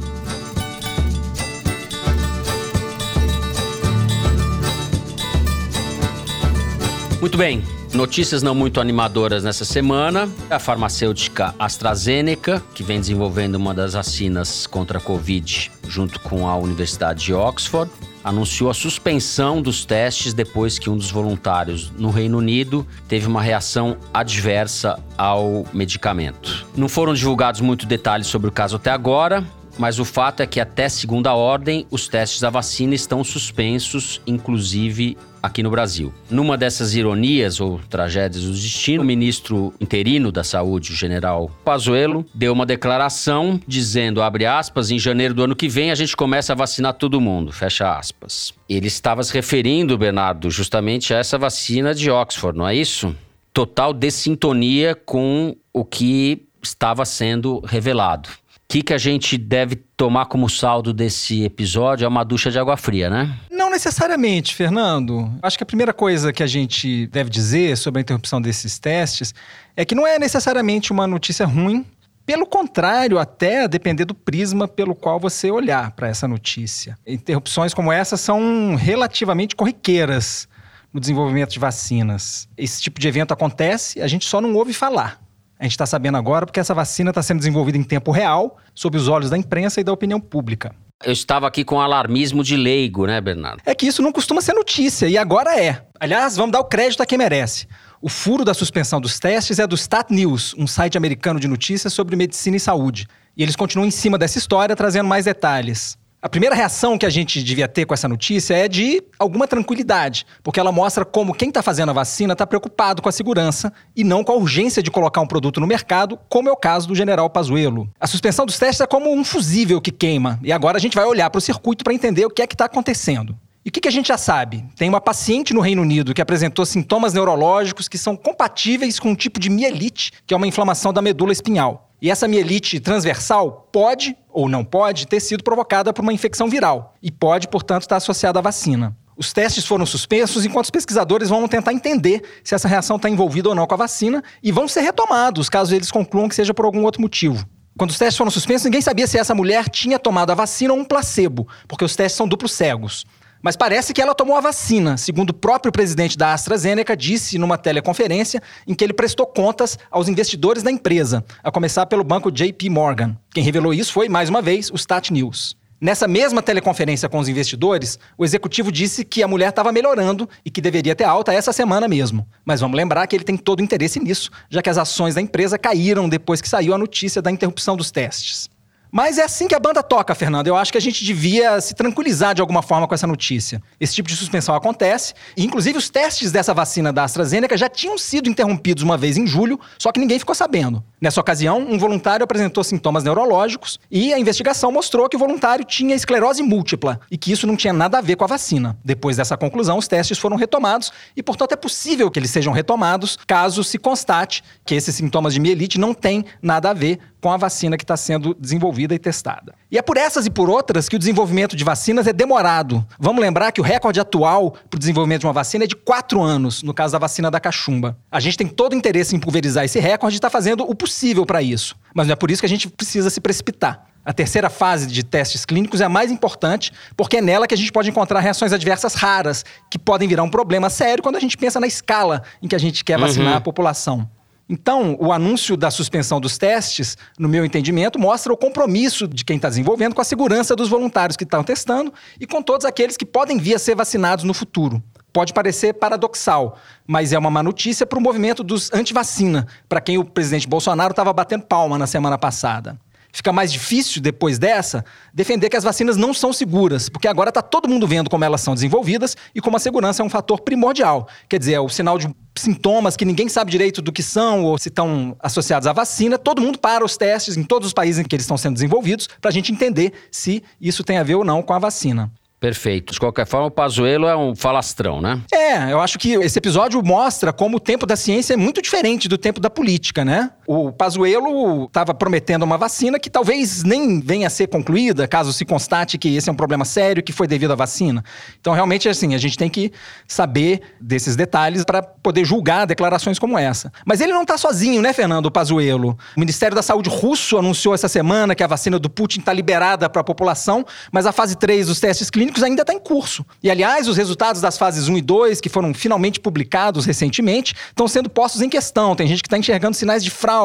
Muito 7.20 7.38
bem, 7.38 7.62
notícias 7.94 8.42
não 8.42 8.56
muito 8.56 8.80
animadoras 8.80 9.44
nessa 9.44 9.66
semana. 9.66 10.30
A 10.50 10.58
farmacêutica 10.58 11.54
AstraZeneca, 11.60 12.64
que 12.74 12.84
vem 12.84 13.02
desenvolvendo 13.02 13.56
uma 13.56 13.74
das 13.74 13.96
vacinas 13.96 14.66
contra 14.66 14.98
a 14.98 15.02
Covid 15.02 15.70
junto 15.90 16.22
com 16.22 16.48
a 16.48 16.56
Universidade 16.56 17.26
de 17.26 17.34
Oxford, 17.34 17.92
anunciou 18.24 18.70
a 18.70 18.74
suspensão 18.74 19.62
dos 19.62 19.86
testes 19.86 20.34
depois 20.34 20.78
que 20.78 20.90
um 20.90 20.98
dos 20.98 21.12
voluntários 21.12 21.92
no 21.98 22.10
Reino 22.10 22.38
Unido 22.38 22.86
teve 23.08 23.28
uma 23.28 23.42
reação 23.42 23.98
adversa 24.14 25.00
ao 25.18 25.66
medicamento. 25.74 26.66
Não 26.76 26.88
foram 26.88 27.14
divulgados 27.14 27.62
muitos 27.62 27.86
detalhes 27.86 28.28
sobre 28.28 28.50
o 28.50 28.52
caso 28.52 28.76
até 28.76 28.92
agora, 28.92 29.46
mas 29.78 30.00
o 30.00 30.06
fato 30.06 30.42
é 30.42 30.48
que 30.48 30.60
até 30.60 30.90
segunda 30.90 31.34
ordem 31.34 31.86
os 31.90 32.08
testes 32.08 32.42
da 32.42 32.50
vacina 32.50 32.94
estão 32.94 33.24
suspensos, 33.24 34.22
inclusive 34.26 35.18
aqui 35.42 35.64
no 35.64 35.72
Brasil. 35.72 36.14
Numa 36.30 36.58
dessas 36.58 36.94
ironias 36.94 37.60
ou 37.60 37.80
tragédias 37.90 38.44
do 38.44 38.52
destino, 38.52 39.02
o 39.02 39.06
ministro 39.06 39.74
interino 39.80 40.32
da 40.32 40.44
Saúde, 40.44 40.92
o 40.92 40.96
general 40.96 41.50
Pazuello, 41.66 42.26
deu 42.34 42.54
uma 42.54 42.66
declaração 42.66 43.60
dizendo, 43.68 44.22
abre 44.22 44.46
aspas, 44.46 44.92
em 44.92 45.00
janeiro 45.00 45.34
do 45.34 45.44
ano 45.44 45.56
que 45.56 45.68
vem 45.68 45.92
a 45.92 45.96
gente 45.96 46.16
começa 46.16 46.54
a 46.54 46.56
vacinar 46.56 46.94
todo 46.94 47.22
mundo, 47.22 47.52
fecha 47.52 47.98
aspas. 47.98 48.54
Ele 48.70 48.88
estava 48.88 49.24
se 49.24 49.34
referindo, 49.34 49.98
Bernardo, 49.98 50.50
justamente 50.52 51.14
a 51.14 51.18
essa 51.18 51.38
vacina 51.38 51.94
de 51.94 52.10
Oxford, 52.12 52.58
não 52.58 52.68
é 52.68 52.76
isso? 52.76 53.16
Total 53.54 53.94
dessintonia 53.94 54.96
com 54.96 55.56
o 55.74 55.84
que 55.84 56.46
estava 56.62 57.04
sendo 57.04 57.60
revelado 57.66 58.30
que, 58.72 58.82
que 58.82 58.94
a 58.94 58.98
gente 58.98 59.38
deve 59.38 59.76
tomar 59.76 60.28
como 60.28 60.50
saldo 60.50 60.94
desse 60.94 61.44
episódio 61.44 62.06
é 62.06 62.08
uma 62.08 62.24
ducha 62.24 62.50
de 62.50 62.58
água 62.58 62.78
fria, 62.78 63.10
né? 63.10 63.38
Não 63.52 63.70
necessariamente, 63.70 64.56
Fernando. 64.56 65.30
Acho 65.42 65.58
que 65.58 65.64
a 65.64 65.66
primeira 65.66 65.92
coisa 65.92 66.32
que 66.32 66.42
a 66.42 66.48
gente 66.48 67.06
deve 67.08 67.30
dizer 67.30 67.76
sobre 67.76 68.00
a 68.00 68.02
interrupção 68.02 68.42
desses 68.42 68.80
testes 68.80 69.36
é 69.76 69.84
que 69.84 69.94
não 69.94 70.08
é 70.08 70.18
necessariamente 70.18 70.94
uma 70.94 71.06
notícia 71.06 71.46
ruim. 71.46 71.86
Pelo 72.26 72.46
contrário, 72.46 73.20
até 73.20 73.66
a 73.66 73.68
depender 73.68 74.06
do 74.06 74.16
prisma 74.16 74.70
pelo 74.70 74.96
qual 74.96 75.20
você 75.20 75.52
olhar 75.52 75.92
para 75.92 76.08
essa 76.08 76.26
notícia. 76.26 76.98
Interrupções 77.06 77.74
como 77.74 77.92
essa 77.92 78.16
são 78.16 78.76
relativamente 78.76 79.54
corriqueiras 79.54 80.48
no 80.94 81.02
desenvolvimento 81.02 81.52
de 81.52 81.60
vacinas. 81.60 82.48
Esse 82.58 82.82
tipo 82.82 83.02
de 83.02 83.08
evento 83.10 83.34
acontece, 83.34 84.02
a 84.02 84.08
gente 84.08 84.26
só 84.26 84.40
não 84.40 84.56
ouve 84.56 84.72
falar. 84.72 85.20
A 85.62 85.66
gente 85.66 85.74
está 85.74 85.86
sabendo 85.86 86.18
agora 86.18 86.44
porque 86.44 86.60
essa 86.60 86.74
vacina 86.74 87.12
está 87.12 87.22
sendo 87.22 87.38
desenvolvida 87.38 87.78
em 87.78 87.84
tempo 87.84 88.10
real, 88.10 88.58
sob 88.74 88.98
os 88.98 89.08
olhos 89.08 89.30
da 89.30 89.38
imprensa 89.38 89.80
e 89.80 89.84
da 89.84 89.94
opinião 89.94 90.20
pública. 90.20 90.74
Eu 91.04 91.12
estava 91.12 91.48
aqui 91.48 91.64
com 91.64 91.80
alarmismo 91.80 92.44
de 92.44 92.58
leigo, 92.58 93.06
né, 93.06 93.22
Bernardo? 93.22 93.62
É 93.64 93.76
que 93.76 93.86
isso 93.86 94.02
não 94.02 94.12
costuma 94.12 94.42
ser 94.42 94.54
notícia, 94.54 95.08
e 95.08 95.20
agora 95.20 95.56
é. 95.62 95.86
Aliás, 96.00 96.36
vamos 96.36 96.52
dar 96.52 96.62
o 96.62 96.66
crédito 96.66 97.04
a 97.04 97.06
quem 97.06 97.16
merece. 97.16 97.68
O 98.02 98.10
furo 98.10 98.44
da 98.44 98.56
suspensão 98.56 99.00
dos 99.00 99.20
testes 99.20 99.60
é 99.60 99.68
do 99.68 99.76
Stat 99.76 100.12
News, 100.12 100.56
um 100.58 100.66
site 100.66 100.98
americano 100.98 101.40
de 101.40 101.48
notícias 101.48 101.94
sobre 101.94 102.16
medicina 102.16 102.58
e 102.58 102.60
saúde. 102.60 103.06
E 103.38 103.44
eles 103.44 103.56
continuam 103.56 103.88
em 103.88 103.92
cima 103.92 104.18
dessa 104.18 104.40
história, 104.40 104.76
trazendo 104.76 105.08
mais 105.08 105.26
detalhes. 105.26 105.96
A 106.24 106.30
primeira 106.30 106.54
reação 106.54 107.00
que 107.00 107.06
a 107.08 107.10
gente 107.10 107.42
devia 107.42 107.68
ter 107.68 107.84
com 107.84 107.96
essa 107.96 108.08
notícia 108.08 108.54
é 108.54 108.68
de 108.68 109.02
alguma 109.18 109.48
tranquilidade, 109.48 110.24
porque 110.44 110.60
ela 110.60 110.72
mostra 110.72 111.04
como 111.04 111.34
quem 111.34 111.50
está 111.50 111.64
fazendo 111.64 111.90
a 111.90 111.94
vacina 111.94 112.34
está 112.34 112.46
preocupado 112.46 113.02
com 113.02 113.10
a 113.10 113.12
segurança 113.12 113.74
e 113.96 114.04
não 114.04 114.24
com 114.24 114.32
a 114.32 114.36
urgência 114.36 114.84
de 114.84 114.92
colocar 114.92 115.20
um 115.20 115.26
produto 115.26 115.60
no 115.60 115.66
mercado, 115.66 116.20
como 116.30 116.48
é 116.48 116.52
o 116.52 116.56
caso 116.56 116.88
do 116.88 116.94
General 116.94 117.28
Pazuello. 117.28 117.90
A 118.00 118.06
suspensão 118.06 118.46
dos 118.46 118.60
testes 118.60 118.82
é 118.82 118.86
como 118.86 119.12
um 119.12 119.24
fusível 119.24 119.82
que 119.82 119.90
queima, 119.90 120.40
e 120.44 120.52
agora 120.52 120.78
a 120.78 120.80
gente 120.80 120.96
vai 120.96 121.06
olhar 121.06 121.28
para 121.32 121.40
o 121.40 121.42
circuito 121.42 121.84
para 121.84 121.92
entender 121.92 122.24
o 122.24 122.30
que 122.30 122.44
é 122.44 122.46
que 122.46 122.54
está 122.54 122.66
acontecendo. 122.66 123.36
E 123.66 123.70
o 123.70 123.72
que, 123.72 123.82
que 123.82 123.88
a 123.88 123.92
gente 123.92 124.10
já 124.10 124.18
sabe? 124.18 124.64
Tem 124.76 124.90
uma 124.90 125.02
paciente 125.02 125.56
no 125.56 125.62
Reino 125.62 125.82
Unido 125.82 126.14
que 126.14 126.22
apresentou 126.22 126.68
sintomas 126.68 127.16
neurológicos 127.16 127.88
que 127.88 127.98
são 127.98 128.16
compatíveis 128.16 129.00
com 129.00 129.10
um 129.10 129.16
tipo 129.16 129.40
de 129.40 129.50
mielite, 129.50 130.12
que 130.28 130.36
é 130.36 130.38
uma 130.38 130.48
inflamação 130.48 130.94
da 130.94 131.02
medula 131.02 131.32
espinhal. 131.32 131.91
E 132.02 132.10
essa 132.10 132.28
mielite 132.28 132.80
transversal 132.80 133.70
pode 133.72 134.18
ou 134.28 134.50
não 134.50 134.66
pode 134.66 135.06
ter 135.06 135.20
sido 135.20 135.44
provocada 135.44 135.94
por 135.94 136.02
uma 136.02 136.12
infecção 136.12 136.50
viral 136.50 136.96
e 137.02 137.12
pode, 137.12 137.48
portanto, 137.48 137.84
estar 137.84 137.98
associada 137.98 138.40
à 138.40 138.42
vacina. 138.42 138.98
Os 139.16 139.32
testes 139.32 139.68
foram 139.68 139.86
suspensos 139.86 140.44
enquanto 140.44 140.66
os 140.66 140.72
pesquisadores 140.72 141.30
vão 141.30 141.48
tentar 141.48 141.74
entender 141.74 142.24
se 142.44 142.56
essa 142.56 142.68
reação 142.68 142.96
está 142.96 143.08
envolvida 143.08 143.50
ou 143.50 143.56
não 143.56 143.68
com 143.68 143.76
a 143.76 143.78
vacina 143.78 144.24
e 144.42 144.52
vão 144.52 144.68
ser 144.68 144.82
retomados 144.82 145.48
caso 145.48 145.76
eles 145.76 145.92
concluam 145.92 146.28
que 146.28 146.34
seja 146.34 146.56
por 146.56 146.66
algum 146.66 146.84
outro 146.84 147.02
motivo. 147.02 147.46
Quando 147.78 147.92
os 147.92 148.00
testes 148.00 148.18
foram 148.18 148.32
suspensos, 148.32 148.66
ninguém 148.66 148.82
sabia 148.82 149.06
se 149.06 149.20
essa 149.20 149.36
mulher 149.36 149.70
tinha 149.70 150.00
tomado 150.00 150.32
a 150.32 150.36
vacina 150.36 150.74
ou 150.74 150.80
um 150.80 150.86
placebo, 150.86 151.48
porque 151.68 151.86
os 151.86 151.96
testes 151.96 152.18
são 152.18 152.28
duplos 152.28 152.52
cegos. 152.52 153.06
Mas 153.42 153.56
parece 153.56 153.94
que 153.94 154.02
ela 154.02 154.14
tomou 154.14 154.36
a 154.36 154.42
vacina, 154.42 154.98
segundo 154.98 155.32
o 155.32 155.34
próprio 155.34 155.72
presidente 155.72 156.18
da 156.18 156.34
AstraZeneca 156.34 156.96
disse 156.96 157.40
numa 157.40 157.58
teleconferência 157.58 158.42
em 158.68 158.74
que 158.74 158.84
ele 158.84 158.94
prestou 158.94 159.26
contas 159.26 159.80
aos 159.90 160.08
investidores 160.08 160.62
da 160.62 160.72
empresa, 160.72 161.26
a 161.44 161.52
começar 161.52 161.86
pelo 161.88 162.04
banco 162.04 162.32
JP 162.32 162.70
Morgan. 162.70 163.18
Quem 163.34 163.44
revelou 163.44 163.74
isso 163.74 163.94
foi, 163.94 164.08
mais 164.08 164.30
uma 164.30 164.42
vez, 164.42 164.70
o 164.70 164.76
Stat 164.76 165.12
News. 165.12 165.56
Nessa 165.82 166.08
mesma 166.08 166.44
teleconferência 166.44 167.10
com 167.10 167.18
os 167.18 167.28
investidores, 167.28 167.98
o 168.16 168.24
executivo 168.24 168.72
disse 168.72 169.04
que 169.04 169.24
a 169.24 169.28
mulher 169.28 169.50
estava 169.50 169.72
melhorando 169.72 170.30
e 170.46 170.52
que 170.52 170.62
deveria 170.62 170.96
ter 170.96 171.06
alta 171.06 171.34
essa 171.34 171.52
semana 171.52 171.88
mesmo. 171.88 172.28
Mas 172.46 172.62
vamos 172.62 172.78
lembrar 172.78 173.08
que 173.08 173.16
ele 173.16 173.24
tem 173.24 173.36
todo 173.36 173.62
o 173.62 173.64
interesse 173.64 174.00
nisso, 174.00 174.30
já 174.48 174.62
que 174.62 174.70
as 174.70 174.78
ações 174.78 175.16
da 175.16 175.22
empresa 175.22 175.58
caíram 175.58 176.08
depois 176.08 176.40
que 176.40 176.48
saiu 176.48 176.76
a 176.76 176.78
notícia 176.78 177.20
da 177.20 177.32
interrupção 177.32 177.76
dos 177.76 177.90
testes. 177.90 178.48
Mas 178.92 179.18
é 179.18 179.24
assim 179.24 179.48
que 179.48 179.56
a 179.56 179.60
banda 179.60 179.82
toca, 179.82 180.14
Fernando. 180.14 180.48
Eu 180.48 180.58
acho 180.58 180.72
que 180.72 180.78
a 180.78 180.82
gente 180.82 181.06
devia 181.06 181.62
se 181.62 181.74
tranquilizar 181.74 182.36
de 182.36 182.42
alguma 182.42 182.62
forma 182.62 182.88
com 182.88 182.94
essa 182.94 183.08
notícia. 183.08 183.62
Esse 183.80 183.96
tipo 183.96 184.10
de 184.10 184.16
suspensão 184.16 184.54
acontece, 184.54 185.14
e 185.38 185.46
inclusive 185.46 185.78
os 185.78 185.90
testes 185.90 186.32
dessa 186.32 186.54
vacina 186.54 186.92
da 186.92 187.06
AstraZeneca 187.06 187.56
já 187.58 187.70
tinham 187.70 187.98
sido 187.98 188.30
interrompidos 188.30 188.84
uma 188.84 188.98
vez 188.98 189.18
em 189.18 189.26
julho, 189.26 189.60
só 189.80 189.92
que 189.92 190.00
ninguém 190.00 190.20
ficou 190.20 190.36
sabendo. 190.36 190.84
Nessa 191.02 191.20
ocasião, 191.20 191.58
um 191.58 191.80
voluntário 191.80 192.24
apresentou 192.24 192.64
sintomas 192.64 193.04
neurológicos 193.04 193.80
e 193.90 194.14
a 194.14 194.20
investigação 194.20 194.72
mostrou 194.72 195.10
que 195.10 195.16
o 195.16 195.20
voluntário 195.20 195.66
tinha 195.66 195.96
esclerose 195.96 196.44
múltipla 196.44 197.00
e 197.10 197.18
que 197.18 197.32
isso 197.32 197.48
não 197.48 197.56
tinha 197.56 197.74
nada 197.74 197.98
a 197.98 198.02
ver 198.02 198.16
com 198.16 198.24
a 198.24 198.28
vacina. 198.28 198.78
Depois 198.86 199.18
dessa 199.18 199.36
conclusão, 199.36 199.80
os 199.80 199.88
testes 199.88 200.20
foram 200.20 200.38
retomados 200.38 200.94
e, 201.18 201.24
portanto, 201.24 201.54
é 201.54 201.56
possível 201.56 202.12
que 202.12 202.20
eles 202.20 202.30
sejam 202.30 202.54
retomados 202.54 203.18
caso 203.26 203.64
se 203.64 203.80
constate 203.80 204.44
que 204.64 204.76
esses 204.76 204.94
sintomas 204.94 205.34
de 205.34 205.40
mielite 205.40 205.80
não 205.80 205.92
têm 205.92 206.24
nada 206.40 206.70
a 206.70 206.74
ver 206.74 207.00
com 207.20 207.32
a 207.32 207.38
vacina 207.38 207.78
que 207.78 207.84
está 207.84 207.96
sendo 207.96 208.36
desenvolvida 208.40 208.96
e 208.96 209.00
testada. 209.00 209.54
E 209.70 209.78
é 209.78 209.82
por 209.82 209.96
essas 209.96 210.26
e 210.26 210.30
por 210.30 210.50
outras 210.50 210.90
que 210.90 210.96
o 210.96 211.00
desenvolvimento 211.00 211.56
de 211.56 211.64
vacinas 211.64 212.08
é 212.08 212.14
demorado. 212.14 212.86
Vamos 213.00 213.22
lembrar 213.22 213.52
que 213.52 213.62
o 213.62 213.64
recorde 213.64 214.00
atual 214.00 214.52
para 214.52 214.76
o 214.76 214.80
desenvolvimento 214.80 215.22
de 215.22 215.28
uma 215.28 215.34
vacina 215.34 215.64
é 215.66 215.68
de 215.68 215.76
quatro 215.76 216.22
anos, 216.22 216.64
no 216.64 216.74
caso 216.74 216.94
da 216.94 217.00
vacina 217.00 217.30
da 217.30 217.40
cachumba. 217.40 217.96
A 218.12 218.20
gente 218.20 218.38
tem 218.38 218.48
todo 218.48 218.74
o 218.74 218.76
interesse 218.76 219.16
em 219.16 219.20
pulverizar 219.20 219.64
esse 219.64 219.80
recorde 219.80 220.16
e 220.16 220.18
está 220.18 220.30
fazendo 220.30 220.64
o 220.64 220.74
possível 220.74 220.91
para 221.26 221.42
isso. 221.42 221.76
Mas 221.94 222.08
não 222.08 222.14
é 222.14 222.16
por 222.16 222.32
isso 222.32 222.42
que 222.42 222.46
a 222.46 222.50
gente 222.50 222.70
precisa 222.70 223.10
se 223.10 223.20
precipitar. 223.20 223.88
A 224.04 224.12
terceira 224.12 224.50
fase 224.50 224.88
de 224.88 225.04
testes 225.04 225.46
clínicos 225.46 225.80
é 225.80 225.86
a 225.86 225.90
mais 225.90 226.12
importante, 226.12 226.72
porque 226.98 227.18
é 227.18 227.22
nela 227.22 227.46
que 227.46 227.54
a 227.54 227.58
gente 227.58 227.72
pode 227.72 227.90
encontrar 227.90 228.20
reações 228.20 228.52
adversas 228.52 228.96
raras, 228.96 229.46
que 229.70 229.78
podem 229.78 230.08
virar 230.08 230.24
um 230.24 230.30
problema 230.30 230.70
sério 230.70 231.04
quando 231.04 231.18
a 231.18 231.20
gente 231.20 231.38
pensa 231.38 231.60
na 231.60 231.68
escala 231.68 232.24
em 232.42 232.48
que 232.48 232.56
a 232.56 232.60
gente 232.60 232.84
quer 232.84 232.98
vacinar 232.98 233.34
uhum. 233.34 233.38
a 233.38 233.42
população. 233.42 234.10
Então, 234.50 234.98
o 235.00 235.14
anúncio 235.14 235.56
da 235.56 235.72
suspensão 235.72 236.20
dos 236.20 236.38
testes, 236.38 236.98
no 237.18 237.30
meu 237.30 237.46
entendimento, 237.46 237.98
mostra 237.98 238.34
o 238.34 238.38
compromisso 238.38 239.08
de 239.08 239.24
quem 239.24 239.38
está 239.38 239.48
desenvolvendo 239.48 239.96
com 239.96 240.02
a 240.02 240.04
segurança 240.04 240.58
dos 240.58 240.68
voluntários 240.68 241.16
que 241.16 241.24
estão 241.24 241.42
testando 241.42 241.94
e 242.20 242.28
com 242.28 242.42
todos 242.42 242.66
aqueles 242.66 242.98
que 242.98 243.06
podem 243.06 243.38
vir 243.38 243.56
a 243.56 243.60
ser 243.60 243.76
vacinados 243.76 244.26
no 244.26 244.34
futuro. 244.34 244.84
Pode 245.14 245.34
parecer 245.34 245.74
paradoxal, 245.74 246.58
mas 246.88 247.12
é 247.12 247.20
uma 247.20 247.30
má 247.30 247.44
notícia 247.44 247.86
para 247.86 248.00
o 248.00 248.02
movimento 248.02 248.44
dos 248.44 248.72
anti-vacina, 248.72 249.48
para 249.68 249.82
quem 249.82 249.98
o 249.98 250.06
presidente 250.06 250.48
Bolsonaro 250.48 250.92
estava 250.92 251.12
batendo 251.12 251.44
palma 251.44 251.78
na 251.78 251.88
semana 251.88 252.18
passada 252.18 252.80
fica 253.12 253.32
mais 253.32 253.52
difícil 253.52 254.02
depois 254.02 254.40
dessa 254.40 254.86
defender 255.14 255.50
que 255.50 255.58
as 255.58 255.64
vacinas 255.64 255.98
não 255.98 256.14
são 256.14 256.32
seguras, 256.32 256.90
porque 256.90 257.08
agora 257.08 257.30
está 257.30 257.42
todo 257.42 257.68
mundo 257.68 257.86
vendo 257.86 258.10
como 258.10 258.24
elas 258.24 258.42
são 258.42 258.54
desenvolvidas 258.54 259.18
e 259.36 259.42
como 259.42 259.58
a 259.58 259.60
segurança 259.60 260.02
é 260.02 260.06
um 260.06 260.10
fator 260.10 260.42
primordial. 260.42 261.08
Quer 261.28 261.40
dizer, 261.40 261.54
é 261.54 261.60
o 261.60 261.70
sinal 261.70 261.98
de 261.98 262.10
sintomas 262.36 262.96
que 262.96 263.06
ninguém 263.06 263.28
sabe 263.28 263.52
direito 263.52 263.82
do 263.82 263.92
que 263.92 264.02
são 264.02 264.44
ou 264.46 264.58
se 264.58 264.70
estão 264.70 265.16
associados 265.20 265.68
à 265.68 265.74
vacina, 265.74 266.18
todo 266.18 266.42
mundo 266.42 266.58
para 266.58 266.86
os 266.86 266.96
testes 266.96 267.36
em 267.36 267.44
todos 267.44 267.68
os 267.68 267.74
países 267.74 268.00
em 268.00 268.08
que 268.08 268.16
eles 268.16 268.24
estão 268.24 268.38
sendo 268.38 268.54
desenvolvidos 268.54 269.08
para 269.20 269.30
a 269.30 269.34
gente 269.34 269.52
entender 269.52 269.92
se 270.10 270.42
isso 270.60 270.84
tem 270.84 270.98
a 270.98 271.04
ver 271.04 271.16
ou 271.16 271.26
não 271.26 271.42
com 271.42 271.54
a 271.54 271.60
vacina. 271.60 272.12
Perfeito. 272.42 272.92
De 272.92 273.00
qualquer 273.00 273.28
forma, 273.28 273.46
o 273.46 273.52
Pazuello 273.52 274.08
é 274.08 274.18
um 274.18 274.36
falastrão, 274.36 275.00
né? 275.00 275.22
É, 275.32 275.72
eu 275.72 275.80
acho 275.80 276.00
que 276.00 276.14
esse 276.14 276.40
episódio 276.40 276.82
mostra 276.84 277.32
como 277.32 277.58
o 277.58 277.60
tempo 277.60 277.86
da 277.86 277.96
ciência 277.96 278.34
é 278.34 278.38
muito 278.38 278.64
diferente 278.64 279.08
do 279.08 279.16
tempo 279.16 279.40
da 279.40 279.48
política, 279.48 280.04
né? 280.04 280.32
O 280.54 280.70
Pazuello 280.70 281.64
estava 281.64 281.94
prometendo 281.94 282.44
uma 282.44 282.58
vacina 282.58 283.00
que 283.00 283.10
talvez 283.10 283.64
nem 283.64 284.02
venha 284.02 284.28
a 284.28 284.30
ser 284.30 284.48
concluída, 284.48 285.08
caso 285.08 285.32
se 285.32 285.46
constate 285.46 285.98
que 285.98 286.14
esse 286.14 286.28
é 286.28 286.34
um 286.34 286.36
problema 286.36 286.66
sério 286.66 287.02
que 287.02 287.14
foi 287.14 287.26
devido 287.26 287.52
à 287.54 287.56
vacina. 287.56 288.04
Então, 288.38 288.52
realmente, 288.52 288.90
assim, 288.90 289.16
a 289.16 289.18
gente 289.18 289.38
tem 289.38 289.50
que 289.50 289.72
saber 290.06 290.60
desses 290.82 291.16
detalhes 291.16 291.64
para 291.64 291.82
poder 291.82 292.26
julgar 292.26 292.68
declarações 292.68 293.18
como 293.18 293.40
essa. 293.40 293.72
Mas 293.86 294.02
ele 294.02 294.12
não 294.12 294.24
está 294.24 294.38
sozinho, 294.38 294.82
né, 294.82 294.92
Fernando 294.92 295.32
Pazuello? 295.32 295.98
O 296.18 296.20
Ministério 296.20 296.54
da 296.54 296.62
Saúde 296.62 296.90
russo 296.90 297.38
anunciou 297.38 297.74
essa 297.74 297.88
semana 297.88 298.36
que 298.36 298.44
a 298.44 298.48
vacina 298.48 298.78
do 298.78 298.90
Putin 298.90 299.22
está 299.22 299.32
liberada 299.32 299.90
para 299.90 300.02
a 300.02 300.04
população, 300.04 300.66
mas 300.92 301.06
a 301.06 301.14
fase 301.14 301.38
3 301.38 301.68
dos 301.68 301.80
testes 301.80 302.10
clínicos 302.10 302.44
ainda 302.44 302.64
está 302.64 302.74
em 302.74 302.80
curso. 302.80 303.26
E, 303.42 303.50
aliás, 303.50 303.88
os 303.88 303.96
resultados 303.96 304.42
das 304.42 304.58
fases 304.58 304.90
1 304.90 304.98
e 304.98 305.02
2, 305.02 305.40
que 305.40 305.48
foram 305.48 305.74
finalmente 305.74 306.20
publicados 306.20 306.86
recentemente, 306.86 307.56
estão 307.70 307.88
sendo 307.88 308.10
postos 308.10 308.42
em 308.42 308.50
questão. 308.50 308.98
Tem 308.98 309.08
gente 309.08 309.24
que 309.24 309.28
está 309.28 309.38
enxergando 309.38 309.78
sinais 309.78 310.04
de 310.04 310.10
fraude 310.10 310.41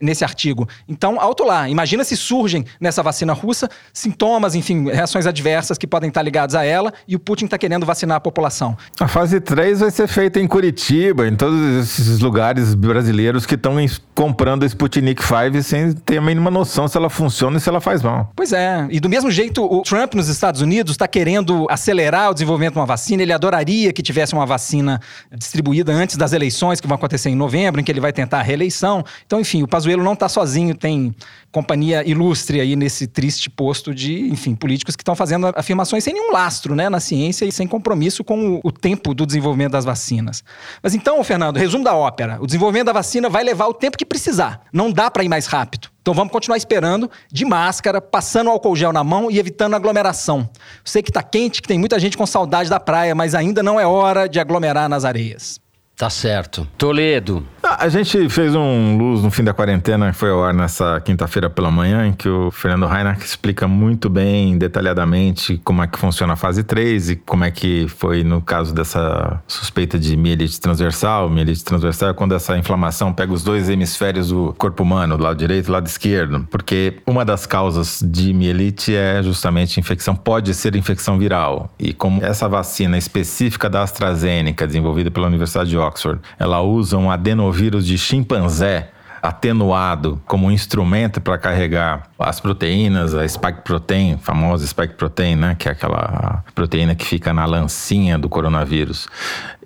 nesse 0.00 0.24
artigo. 0.24 0.68
Então, 0.88 1.20
alto 1.20 1.44
lá. 1.44 1.68
Imagina 1.68 2.02
se 2.04 2.16
surgem 2.16 2.64
nessa 2.80 3.02
vacina 3.02 3.32
russa 3.32 3.68
sintomas, 3.92 4.54
enfim, 4.54 4.90
reações 4.90 5.26
adversas 5.26 5.78
que 5.78 5.86
podem 5.86 6.08
estar 6.08 6.22
ligados 6.22 6.54
a 6.54 6.64
ela 6.64 6.92
e 7.06 7.14
o 7.14 7.18
Putin 7.18 7.44
está 7.44 7.58
querendo 7.58 7.86
vacinar 7.86 8.16
a 8.16 8.20
população. 8.20 8.76
A 8.98 9.08
fase 9.08 9.40
3 9.40 9.80
vai 9.80 9.90
ser 9.90 10.08
feita 10.08 10.40
em 10.40 10.46
Curitiba, 10.46 11.28
em 11.28 11.36
todos 11.36 11.60
esses 11.82 12.20
lugares 12.20 12.74
brasileiros 12.74 13.46
que 13.46 13.54
estão 13.54 13.76
comprando 14.14 14.62
a 14.62 14.66
Sputnik 14.66 15.22
5 15.22 15.62
sem 15.62 15.92
ter 15.92 16.18
a 16.18 16.22
mínima 16.22 16.50
noção 16.50 16.88
se 16.88 16.96
ela 16.96 17.10
funciona 17.10 17.58
e 17.58 17.60
se 17.60 17.68
ela 17.68 17.80
faz 17.80 18.02
mal. 18.02 18.32
Pois 18.34 18.52
é. 18.52 18.86
E 18.90 19.00
do 19.00 19.08
mesmo 19.08 19.30
jeito, 19.30 19.64
o 19.64 19.82
Trump 19.82 20.14
nos 20.14 20.28
Estados 20.28 20.60
Unidos 20.60 20.92
está 20.92 21.06
querendo 21.06 21.26
querendo 21.26 21.66
acelerar 21.68 22.30
o 22.30 22.34
desenvolvimento 22.34 22.74
de 22.74 22.78
uma 22.78 22.86
vacina. 22.86 23.22
Ele 23.22 23.32
adoraria 23.32 23.92
que 23.92 24.02
tivesse 24.02 24.32
uma 24.32 24.46
vacina 24.46 25.00
distribuída 25.36 25.92
antes 25.92 26.16
das 26.16 26.32
eleições, 26.32 26.80
que 26.80 26.86
vão 26.86 26.94
acontecer 26.94 27.30
em 27.30 27.34
novembro, 27.34 27.80
em 27.80 27.84
que 27.84 27.90
ele 27.90 28.00
vai 28.00 28.12
tentar 28.12 28.38
a 28.38 28.42
reeleição. 28.42 29.04
Então, 29.26 29.35
enfim, 29.40 29.62
o 29.62 29.68
Pazuello 29.68 30.02
não 30.02 30.12
está 30.12 30.28
sozinho, 30.28 30.74
tem 30.74 31.14
companhia 31.50 32.06
ilustre 32.06 32.60
aí 32.60 32.76
nesse 32.76 33.06
triste 33.06 33.48
posto 33.48 33.94
de, 33.94 34.28
enfim, 34.28 34.54
políticos 34.54 34.94
que 34.94 35.02
estão 35.02 35.16
fazendo 35.16 35.50
afirmações 35.54 36.04
sem 36.04 36.12
nenhum 36.12 36.30
lastro, 36.30 36.74
né, 36.74 36.90
na 36.90 37.00
ciência 37.00 37.46
e 37.46 37.52
sem 37.52 37.66
compromisso 37.66 38.22
com 38.22 38.56
o, 38.56 38.60
o 38.62 38.70
tempo 38.70 39.14
do 39.14 39.24
desenvolvimento 39.24 39.72
das 39.72 39.84
vacinas. 39.84 40.44
Mas 40.82 40.94
então, 40.94 41.22
Fernando, 41.24 41.56
resumo 41.56 41.82
da 41.82 41.94
ópera. 41.94 42.38
O 42.40 42.46
desenvolvimento 42.46 42.86
da 42.86 42.92
vacina 42.92 43.30
vai 43.30 43.42
levar 43.42 43.66
o 43.68 43.74
tempo 43.74 43.96
que 43.96 44.04
precisar. 44.04 44.62
Não 44.72 44.92
dá 44.92 45.10
para 45.10 45.24
ir 45.24 45.28
mais 45.28 45.46
rápido. 45.46 45.88
Então 46.02 46.14
vamos 46.14 46.32
continuar 46.32 46.56
esperando 46.56 47.10
de 47.32 47.44
máscara, 47.44 48.00
passando 48.00 48.50
álcool 48.50 48.76
gel 48.76 48.92
na 48.92 49.02
mão 49.02 49.30
e 49.30 49.38
evitando 49.38 49.74
aglomeração. 49.74 50.48
Sei 50.84 51.02
que 51.02 51.10
está 51.10 51.22
quente, 51.22 51.60
que 51.60 51.66
tem 51.66 51.78
muita 51.78 51.98
gente 51.98 52.16
com 52.16 52.26
saudade 52.26 52.70
da 52.70 52.78
praia, 52.78 53.14
mas 53.14 53.34
ainda 53.34 53.62
não 53.62 53.80
é 53.80 53.86
hora 53.86 54.28
de 54.28 54.38
aglomerar 54.38 54.88
nas 54.88 55.04
areias. 55.04 55.58
Tá 55.96 56.10
certo. 56.10 56.68
Toledo. 56.76 57.42
Ah, 57.62 57.84
a 57.84 57.88
gente 57.88 58.28
fez 58.28 58.54
um 58.54 58.98
luz 58.98 59.22
no 59.22 59.30
fim 59.30 59.42
da 59.42 59.54
quarentena, 59.54 60.12
que 60.12 60.18
foi 60.18 60.30
ao 60.30 60.44
ar 60.44 60.52
nessa 60.52 61.00
quinta-feira 61.00 61.48
pela 61.48 61.70
manhã, 61.70 62.06
em 62.06 62.12
que 62.12 62.28
o 62.28 62.50
Fernando 62.50 62.86
Reinach 62.86 63.24
explica 63.24 63.66
muito 63.66 64.10
bem, 64.10 64.58
detalhadamente, 64.58 65.58
como 65.64 65.82
é 65.82 65.86
que 65.86 65.98
funciona 65.98 66.34
a 66.34 66.36
fase 66.36 66.62
3 66.62 67.10
e 67.10 67.16
como 67.16 67.44
é 67.44 67.50
que 67.50 67.88
foi 67.88 68.22
no 68.22 68.42
caso 68.42 68.74
dessa 68.74 69.42
suspeita 69.48 69.98
de 69.98 70.16
mielite 70.18 70.60
transversal. 70.60 71.30
Mielite 71.30 71.64
transversal 71.64 72.10
é 72.10 72.12
quando 72.12 72.34
essa 72.34 72.56
inflamação 72.58 73.10
pega 73.12 73.32
os 73.32 73.42
dois 73.42 73.70
hemisférios 73.70 74.28
do 74.28 74.54
corpo 74.58 74.82
humano, 74.82 75.16
do 75.16 75.24
lado 75.24 75.38
direito 75.38 75.64
e 75.64 75.66
do 75.66 75.72
lado 75.72 75.86
esquerdo. 75.86 76.46
Porque 76.50 76.98
uma 77.06 77.24
das 77.24 77.46
causas 77.46 78.00
de 78.04 78.34
mielite 78.34 78.94
é 78.94 79.22
justamente 79.22 79.80
infecção, 79.80 80.14
pode 80.14 80.52
ser 80.52 80.76
infecção 80.76 81.18
viral. 81.18 81.70
E 81.78 81.94
como 81.94 82.22
essa 82.22 82.46
vacina 82.46 82.98
específica 82.98 83.70
da 83.70 83.82
AstraZeneca, 83.82 84.66
desenvolvida 84.66 85.10
pela 85.10 85.26
Universidade 85.26 85.70
de 85.70 85.85
Oxford, 85.86 86.20
ela 86.38 86.60
usa 86.60 86.96
um 86.96 87.10
adenovírus 87.10 87.86
de 87.86 87.96
chimpanzé 87.96 88.90
atenuado 89.26 90.20
como 90.26 90.50
instrumento 90.50 91.20
para 91.20 91.36
carregar 91.36 92.08
as 92.18 92.38
proteínas, 92.38 93.14
a 93.14 93.26
spike 93.26 93.62
protein, 93.62 94.18
famosa 94.18 94.66
spike 94.66 94.94
protein, 94.94 95.36
né, 95.36 95.56
que 95.58 95.68
é 95.68 95.72
aquela 95.72 96.44
proteína 96.54 96.94
que 96.94 97.04
fica 97.04 97.32
na 97.32 97.44
lancinha 97.44 98.18
do 98.18 98.28
coronavírus. 98.28 99.08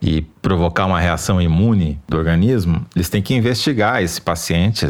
E 0.01 0.23
provocar 0.41 0.87
uma 0.87 0.99
reação 0.99 1.41
imune 1.43 2.01
do 2.09 2.17
organismo, 2.17 2.87
eles 2.97 3.11
têm 3.11 3.21
que 3.21 3.35
investigar 3.35 4.03
esse 4.03 4.21
paciente 4.21 4.87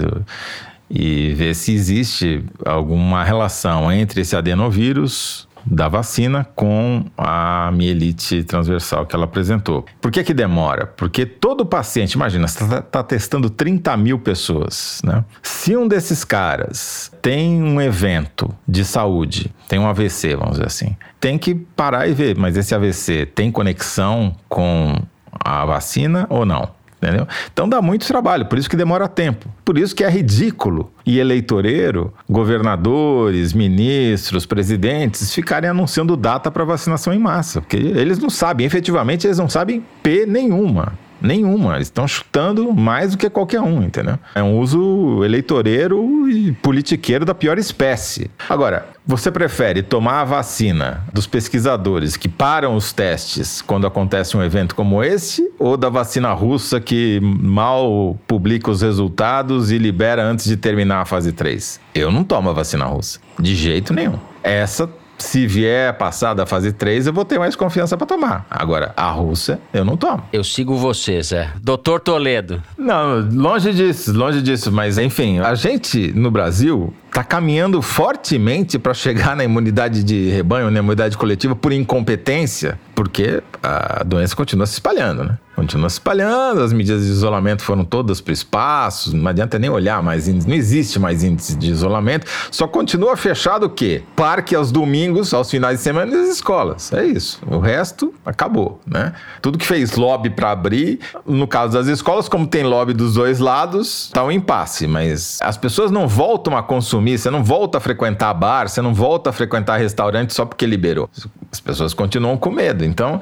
e 0.89 1.35
ver 1.35 1.55
se 1.55 1.73
existe 1.73 2.45
alguma 2.65 3.25
relação 3.25 3.91
entre 3.91 4.21
esse 4.21 4.37
adenovírus 4.37 5.49
da 5.65 5.89
vacina 5.89 6.47
com 6.55 7.05
a 7.17 7.71
mielite 7.73 8.43
transversal 8.45 9.07
que 9.07 9.15
ela 9.15 9.25
apresentou. 9.25 9.85
Por 10.01 10.11
que 10.11 10.23
que 10.25 10.35
demora? 10.35 10.87
Porque 10.87 11.27
todo 11.27 11.65
paciente, 11.65 12.13
imagina, 12.15 12.47
você 12.47 12.63
está 12.63 12.83
tá 12.83 13.03
testando 13.03 13.51
30 13.51 13.97
mil 13.97 14.19
pessoas, 14.19 15.01
né? 15.05 15.25
Se 15.43 15.77
um 15.77 15.87
desses 15.87 16.25
caras 16.25 17.11
tem 17.23 17.63
um 17.63 17.81
evento 17.81 18.55
de 18.67 18.85
saúde, 18.85 19.53
tem 19.69 19.79
um 19.79 19.87
AVC, 19.87 20.35
vamos 20.37 20.53
dizer 20.53 20.67
assim, 20.67 20.97
tem 21.19 21.39
que 21.39 21.55
parar 21.55 22.09
e 22.09 22.13
ver, 22.13 22.37
mas 22.37 22.57
esse 22.57 22.75
AVC 22.75 23.27
tem 23.27 23.51
conexão 23.51 24.35
com 24.49 24.95
a 25.33 25.65
vacina 25.65 26.27
ou 26.29 26.45
não? 26.45 26.80
Entendeu? 27.03 27.27
Então 27.51 27.67
dá 27.67 27.81
muito 27.81 28.07
trabalho, 28.07 28.45
por 28.45 28.59
isso 28.59 28.69
que 28.69 28.77
demora 28.77 29.09
tempo. 29.09 29.49
Por 29.65 29.79
isso 29.79 29.97
que 29.97 30.05
é 30.05 30.11
ridículo 30.11 30.93
e 31.07 31.19
eleitoreiro, 31.19 32.13
governadores, 32.29 33.55
ministros, 33.55 34.45
presidentes 34.45 35.33
ficarem 35.33 35.71
anunciando 35.71 36.15
data 36.15 36.51
para 36.51 36.63
vacinação 36.63 37.15
em 37.15 37.19
massa, 37.19 37.63
porque 37.63 37.79
eles 37.79 38.19
não 38.19 38.29
sabem, 38.29 38.67
efetivamente 38.67 39.27
eles 39.27 39.39
não 39.39 39.49
sabem 39.49 39.83
P 40.03 40.27
nenhuma. 40.27 40.93
Nenhuma. 41.21 41.77
Eles 41.77 41.89
estão 41.89 42.07
chutando 42.07 42.73
mais 42.73 43.13
do 43.13 43.19
que 43.19 43.29
qualquer 43.29 43.61
um, 43.61 43.83
entendeu? 43.83 44.19
É 44.35 44.43
um 44.43 44.59
uso 44.59 45.23
eleitoreiro 45.25 46.29
e 46.29 46.53
politiqueiro 46.53 47.25
da 47.25 47.35
pior 47.35 47.59
espécie. 47.59 48.31
Agora, 48.49 48.87
você 49.07 49.31
prefere 49.31 49.83
tomar 49.83 50.21
a 50.21 50.25
vacina 50.25 51.05
dos 51.13 51.27
pesquisadores 51.27 52.17
que 52.17 52.29
param 52.29 52.77
os 52.77 52.93
testes 52.93 53.61
quando 53.61 53.87
acontece 53.87 54.37
um 54.37 54.43
evento 54.43 54.75
como 54.75 55.03
esse 55.03 55.51
ou 55.59 55.77
da 55.77 55.89
vacina 55.89 56.33
russa 56.33 56.81
que 56.81 57.21
mal 57.23 58.19
publica 58.27 58.71
os 58.71 58.83
resultados 58.83 59.71
e 59.71 59.79
libera 59.79 60.23
antes 60.23 60.47
de 60.47 60.57
terminar 60.57 61.01
a 61.01 61.05
fase 61.05 61.33
3? 61.33 61.81
Eu 61.95 62.11
não 62.11 62.25
tomo 62.25 62.51
a 62.51 62.53
vacina 62.53 62.85
russa. 62.85 63.19
De 63.39 63.55
jeito 63.55 63.93
nenhum. 63.93 64.19
Essa 64.43 64.89
se 65.23 65.47
vier 65.47 65.97
passar 65.97 66.35
da 66.35 66.47
fase 66.47 66.73
3, 66.73 67.07
eu 67.07 67.13
vou 67.13 67.25
ter 67.25 67.39
mais 67.39 67.55
confiança 67.57 67.97
para 67.97 68.07
tomar. 68.07 68.47
Agora, 68.51 68.93
a 68.97 69.11
Rússia, 69.11 69.61
eu 69.73 69.85
não 69.85 69.97
tomo. 69.97 70.23
Eu 70.33 70.43
sigo 70.43 70.77
você, 70.77 71.23
Zé. 71.23 71.51
Doutor 71.63 72.01
Toledo. 72.01 72.63
Não, 72.77 73.21
longe 73.33 73.73
disso, 73.73 74.13
longe 74.13 74.43
disso. 74.43 74.73
Mas, 74.73 74.99
enfim, 74.99 75.39
a 75.39 75.55
gente 75.55 76.13
no 76.13 76.31
Brasil 76.31 76.93
está 77.11 77.25
caminhando 77.25 77.83
fortemente 77.83 78.79
para 78.79 78.95
chegar 78.95 79.37
na 79.37 79.45
imunidade 79.45 80.03
de 80.05 80.31
rebanho, 80.31 80.71
na 80.71 80.79
imunidade 80.79 81.17
coletiva, 81.17 81.57
por 81.57 81.73
incompetência, 81.73 82.79
porque 82.95 83.43
a 83.63 84.03
doença 84.05 84.35
continua 84.35 84.67
se 84.67 84.75
espalhando, 84.75 85.25
né? 85.25 85.39
Continua 85.57 85.91
se 85.91 85.97
espalhando, 85.97 86.63
as 86.63 86.73
medidas 86.73 87.05
de 87.05 87.11
isolamento 87.11 87.63
foram 87.63 87.85
todas 87.85 88.19
para 88.19 88.31
o 88.31 88.33
espaço, 88.33 89.15
não 89.15 89.29
adianta 89.29 89.59
nem 89.59 89.69
olhar 89.69 90.03
mais 90.03 90.27
índice, 90.27 90.49
não 90.49 90.55
existe 90.55 90.99
mais 90.99 91.23
índice 91.23 91.55
de 91.55 91.71
isolamento, 91.71 92.27
só 92.51 92.67
continua 92.67 93.15
fechado 93.15 93.67
o 93.67 93.69
quê? 93.69 94.03
Parque 94.17 94.55
aos 94.55 94.73
domingos, 94.73 95.35
aos 95.35 95.51
finais 95.51 95.79
de 95.79 95.83
semana 95.83 96.17
e 96.17 96.19
as 96.19 96.29
escolas. 96.31 96.91
É 96.95 97.05
isso. 97.05 97.41
O 97.47 97.59
resto 97.59 98.15
acabou, 98.25 98.81
né? 98.87 99.13
Tudo 99.43 99.59
que 99.59 99.67
fez 99.67 99.97
lobby 99.97 100.31
para 100.31 100.51
abrir, 100.51 101.01
no 101.27 101.47
caso 101.47 101.75
das 101.75 101.89
escolas, 101.89 102.27
como 102.27 102.47
tem 102.47 102.65
lobby 102.65 102.95
dos 102.95 103.15
dois 103.15 103.39
lados, 103.39 104.09
tá 104.15 104.25
um 104.25 104.33
impasse, 104.33 104.87
mas 104.87 105.39
as 105.43 105.59
pessoas 105.59 105.91
não 105.91 106.09
voltam 106.09 106.57
a 106.57 106.63
consumir, 106.63 107.00
você 107.19 107.31
não 107.31 107.43
volta 107.43 107.79
a 107.79 107.81
frequentar 107.81 108.33
bar, 108.35 108.69
você 108.69 108.81
não 108.81 108.95
volta 108.95 109.31
a 109.31 109.33
frequentar 109.33 109.77
restaurante 109.77 110.35
só 110.35 110.45
porque 110.45 110.67
liberou. 110.67 111.09
As 111.51 111.61
pessoas 111.61 111.95
continuam 111.95 112.37
com 112.37 112.51
medo. 112.51 112.85
Então, 112.85 113.21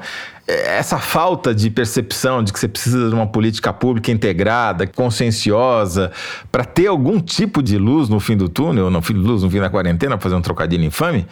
essa 0.49 0.97
falta 0.97 1.53
de 1.53 1.69
percepção 1.69 2.43
de 2.43 2.51
que 2.51 2.59
você 2.59 2.67
precisa 2.67 3.07
de 3.07 3.13
uma 3.13 3.27
política 3.27 3.71
pública 3.71 4.11
integrada, 4.11 4.87
conscienciosa, 4.87 6.11
para 6.51 6.65
ter 6.65 6.87
algum 6.87 7.19
tipo 7.19 7.61
de 7.61 7.77
luz 7.77 8.09
no 8.09 8.19
fim 8.19 8.35
do 8.35 8.49
túnel, 8.49 8.89
no 8.89 9.01
fim 9.01 9.13
de 9.13 9.19
luz 9.19 9.43
no 9.43 9.49
fim 9.49 9.59
da 9.59 9.69
quarentena, 9.69 10.17
para 10.17 10.23
fazer 10.23 10.35
um 10.35 10.41
trocadilho 10.41 10.83
infame, 10.83 11.27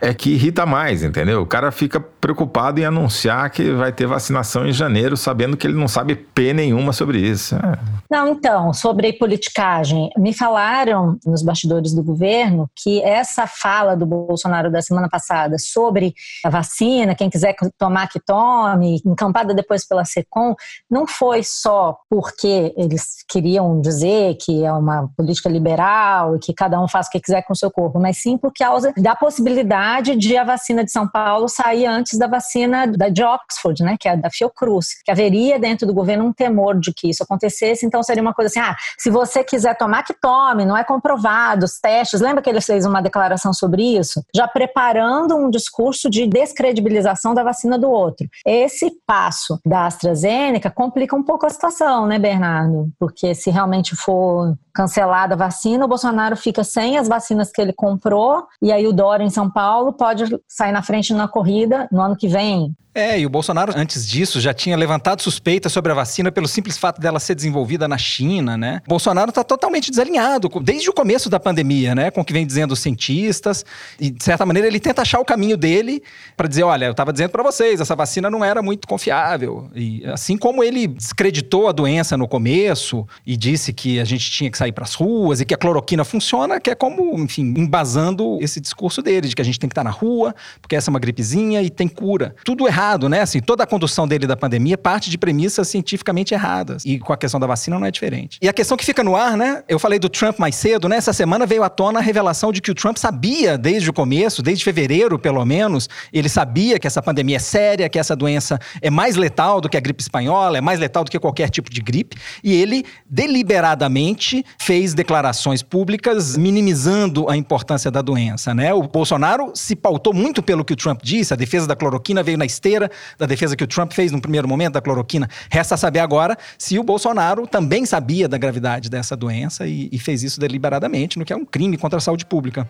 é 0.00 0.12
que 0.12 0.30
irrita 0.30 0.66
mais, 0.66 1.04
entendeu? 1.04 1.42
O 1.42 1.46
cara 1.46 1.70
fica 1.70 2.00
preocupado 2.00 2.80
em 2.80 2.84
anunciar 2.84 3.48
que 3.50 3.70
vai 3.70 3.92
ter 3.92 4.06
vacinação 4.06 4.66
em 4.66 4.72
janeiro, 4.72 5.16
sabendo 5.16 5.56
que 5.56 5.64
ele 5.64 5.78
não 5.78 5.86
sabe 5.86 6.16
P 6.16 6.52
nenhuma 6.52 6.92
sobre 6.92 7.18
isso. 7.18 7.54
É. 7.54 7.78
Não, 8.10 8.28
então, 8.28 8.72
sobre 8.72 9.12
politicagem, 9.12 10.10
me 10.18 10.34
falaram 10.34 11.18
nos 11.24 11.42
bastidores 11.42 11.94
do 11.94 12.02
governo 12.02 12.68
que 12.74 13.00
essa 13.02 13.46
fala 13.46 13.94
do 13.94 14.04
Bolsonaro 14.04 14.72
da 14.72 14.82
semana 14.82 15.08
passada 15.08 15.56
sobre 15.58 16.14
a 16.44 16.50
vacina, 16.50 17.14
quem 17.14 17.30
quiser 17.30 17.54
tomar 17.78 18.08
que 18.08 18.18
tome, 18.18 18.61
encampada 19.04 19.54
depois 19.54 19.86
pela 19.86 20.04
SECOM, 20.04 20.54
não 20.90 21.06
foi 21.06 21.42
só 21.42 21.98
porque 22.08 22.72
eles 22.76 23.24
queriam 23.28 23.80
dizer 23.80 24.36
que 24.36 24.64
é 24.64 24.72
uma 24.72 25.08
política 25.16 25.48
liberal 25.48 26.36
e 26.36 26.38
que 26.38 26.52
cada 26.52 26.80
um 26.80 26.88
faz 26.88 27.06
o 27.06 27.10
que 27.10 27.20
quiser 27.20 27.42
com 27.42 27.52
o 27.52 27.56
seu 27.56 27.70
corpo, 27.70 27.98
mas 27.98 28.18
sim 28.18 28.36
por 28.36 28.52
causa 28.52 28.92
da 28.96 29.14
possibilidade 29.14 29.42
possibilidade 29.42 30.16
de 30.16 30.36
a 30.36 30.44
vacina 30.44 30.84
de 30.84 30.90
São 30.90 31.06
Paulo 31.08 31.48
sair 31.48 31.86
antes 31.86 32.18
da 32.18 32.26
vacina 32.26 32.86
da, 32.86 33.08
de 33.08 33.22
Oxford, 33.22 33.82
né, 33.82 33.96
que 33.98 34.08
é 34.08 34.16
da 34.16 34.30
Fiocruz, 34.30 35.02
que 35.04 35.10
haveria 35.10 35.58
dentro 35.58 35.86
do 35.86 35.94
governo 35.94 36.24
um 36.24 36.32
temor 36.32 36.78
de 36.78 36.92
que 36.92 37.08
isso 37.08 37.22
acontecesse, 37.22 37.84
então 37.84 38.02
seria 38.02 38.22
uma 38.22 38.34
coisa 38.34 38.48
assim, 38.48 38.60
ah, 38.60 38.76
se 38.98 39.10
você 39.10 39.42
quiser 39.42 39.76
tomar, 39.76 40.02
que 40.04 40.14
tome, 40.14 40.64
não 40.64 40.76
é 40.76 40.84
comprovado, 40.84 41.64
os 41.64 41.78
testes, 41.78 42.20
lembra 42.20 42.42
que 42.42 42.50
ele 42.50 42.60
fez 42.60 42.86
uma 42.86 43.00
declaração 43.00 43.52
sobre 43.52 43.82
isso? 43.82 44.22
Já 44.34 44.46
preparando 44.46 45.36
um 45.36 45.50
discurso 45.50 46.08
de 46.08 46.26
descredibilização 46.26 47.34
da 47.34 47.42
vacina 47.42 47.78
do 47.78 47.90
outro. 47.90 48.28
Esse 48.54 48.90
passo 49.06 49.58
da 49.64 49.86
AstraZeneca 49.86 50.70
complica 50.70 51.16
um 51.16 51.22
pouco 51.22 51.46
a 51.46 51.48
situação, 51.48 52.06
né, 52.06 52.18
Bernardo? 52.18 52.90
Porque 52.98 53.34
se 53.34 53.50
realmente 53.50 53.96
for 53.96 54.54
cancelada 54.74 55.32
a 55.32 55.38
vacina, 55.38 55.86
o 55.86 55.88
Bolsonaro 55.88 56.36
fica 56.36 56.62
sem 56.62 56.98
as 56.98 57.08
vacinas 57.08 57.50
que 57.50 57.62
ele 57.62 57.72
comprou, 57.72 58.46
e 58.60 58.70
aí 58.70 58.86
o 58.86 58.92
Dória 58.92 59.24
em 59.24 59.30
São 59.30 59.50
Paulo 59.50 59.94
pode 59.94 60.24
sair 60.46 60.72
na 60.72 60.82
frente 60.82 61.14
na 61.14 61.26
corrida 61.26 61.88
no 61.90 62.02
ano 62.02 62.14
que 62.14 62.28
vem. 62.28 62.74
É, 62.94 63.18
e 63.18 63.24
o 63.24 63.30
Bolsonaro, 63.30 63.72
antes 63.74 64.06
disso, 64.06 64.38
já 64.38 64.52
tinha 64.52 64.76
levantado 64.76 65.22
suspeitas 65.22 65.72
sobre 65.72 65.90
a 65.92 65.94
vacina 65.94 66.30
pelo 66.30 66.46
simples 66.46 66.76
fato 66.76 67.00
dela 67.00 67.18
ser 67.18 67.34
desenvolvida 67.34 67.88
na 67.88 67.96
China, 67.96 68.54
né? 68.54 68.82
O 68.86 68.90
Bolsonaro 68.90 69.30
está 69.30 69.42
totalmente 69.42 69.90
desalinhado, 69.90 70.50
desde 70.60 70.90
o 70.90 70.92
começo 70.92 71.30
da 71.30 71.40
pandemia, 71.40 71.94
né? 71.94 72.10
Com 72.10 72.20
o 72.20 72.24
que 72.24 72.34
vem 72.34 72.46
dizendo 72.46 72.72
os 72.72 72.80
cientistas. 72.80 73.64
E, 73.98 74.10
de 74.10 74.22
certa 74.22 74.44
maneira, 74.44 74.68
ele 74.68 74.78
tenta 74.78 75.00
achar 75.00 75.20
o 75.20 75.24
caminho 75.24 75.56
dele 75.56 76.02
para 76.36 76.46
dizer: 76.46 76.64
olha, 76.64 76.84
eu 76.84 76.90
estava 76.90 77.12
dizendo 77.14 77.30
para 77.30 77.42
vocês, 77.42 77.80
essa 77.80 77.96
vacina 77.96 78.28
não 78.32 78.44
era 78.44 78.60
muito 78.62 78.88
confiável. 78.88 79.70
E 79.74 80.04
assim 80.06 80.36
como 80.36 80.64
ele 80.64 80.88
descreditou 80.88 81.68
a 81.68 81.72
doença 81.72 82.16
no 82.16 82.26
começo 82.26 83.06
e 83.24 83.36
disse 83.36 83.72
que 83.72 84.00
a 84.00 84.04
gente 84.04 84.30
tinha 84.30 84.50
que 84.50 84.58
sair 84.58 84.72
para 84.72 84.84
as 84.84 84.94
ruas 84.94 85.40
e 85.40 85.44
que 85.44 85.54
a 85.54 85.56
cloroquina 85.56 86.04
funciona, 86.04 86.58
que 86.58 86.70
é 86.70 86.74
como, 86.74 87.14
enfim, 87.20 87.54
embasando 87.56 88.38
esse 88.40 88.60
discurso 88.60 89.00
dele, 89.02 89.28
de 89.28 89.36
que 89.36 89.42
a 89.42 89.44
gente 89.44 89.60
tem 89.60 89.68
que 89.68 89.72
estar 89.72 89.84
tá 89.84 89.90
na 89.90 89.94
rua, 89.94 90.34
porque 90.60 90.74
essa 90.74 90.88
é 90.88 90.90
uma 90.90 90.98
gripezinha 90.98 91.62
e 91.62 91.70
tem 91.70 91.86
cura. 91.86 92.34
Tudo 92.44 92.66
errado 92.66 93.02
né? 93.08 93.20
Assim, 93.20 93.40
toda 93.40 93.64
a 93.64 93.66
condução 93.66 94.06
dele 94.06 94.26
da 94.26 94.36
pandemia 94.36 94.76
parte 94.76 95.10
de 95.10 95.18
premissas 95.18 95.68
cientificamente 95.68 96.34
erradas. 96.34 96.84
E 96.84 96.98
com 96.98 97.12
a 97.12 97.16
questão 97.16 97.38
da 97.38 97.46
vacina 97.46 97.78
não 97.78 97.86
é 97.86 97.90
diferente. 97.90 98.38
E 98.40 98.48
a 98.48 98.52
questão 98.52 98.76
que 98.76 98.84
fica 98.84 99.04
no 99.04 99.14
ar, 99.14 99.36
né? 99.36 99.62
Eu 99.68 99.78
falei 99.78 99.98
do 99.98 100.08
Trump 100.08 100.38
mais 100.38 100.54
cedo, 100.54 100.88
né? 100.88 100.96
Essa 100.96 101.12
semana 101.12 101.46
veio 101.46 101.62
à 101.62 101.68
tona 101.68 101.98
a 101.98 102.02
revelação 102.02 102.52
de 102.52 102.60
que 102.60 102.70
o 102.70 102.74
Trump 102.74 102.96
sabia 102.96 103.56
desde 103.56 103.88
o 103.90 103.92
começo, 103.92 104.42
desde 104.42 104.64
fevereiro 104.64 105.18
pelo 105.18 105.44
menos, 105.44 105.88
ele 106.12 106.28
sabia 106.28 106.78
que 106.78 106.86
essa 106.86 107.02
pandemia 107.02 107.36
é 107.36 107.38
séria, 107.38 107.88
que 107.88 107.98
essa 107.98 108.16
doença 108.22 108.60
é 108.80 108.90
mais 108.90 109.16
letal 109.16 109.60
do 109.60 109.68
que 109.68 109.76
a 109.76 109.80
gripe 109.80 110.00
espanhola, 110.00 110.58
é 110.58 110.60
mais 110.60 110.78
letal 110.78 111.02
do 111.04 111.10
que 111.10 111.18
qualquer 111.18 111.50
tipo 111.50 111.70
de 111.70 111.80
gripe. 111.80 112.16
E 112.42 112.54
ele 112.54 112.84
deliberadamente 113.08 114.44
fez 114.58 114.94
declarações 114.94 115.62
públicas 115.62 116.36
minimizando 116.36 117.28
a 117.28 117.36
importância 117.36 117.90
da 117.90 118.00
doença, 118.00 118.54
né? 118.54 118.72
O 118.72 118.82
Bolsonaro 118.82 119.52
se 119.54 119.74
pautou 119.74 120.14
muito 120.14 120.42
pelo 120.42 120.64
que 120.64 120.72
o 120.72 120.76
Trump 120.76 121.00
disse, 121.02 121.32
a 121.32 121.36
defesa 121.36 121.66
da 121.66 121.74
cloroquina 121.74 122.22
veio 122.22 122.38
na 122.38 122.44
esteira 122.44 122.90
da 123.18 123.26
defesa 123.26 123.56
que 123.56 123.64
o 123.64 123.66
Trump 123.66 123.92
fez 123.92 124.12
no 124.12 124.20
primeiro 124.20 124.46
momento 124.46 124.74
da 124.74 124.80
cloroquina. 124.80 125.28
Resta 125.50 125.76
saber 125.76 126.00
agora 126.00 126.36
se 126.56 126.78
o 126.78 126.84
Bolsonaro 126.84 127.46
também 127.46 127.84
sabia 127.84 128.28
da 128.28 128.38
gravidade 128.38 128.88
dessa 128.88 129.16
doença 129.16 129.66
e, 129.66 129.88
e 129.90 129.98
fez 129.98 130.22
isso 130.22 130.38
deliberadamente, 130.38 131.18
no 131.18 131.24
que 131.24 131.32
é 131.32 131.36
um 131.36 131.44
crime 131.44 131.76
contra 131.76 131.98
a 131.98 132.00
saúde 132.00 132.24
pública. 132.24 132.68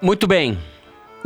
Muito 0.00 0.26
bem. 0.26 0.58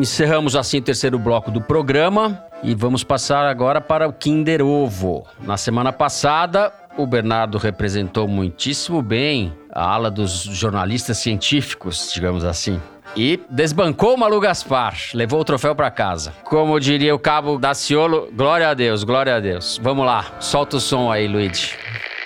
Encerramos 0.01 0.57
assim 0.57 0.79
o 0.79 0.83
terceiro 0.83 1.19
bloco 1.19 1.51
do 1.51 1.61
programa 1.61 2.43
e 2.63 2.75
vamos 2.75 3.05
passar 3.05 3.45
agora 3.45 3.83
para 3.83 4.09
o 4.09 4.13
Kinder 4.15 4.63
Ovo. 4.65 5.27
Na 5.43 5.59
semana 5.59 5.93
passada, 5.93 6.73
o 6.97 7.07
Bernardo 7.07 7.59
representou 7.59 8.27
muitíssimo 8.27 9.03
bem 9.03 9.53
a 9.71 9.85
ala 9.85 10.11
dos 10.11 10.45
jornalistas 10.45 11.19
científicos, 11.19 12.11
digamos 12.15 12.47
assim 12.47 12.81
e 13.15 13.41
desbancou 13.51 14.15
o 14.15 14.17
Malu 14.17 14.41
Gaspar, 14.41 14.95
levou 15.13 15.41
o 15.41 15.45
troféu 15.45 15.75
para 15.75 15.91
casa. 15.91 16.33
Como 16.45 16.79
diria 16.79 17.15
o 17.15 17.19
cabo 17.19 17.59
Daciolo, 17.59 18.31
glória 18.33 18.69
a 18.69 18.75
Deus, 18.75 19.05
glória 19.05 19.35
a 19.35 19.41
Deus. 19.41 19.79
Vamos 19.83 20.07
lá, 20.07 20.37
solta 20.39 20.77
o 20.77 20.81
som 20.81 21.11
aí, 21.11 21.27
Luigi. 21.27 21.77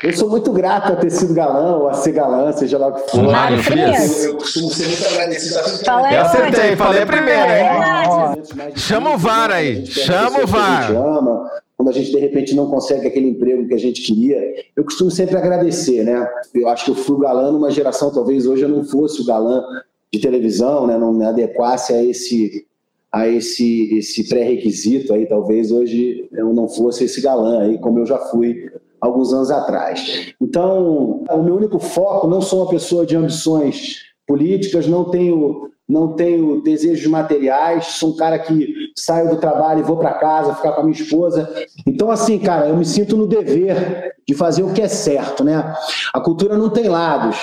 Eu 0.05 0.13
sou 0.13 0.29
muito 0.29 0.53
grato 0.53 0.93
a 0.93 0.97
ter 0.97 1.09
sido 1.09 1.33
galã 1.33 1.77
ou 1.77 1.89
a 1.89 1.95
ser 1.95 2.13
galã, 2.13 2.53
seja 2.53 2.77
lá 2.77 2.89
o 2.89 2.93
que 2.93 3.11
for. 3.11 3.23
Mário 3.23 3.63
Frias. 3.63 4.25
Eu 4.25 4.37
costumo 4.37 4.69
ser 4.69 4.87
muito 4.87 5.07
agradecido. 5.07 5.61
Falei 5.83 6.15
Eu 6.15 6.21
acertei, 6.21 6.77
falei 6.77 7.07
primeiro, 7.07 7.41
hein? 7.41 8.73
É 8.75 8.77
Chama 8.77 9.15
o 9.15 9.19
VAR 9.19 9.51
aí, 9.51 9.87
chama 9.87 10.45
o 10.45 10.47
VAR. 10.47 10.95
Ama, 10.95 11.51
quando 11.75 11.89
a 11.89 11.93
gente 11.93 12.13
de 12.13 12.19
repente 12.19 12.55
não 12.55 12.69
consegue 12.69 13.07
aquele 13.07 13.29
emprego 13.31 13.67
que 13.67 13.73
a 13.73 13.79
gente 13.79 14.03
queria, 14.03 14.39
eu 14.77 14.85
costumo 14.85 15.11
sempre 15.11 15.39
agradecer, 15.39 16.05
né? 16.05 16.29
Eu 16.55 16.69
acho 16.69 16.85
que 16.85 16.91
eu 16.91 16.95
fui 16.97 17.17
o 17.17 17.21
galã 17.21 17.51
numa 17.51 17.71
geração, 17.71 18.13
talvez 18.13 18.47
hoje 18.47 18.63
eu 18.63 18.69
não 18.69 18.85
fosse 18.85 19.23
o 19.23 19.25
galã 19.25 19.65
de 20.13 20.21
televisão, 20.21 20.87
né, 20.87 20.99
não 20.99 21.15
me 21.15 21.25
adequasse 21.25 21.95
a 21.95 22.05
esse, 22.05 22.67
a 23.11 23.27
esse, 23.27 23.97
esse 23.97 24.29
pré-requisito 24.29 25.15
aí, 25.15 25.27
talvez 25.27 25.73
hoje 25.73 26.29
eu 26.31 26.53
não 26.53 26.69
fosse 26.69 27.05
esse 27.05 27.23
galã 27.23 27.63
aí, 27.63 27.79
como 27.79 27.99
eu 27.99 28.07
já 28.07 28.19
fui 28.19 28.71
alguns 29.05 29.33
anos 29.33 29.51
atrás. 29.51 30.33
Então, 30.41 31.25
o 31.31 31.43
meu 31.43 31.57
único 31.57 31.79
foco, 31.79 32.27
não 32.27 32.41
sou 32.41 32.63
uma 32.63 32.71
pessoa 32.71 33.05
de 33.05 33.17
ambições 33.17 33.99
políticas, 34.27 34.87
não 34.87 35.05
tenho 35.11 35.71
não 35.87 36.15
tenho 36.15 36.63
desejos 36.63 37.07
materiais, 37.07 37.89
sou 37.99 38.15
um 38.15 38.17
cara 38.17 38.39
que 38.39 38.75
saio 38.97 39.29
do 39.29 39.37
trabalho 39.37 39.81
e 39.81 39.83
vou 39.83 39.99
para 39.99 40.15
casa 40.15 40.55
ficar 40.55 40.73
com 40.73 40.81
a 40.81 40.85
minha 40.85 40.99
esposa. 40.99 41.47
Então, 41.87 42.11
assim, 42.11 42.39
cara, 42.39 42.69
eu 42.69 42.77
me 42.77 42.87
sinto 42.87 43.19
no 43.19 43.27
dever 43.27 44.15
de 44.27 44.35
fazer 44.35 44.63
o 44.63 44.73
que 44.73 44.81
é 44.81 44.89
certo, 44.89 45.45
né? 45.45 45.75
A 46.15 46.21
cultura 46.21 46.57
não 46.57 46.71
tem 46.71 46.89
lados. 46.89 47.37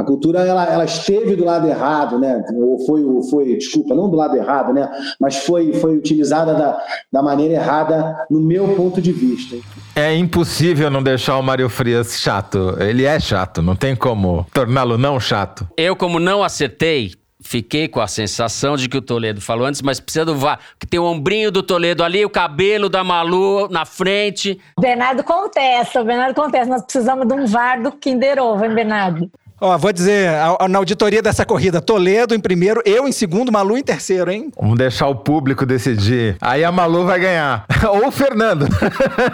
A 0.00 0.02
cultura 0.02 0.40
ela, 0.40 0.64
ela 0.64 0.84
esteve 0.86 1.36
do 1.36 1.44
lado 1.44 1.68
errado, 1.68 2.18
né? 2.18 2.42
Ou 2.54 2.78
foi, 2.86 3.04
ou 3.04 3.22
foi, 3.22 3.54
desculpa, 3.58 3.94
não 3.94 4.08
do 4.08 4.16
lado 4.16 4.34
errado, 4.34 4.72
né? 4.72 4.88
Mas 5.20 5.44
foi, 5.44 5.74
foi 5.74 5.94
utilizada 5.94 6.54
da, 6.54 6.80
da 7.12 7.22
maneira 7.22 7.52
errada 7.52 8.16
no 8.30 8.40
meu 8.40 8.68
ponto 8.68 9.02
de 9.02 9.12
vista. 9.12 9.56
É 9.94 10.16
impossível 10.16 10.90
não 10.90 11.02
deixar 11.02 11.36
o 11.36 11.42
Mário 11.42 11.68
Frias 11.68 12.18
chato. 12.18 12.76
Ele 12.80 13.04
é 13.04 13.20
chato, 13.20 13.60
não 13.60 13.76
tem 13.76 13.94
como 13.94 14.46
torná-lo 14.54 14.96
não 14.96 15.20
chato. 15.20 15.68
Eu, 15.76 15.94
como 15.94 16.18
não 16.18 16.42
acertei, 16.42 17.12
fiquei 17.42 17.86
com 17.86 18.00
a 18.00 18.06
sensação 18.06 18.76
de 18.76 18.88
que 18.88 18.96
o 18.96 19.02
Toledo 19.02 19.40
falou 19.40 19.66
antes, 19.66 19.82
mas 19.82 20.00
precisa 20.00 20.24
do 20.24 20.34
VAR. 20.34 20.60
Que 20.78 20.86
tem 20.86 20.98
o 20.98 21.04
ombrinho 21.04 21.50
do 21.50 21.62
Toledo 21.62 22.02
ali, 22.02 22.24
o 22.24 22.30
cabelo 22.30 22.88
da 22.88 23.02
Malu 23.04 23.68
na 23.68 23.84
frente. 23.84 24.58
Bernardo 24.78 25.22
contesta, 25.24 26.00
o 26.00 26.04
Bernardo 26.04 26.34
contesta. 26.34 26.72
Nós 26.72 26.82
precisamos 26.82 27.26
de 27.26 27.34
um 27.34 27.46
VAR 27.46 27.82
do 27.82 27.92
Kinder 27.92 28.38
Ovo, 28.38 28.64
hein, 28.64 28.74
Bernardo? 28.74 29.30
Ó, 29.60 29.76
vou 29.76 29.92
dizer, 29.92 30.30
na 30.70 30.78
auditoria 30.78 31.20
dessa 31.20 31.44
corrida, 31.44 31.82
Toledo 31.82 32.34
em 32.34 32.40
primeiro, 32.40 32.80
eu 32.86 33.06
em 33.06 33.12
segundo, 33.12 33.52
Malu 33.52 33.76
em 33.76 33.82
terceiro, 33.82 34.30
hein? 34.30 34.50
Vamos 34.58 34.78
deixar 34.78 35.08
o 35.08 35.14
público 35.14 35.66
decidir. 35.66 36.36
Aí 36.40 36.64
a 36.64 36.72
Malu 36.72 37.04
vai 37.04 37.20
ganhar. 37.20 37.66
Ou 37.92 38.08
o 38.08 38.10
Fernando. 38.10 38.66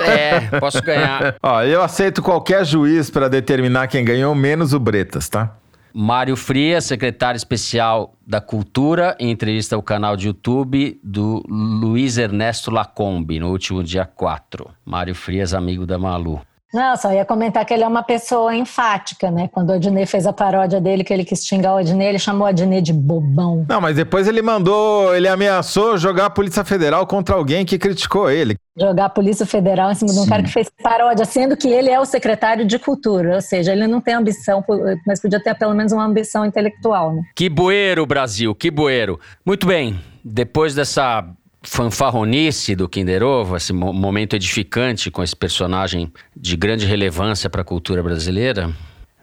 É, 0.00 0.58
posso 0.58 0.82
ganhar. 0.82 1.36
Ó, 1.40 1.62
eu 1.62 1.80
aceito 1.80 2.22
qualquer 2.22 2.64
juiz 2.64 3.08
para 3.08 3.28
determinar 3.28 3.86
quem 3.86 4.04
ganhou, 4.04 4.34
menos 4.34 4.72
o 4.72 4.80
Bretas, 4.80 5.28
tá? 5.28 5.54
Mário 5.94 6.36
Frias, 6.36 6.84
secretário 6.84 7.38
especial 7.38 8.14
da 8.26 8.38
Cultura, 8.40 9.16
em 9.18 9.30
entrevista 9.30 9.76
ao 9.76 9.82
canal 9.82 10.16
de 10.16 10.26
YouTube 10.26 11.00
do 11.02 11.42
Luiz 11.48 12.18
Ernesto 12.18 12.70
Lacombe, 12.70 13.40
no 13.40 13.50
último 13.50 13.82
dia 13.82 14.04
4. 14.04 14.68
Mário 14.84 15.14
Frias, 15.14 15.54
amigo 15.54 15.86
da 15.86 15.98
Malu. 15.98 16.40
Não, 16.76 16.94
só 16.94 17.10
ia 17.10 17.24
comentar 17.24 17.64
que 17.64 17.72
ele 17.72 17.82
é 17.82 17.88
uma 17.88 18.02
pessoa 18.02 18.54
enfática, 18.54 19.30
né? 19.30 19.48
Quando 19.50 19.70
o 19.70 19.72
Adnet 19.72 20.06
fez 20.06 20.26
a 20.26 20.32
paródia 20.32 20.78
dele, 20.78 21.02
que 21.02 21.10
ele 21.10 21.24
quis 21.24 21.42
xingar 21.46 21.72
o 21.72 21.78
Adnet, 21.78 22.10
ele 22.10 22.18
chamou 22.18 22.42
o 22.42 22.50
Adnet 22.50 22.82
de 22.82 22.92
bobão. 22.92 23.64
Não, 23.66 23.80
mas 23.80 23.96
depois 23.96 24.28
ele 24.28 24.42
mandou, 24.42 25.16
ele 25.16 25.26
ameaçou 25.26 25.96
jogar 25.96 26.26
a 26.26 26.30
Polícia 26.30 26.62
Federal 26.66 27.06
contra 27.06 27.34
alguém 27.34 27.64
que 27.64 27.78
criticou 27.78 28.30
ele. 28.30 28.56
Jogar 28.78 29.06
a 29.06 29.08
Polícia 29.08 29.46
Federal 29.46 29.90
em 29.90 29.94
cima 29.94 30.10
Sim. 30.10 30.20
de 30.20 30.26
um 30.26 30.28
cara 30.28 30.42
que 30.42 30.52
fez 30.52 30.70
paródia, 30.82 31.24
sendo 31.24 31.56
que 31.56 31.66
ele 31.66 31.88
é 31.88 31.98
o 31.98 32.04
secretário 32.04 32.66
de 32.66 32.78
Cultura, 32.78 33.36
ou 33.36 33.40
seja, 33.40 33.72
ele 33.72 33.86
não 33.86 34.02
tem 34.02 34.12
ambição, 34.12 34.62
mas 35.06 35.18
podia 35.18 35.42
ter 35.42 35.54
pelo 35.54 35.74
menos 35.74 35.92
uma 35.92 36.04
ambição 36.04 36.44
intelectual, 36.44 37.14
né? 37.14 37.22
Que 37.34 37.48
bueiro, 37.48 38.04
Brasil, 38.04 38.54
que 38.54 38.70
bueiro. 38.70 39.18
Muito 39.46 39.66
bem, 39.66 39.98
depois 40.22 40.74
dessa 40.74 41.24
fanfarronice 41.66 42.76
do 42.76 42.88
Kinder 42.88 43.22
Ovo, 43.22 43.56
esse 43.56 43.72
momento 43.72 44.34
edificante 44.36 45.10
com 45.10 45.22
esse 45.22 45.34
personagem 45.34 46.10
de 46.34 46.56
grande 46.56 46.86
relevância 46.86 47.50
para 47.50 47.62
a 47.62 47.64
cultura 47.64 48.02
brasileira, 48.02 48.72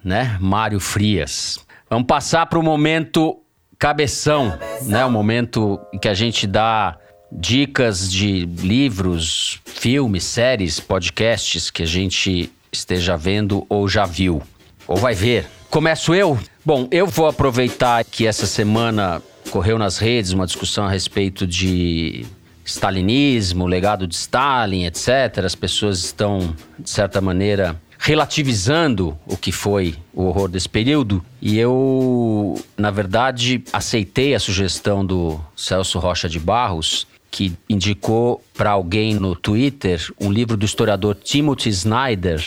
né? 0.04 0.38
Mário 0.39 0.80
Frias. 0.80 1.60
Vamos 1.89 2.06
passar 2.06 2.46
para 2.48 2.60
o 2.60 2.64
momento 2.64 3.39
cabeção, 3.80 4.58
né? 4.84 5.06
O 5.06 5.12
momento 5.12 5.80
que 6.02 6.08
a 6.08 6.14
gente 6.14 6.46
dá 6.46 6.98
dicas 7.32 8.12
de 8.12 8.46
livros, 8.46 9.60
filmes, 9.66 10.24
séries, 10.24 10.80
podcasts 10.80 11.72
que 11.72 11.82
a 11.82 11.88
gente 11.88 12.52
esteja 12.72 13.16
vendo 13.16 13.66
ou 13.70 13.88
já 13.88 14.06
viu, 14.06 14.41
ou 14.86 14.98
vai 14.98 15.16
ver. 15.16 15.46
Começo 15.70 16.14
eu? 16.14 16.38
Bom, 16.66 16.88
eu 16.91 17.08
vou 17.08 17.28
aproveitar 17.28 18.04
que 18.04 18.28
essa 18.28 18.46
semana 18.46 19.22
correu 19.54 19.78
nas 19.78 19.99
redes 19.99 20.32
uma 20.32 20.47
discussão 20.47 20.86
a 20.86 20.89
respeito 20.89 21.45
de 21.45 22.26
stalinismo, 22.66 23.68
legado 23.68 24.08
de 24.08 24.16
Stalin, 24.16 24.86
etc. 24.86 25.45
As 25.45 25.54
pessoas 25.54 26.04
estão, 26.04 26.56
de 26.80 26.89
certa 26.89 27.22
maneira, 27.22 27.80
relativizando 27.99 29.16
o 29.28 29.38
que 29.38 29.51
foi 29.51 29.93
o 30.12 30.24
horror 30.24 30.49
desse 30.49 30.68
período. 30.68 31.24
E 31.39 31.60
eu, 31.60 32.60
na 32.76 32.89
verdade, 32.89 33.64
aceitei 33.72 34.34
a 34.34 34.39
sugestão 34.39 35.06
do 35.06 35.39
Celso 35.56 35.99
Rocha 35.99 36.28
de 36.28 36.39
Barros, 36.39 37.06
que 37.30 37.54
indicou 37.70 38.43
para 38.56 38.72
alguém 38.72 39.14
no 39.14 39.36
Twitter 39.36 40.01
um 40.20 40.32
livro 40.32 40.58
do 40.58 40.66
historiador 40.66 41.14
Timothy 41.14 41.70
Snyder, 41.70 42.43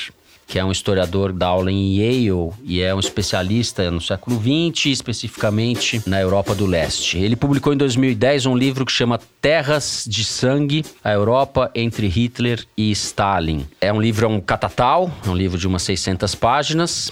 que 0.46 0.58
é 0.58 0.64
um 0.64 0.70
historiador 0.70 1.32
da 1.32 1.48
aula 1.48 1.72
em 1.72 1.96
Yale 1.96 2.52
e 2.62 2.80
é 2.80 2.94
um 2.94 3.00
especialista 3.00 3.90
no 3.90 4.00
século 4.00 4.40
XX, 4.40 4.86
especificamente 4.86 6.00
na 6.06 6.20
Europa 6.20 6.54
do 6.54 6.66
Leste. 6.66 7.18
Ele 7.18 7.34
publicou 7.34 7.72
em 7.72 7.76
2010 7.76 8.46
um 8.46 8.56
livro 8.56 8.86
que 8.86 8.92
chama 8.92 9.20
Terras 9.40 10.04
de 10.06 10.24
Sangue: 10.24 10.84
A 11.02 11.12
Europa 11.12 11.70
entre 11.74 12.06
Hitler 12.06 12.64
e 12.76 12.90
Stalin. 12.92 13.66
É 13.80 13.92
um 13.92 14.00
livro, 14.00 14.26
é 14.26 14.28
um 14.28 14.40
catatal, 14.40 15.10
é 15.26 15.28
um 15.28 15.34
livro 15.34 15.58
de 15.58 15.66
umas 15.66 15.82
600 15.82 16.34
páginas. 16.36 17.10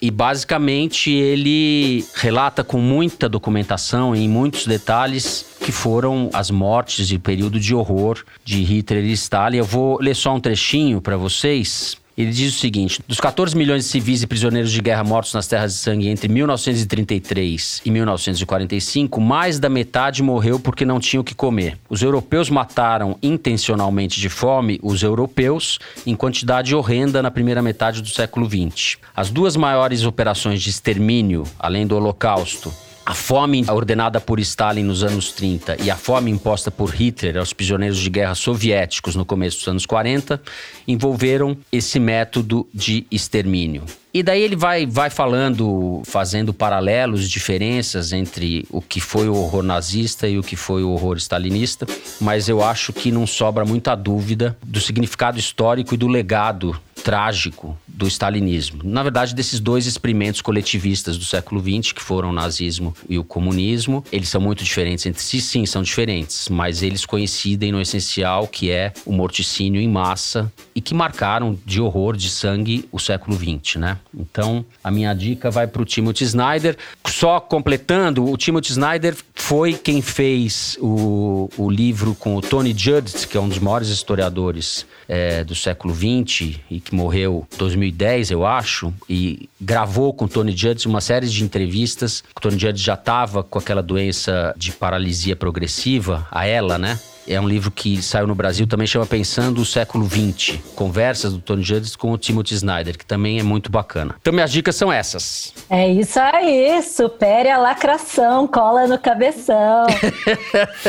E 0.00 0.10
basicamente 0.10 1.10
ele 1.10 2.04
relata 2.14 2.62
com 2.62 2.78
muita 2.78 3.28
documentação 3.28 4.14
e 4.14 4.24
em 4.24 4.28
muitos 4.28 4.66
detalhes 4.66 5.46
que 5.60 5.72
foram 5.72 6.30
as 6.32 6.50
mortes 6.50 7.10
e 7.10 7.16
o 7.16 7.20
período 7.20 7.58
de 7.58 7.74
horror 7.74 8.22
de 8.44 8.62
Hitler 8.62 9.04
e 9.04 9.12
Stalin. 9.12 9.58
Eu 9.58 9.64
vou 9.64 9.98
ler 10.00 10.14
só 10.14 10.34
um 10.34 10.40
trechinho 10.40 11.00
para 11.00 11.16
vocês 11.16 11.96
ele 12.16 12.30
diz 12.30 12.54
o 12.54 12.58
seguinte: 12.58 13.00
dos 13.06 13.20
14 13.20 13.56
milhões 13.56 13.84
de 13.84 13.90
civis 13.90 14.22
e 14.22 14.26
prisioneiros 14.26 14.72
de 14.72 14.80
guerra 14.80 15.04
mortos 15.04 15.34
nas 15.34 15.46
terras 15.46 15.74
de 15.74 15.78
sangue 15.78 16.08
entre 16.08 16.28
1933 16.28 17.82
e 17.84 17.90
1945, 17.90 19.20
mais 19.20 19.58
da 19.58 19.68
metade 19.68 20.22
morreu 20.22 20.58
porque 20.58 20.84
não 20.84 20.98
tinham 20.98 21.20
o 21.20 21.24
que 21.24 21.34
comer. 21.34 21.78
Os 21.88 22.02
europeus 22.02 22.48
mataram 22.48 23.18
intencionalmente 23.22 24.20
de 24.20 24.28
fome 24.28 24.80
os 24.82 25.02
europeus 25.02 25.78
em 26.06 26.14
quantidade 26.14 26.74
horrenda 26.74 27.22
na 27.22 27.30
primeira 27.30 27.62
metade 27.62 28.00
do 28.00 28.08
século 28.08 28.48
XX. 28.48 28.96
As 29.14 29.30
duas 29.30 29.56
maiores 29.56 30.04
operações 30.04 30.62
de 30.62 30.70
extermínio, 30.70 31.44
além 31.58 31.86
do 31.86 31.96
Holocausto, 31.96 32.72
a 33.06 33.14
fome 33.14 33.64
ordenada 33.70 34.20
por 34.20 34.40
Stalin 34.40 34.82
nos 34.82 35.04
anos 35.04 35.30
30 35.30 35.80
e 35.80 35.92
a 35.92 35.96
fome 35.96 36.28
imposta 36.28 36.72
por 36.72 36.92
Hitler 36.92 37.38
aos 37.38 37.52
prisioneiros 37.52 37.98
de 37.98 38.10
guerra 38.10 38.34
soviéticos 38.34 39.14
no 39.14 39.24
começo 39.24 39.58
dos 39.58 39.68
anos 39.68 39.86
40 39.86 40.42
envolveram 40.88 41.56
esse 41.70 42.00
método 42.00 42.68
de 42.74 43.06
extermínio. 43.08 43.84
E 44.16 44.22
daí 44.22 44.40
ele 44.40 44.56
vai, 44.56 44.86
vai 44.86 45.10
falando, 45.10 46.00
fazendo 46.06 46.54
paralelos, 46.54 47.28
diferenças 47.28 48.14
entre 48.14 48.66
o 48.70 48.80
que 48.80 48.98
foi 48.98 49.28
o 49.28 49.36
horror 49.36 49.62
nazista 49.62 50.26
e 50.26 50.38
o 50.38 50.42
que 50.42 50.56
foi 50.56 50.82
o 50.82 50.88
horror 50.88 51.18
stalinista, 51.18 51.86
mas 52.18 52.48
eu 52.48 52.64
acho 52.64 52.94
que 52.94 53.12
não 53.12 53.26
sobra 53.26 53.62
muita 53.66 53.94
dúvida 53.94 54.56
do 54.64 54.80
significado 54.80 55.38
histórico 55.38 55.92
e 55.92 55.98
do 55.98 56.08
legado 56.08 56.80
trágico 57.04 57.78
do 57.86 58.08
stalinismo. 58.08 58.80
Na 58.82 59.02
verdade, 59.02 59.34
desses 59.34 59.60
dois 59.60 59.86
experimentos 59.86 60.40
coletivistas 60.40 61.16
do 61.16 61.24
século 61.24 61.60
XX, 61.60 61.92
que 61.92 62.02
foram 62.02 62.30
o 62.30 62.32
nazismo 62.32 62.94
e 63.08 63.18
o 63.18 63.22
comunismo, 63.22 64.04
eles 64.10 64.28
são 64.28 64.40
muito 64.40 64.64
diferentes 64.64 65.06
entre 65.06 65.22
si, 65.22 65.40
sim, 65.40 65.64
são 65.66 65.82
diferentes, 65.82 66.48
mas 66.48 66.82
eles 66.82 67.06
coincidem 67.06 67.70
no 67.70 67.80
essencial, 67.80 68.48
que 68.48 68.70
é 68.70 68.92
o 69.04 69.12
morticínio 69.12 69.80
em 69.80 69.88
massa 69.88 70.52
e 70.74 70.80
que 70.80 70.94
marcaram 70.94 71.56
de 71.64 71.80
horror, 71.80 72.16
de 72.16 72.28
sangue, 72.28 72.88
o 72.90 72.98
século 72.98 73.36
XX, 73.36 73.76
né? 73.76 73.98
Então, 74.14 74.64
a 74.82 74.90
minha 74.90 75.12
dica 75.14 75.50
vai 75.50 75.66
para 75.66 75.82
o 75.82 75.84
Timothy 75.84 76.24
Snyder. 76.24 76.76
Só 77.06 77.40
completando, 77.40 78.24
o 78.24 78.36
Timothy 78.36 78.72
Snyder 78.72 79.16
foi 79.34 79.74
quem 79.74 80.02
fez 80.02 80.76
o, 80.80 81.48
o 81.56 81.70
livro 81.70 82.14
com 82.14 82.36
o 82.36 82.40
Tony 82.40 82.74
Judd, 82.76 83.26
que 83.26 83.36
é 83.36 83.40
um 83.40 83.48
dos 83.48 83.58
maiores 83.58 83.88
historiadores 83.88 84.86
é, 85.08 85.44
do 85.44 85.54
século 85.54 85.94
XX 85.94 86.58
e 86.70 86.80
que 86.80 86.94
morreu 86.94 87.46
em 87.52 87.56
2010, 87.58 88.30
eu 88.30 88.44
acho, 88.44 88.92
e 89.08 89.48
gravou 89.60 90.12
com 90.12 90.26
Tony 90.26 90.56
Judd 90.56 90.86
uma 90.86 91.00
série 91.00 91.28
de 91.28 91.44
entrevistas. 91.44 92.22
O 92.36 92.40
Tony 92.40 92.58
Judd 92.58 92.80
já 92.80 92.94
estava 92.94 93.42
com 93.42 93.58
aquela 93.58 93.82
doença 93.82 94.54
de 94.56 94.72
paralisia 94.72 95.36
progressiva, 95.36 96.26
a 96.30 96.46
ela, 96.46 96.78
né? 96.78 96.98
É 97.28 97.40
um 97.40 97.48
livro 97.48 97.72
que 97.72 98.00
saiu 98.00 98.26
no 98.26 98.36
Brasil, 98.36 98.68
também 98.68 98.86
chama 98.86 99.04
Pensando 99.04 99.60
o 99.60 99.64
Século 99.64 100.08
XX. 100.08 100.60
Conversas 100.76 101.32
do 101.32 101.40
Tony 101.40 101.62
Judges 101.62 101.96
com 101.96 102.12
o 102.12 102.18
Timothy 102.18 102.54
Snyder, 102.54 102.96
que 102.96 103.04
também 103.04 103.40
é 103.40 103.42
muito 103.42 103.70
bacana. 103.70 104.14
Então 104.20 104.32
minhas 104.32 104.52
dicas 104.52 104.76
são 104.76 104.92
essas. 104.92 105.52
É 105.68 105.88
isso 105.88 106.20
aí, 106.20 106.80
supere 106.82 107.50
a 107.50 107.58
lacração, 107.58 108.46
cola 108.46 108.86
no 108.86 108.96
cabeção. 108.96 109.86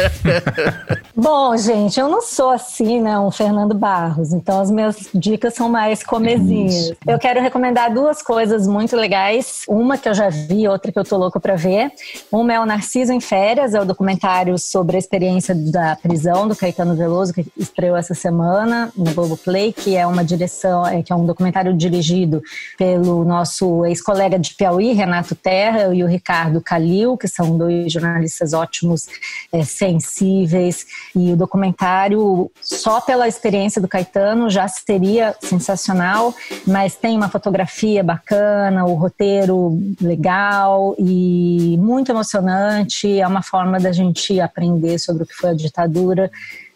Bom, 1.15 1.57
gente, 1.57 1.99
eu 1.99 2.07
não 2.07 2.21
sou 2.21 2.51
assim, 2.51 3.01
né, 3.01 3.17
um 3.17 3.31
Fernando 3.31 3.73
Barros, 3.73 4.31
então 4.31 4.61
as 4.61 4.69
minhas 4.69 5.09
dicas 5.15 5.55
são 5.55 5.67
mais 5.67 6.03
comezinhas. 6.03 6.93
Eu 7.07 7.17
quero 7.17 7.41
recomendar 7.41 7.91
duas 7.91 8.21
coisas 8.21 8.67
muito 8.67 8.95
legais, 8.95 9.63
uma 9.67 9.97
que 9.97 10.07
eu 10.07 10.13
já 10.13 10.29
vi, 10.29 10.67
outra 10.67 10.91
que 10.91 10.99
eu 10.99 11.03
tô 11.03 11.17
louco 11.17 11.39
para 11.39 11.55
ver. 11.55 11.91
Uma 12.31 12.53
é 12.53 12.59
o 12.59 12.65
Narciso 12.65 13.11
em 13.11 13.19
Férias, 13.19 13.73
é 13.73 13.81
o 13.81 13.85
documentário 13.85 14.55
sobre 14.59 14.97
a 14.97 14.99
experiência 14.99 15.55
da 15.55 15.95
prisão 15.95 16.26
do 16.27 16.55
Caetano 16.55 16.93
Veloso, 16.93 17.33
que 17.33 17.45
estreou 17.55 17.95
essa 17.95 18.13
semana 18.13 18.91
no 18.97 19.13
Globoplay, 19.13 19.71
que 19.71 19.95
é 19.95 20.05
uma 20.05 20.25
direção, 20.25 20.85
é, 20.85 21.01
que 21.01 21.13
é 21.13 21.15
um 21.15 21.25
documentário 21.25 21.73
dirigido 21.73 22.41
pelo 22.77 23.23
nosso 23.23 23.85
ex-colega 23.85 24.37
de 24.37 24.53
Piauí, 24.53 24.91
Renato 24.91 25.35
Terra, 25.35 25.95
e 25.95 26.03
o 26.03 26.07
Ricardo 26.07 26.59
Calil, 26.59 27.15
que 27.15 27.29
são 27.29 27.57
dois 27.57 27.93
jornalistas 27.93 28.51
ótimos, 28.51 29.07
é, 29.53 29.63
sensíveis, 29.63 30.85
e 31.15 31.31
o 31.31 31.37
documentário, 31.37 32.51
só 32.61 32.99
pela 32.99 33.27
experiência 33.27 33.81
do 33.81 33.87
Caetano, 33.87 34.49
já 34.49 34.67
seria 34.67 35.33
sensacional, 35.41 36.35
mas 36.65 36.95
tem 36.95 37.15
uma 37.15 37.29
fotografia 37.29 38.03
bacana, 38.03 38.85
o 38.85 38.95
roteiro 38.95 39.79
legal 40.01 40.93
e 40.99 41.77
muito 41.79 42.11
emocionante. 42.11 43.17
É 43.19 43.25
uma 43.25 43.41
forma 43.41 43.79
da 43.79 43.93
gente 43.93 44.41
aprender 44.41 44.99
sobre 44.99 45.23
o 45.23 45.25
que 45.25 45.33
foi 45.33 45.51
a 45.51 45.53
ditadura 45.53 46.16
professora 46.17 46.31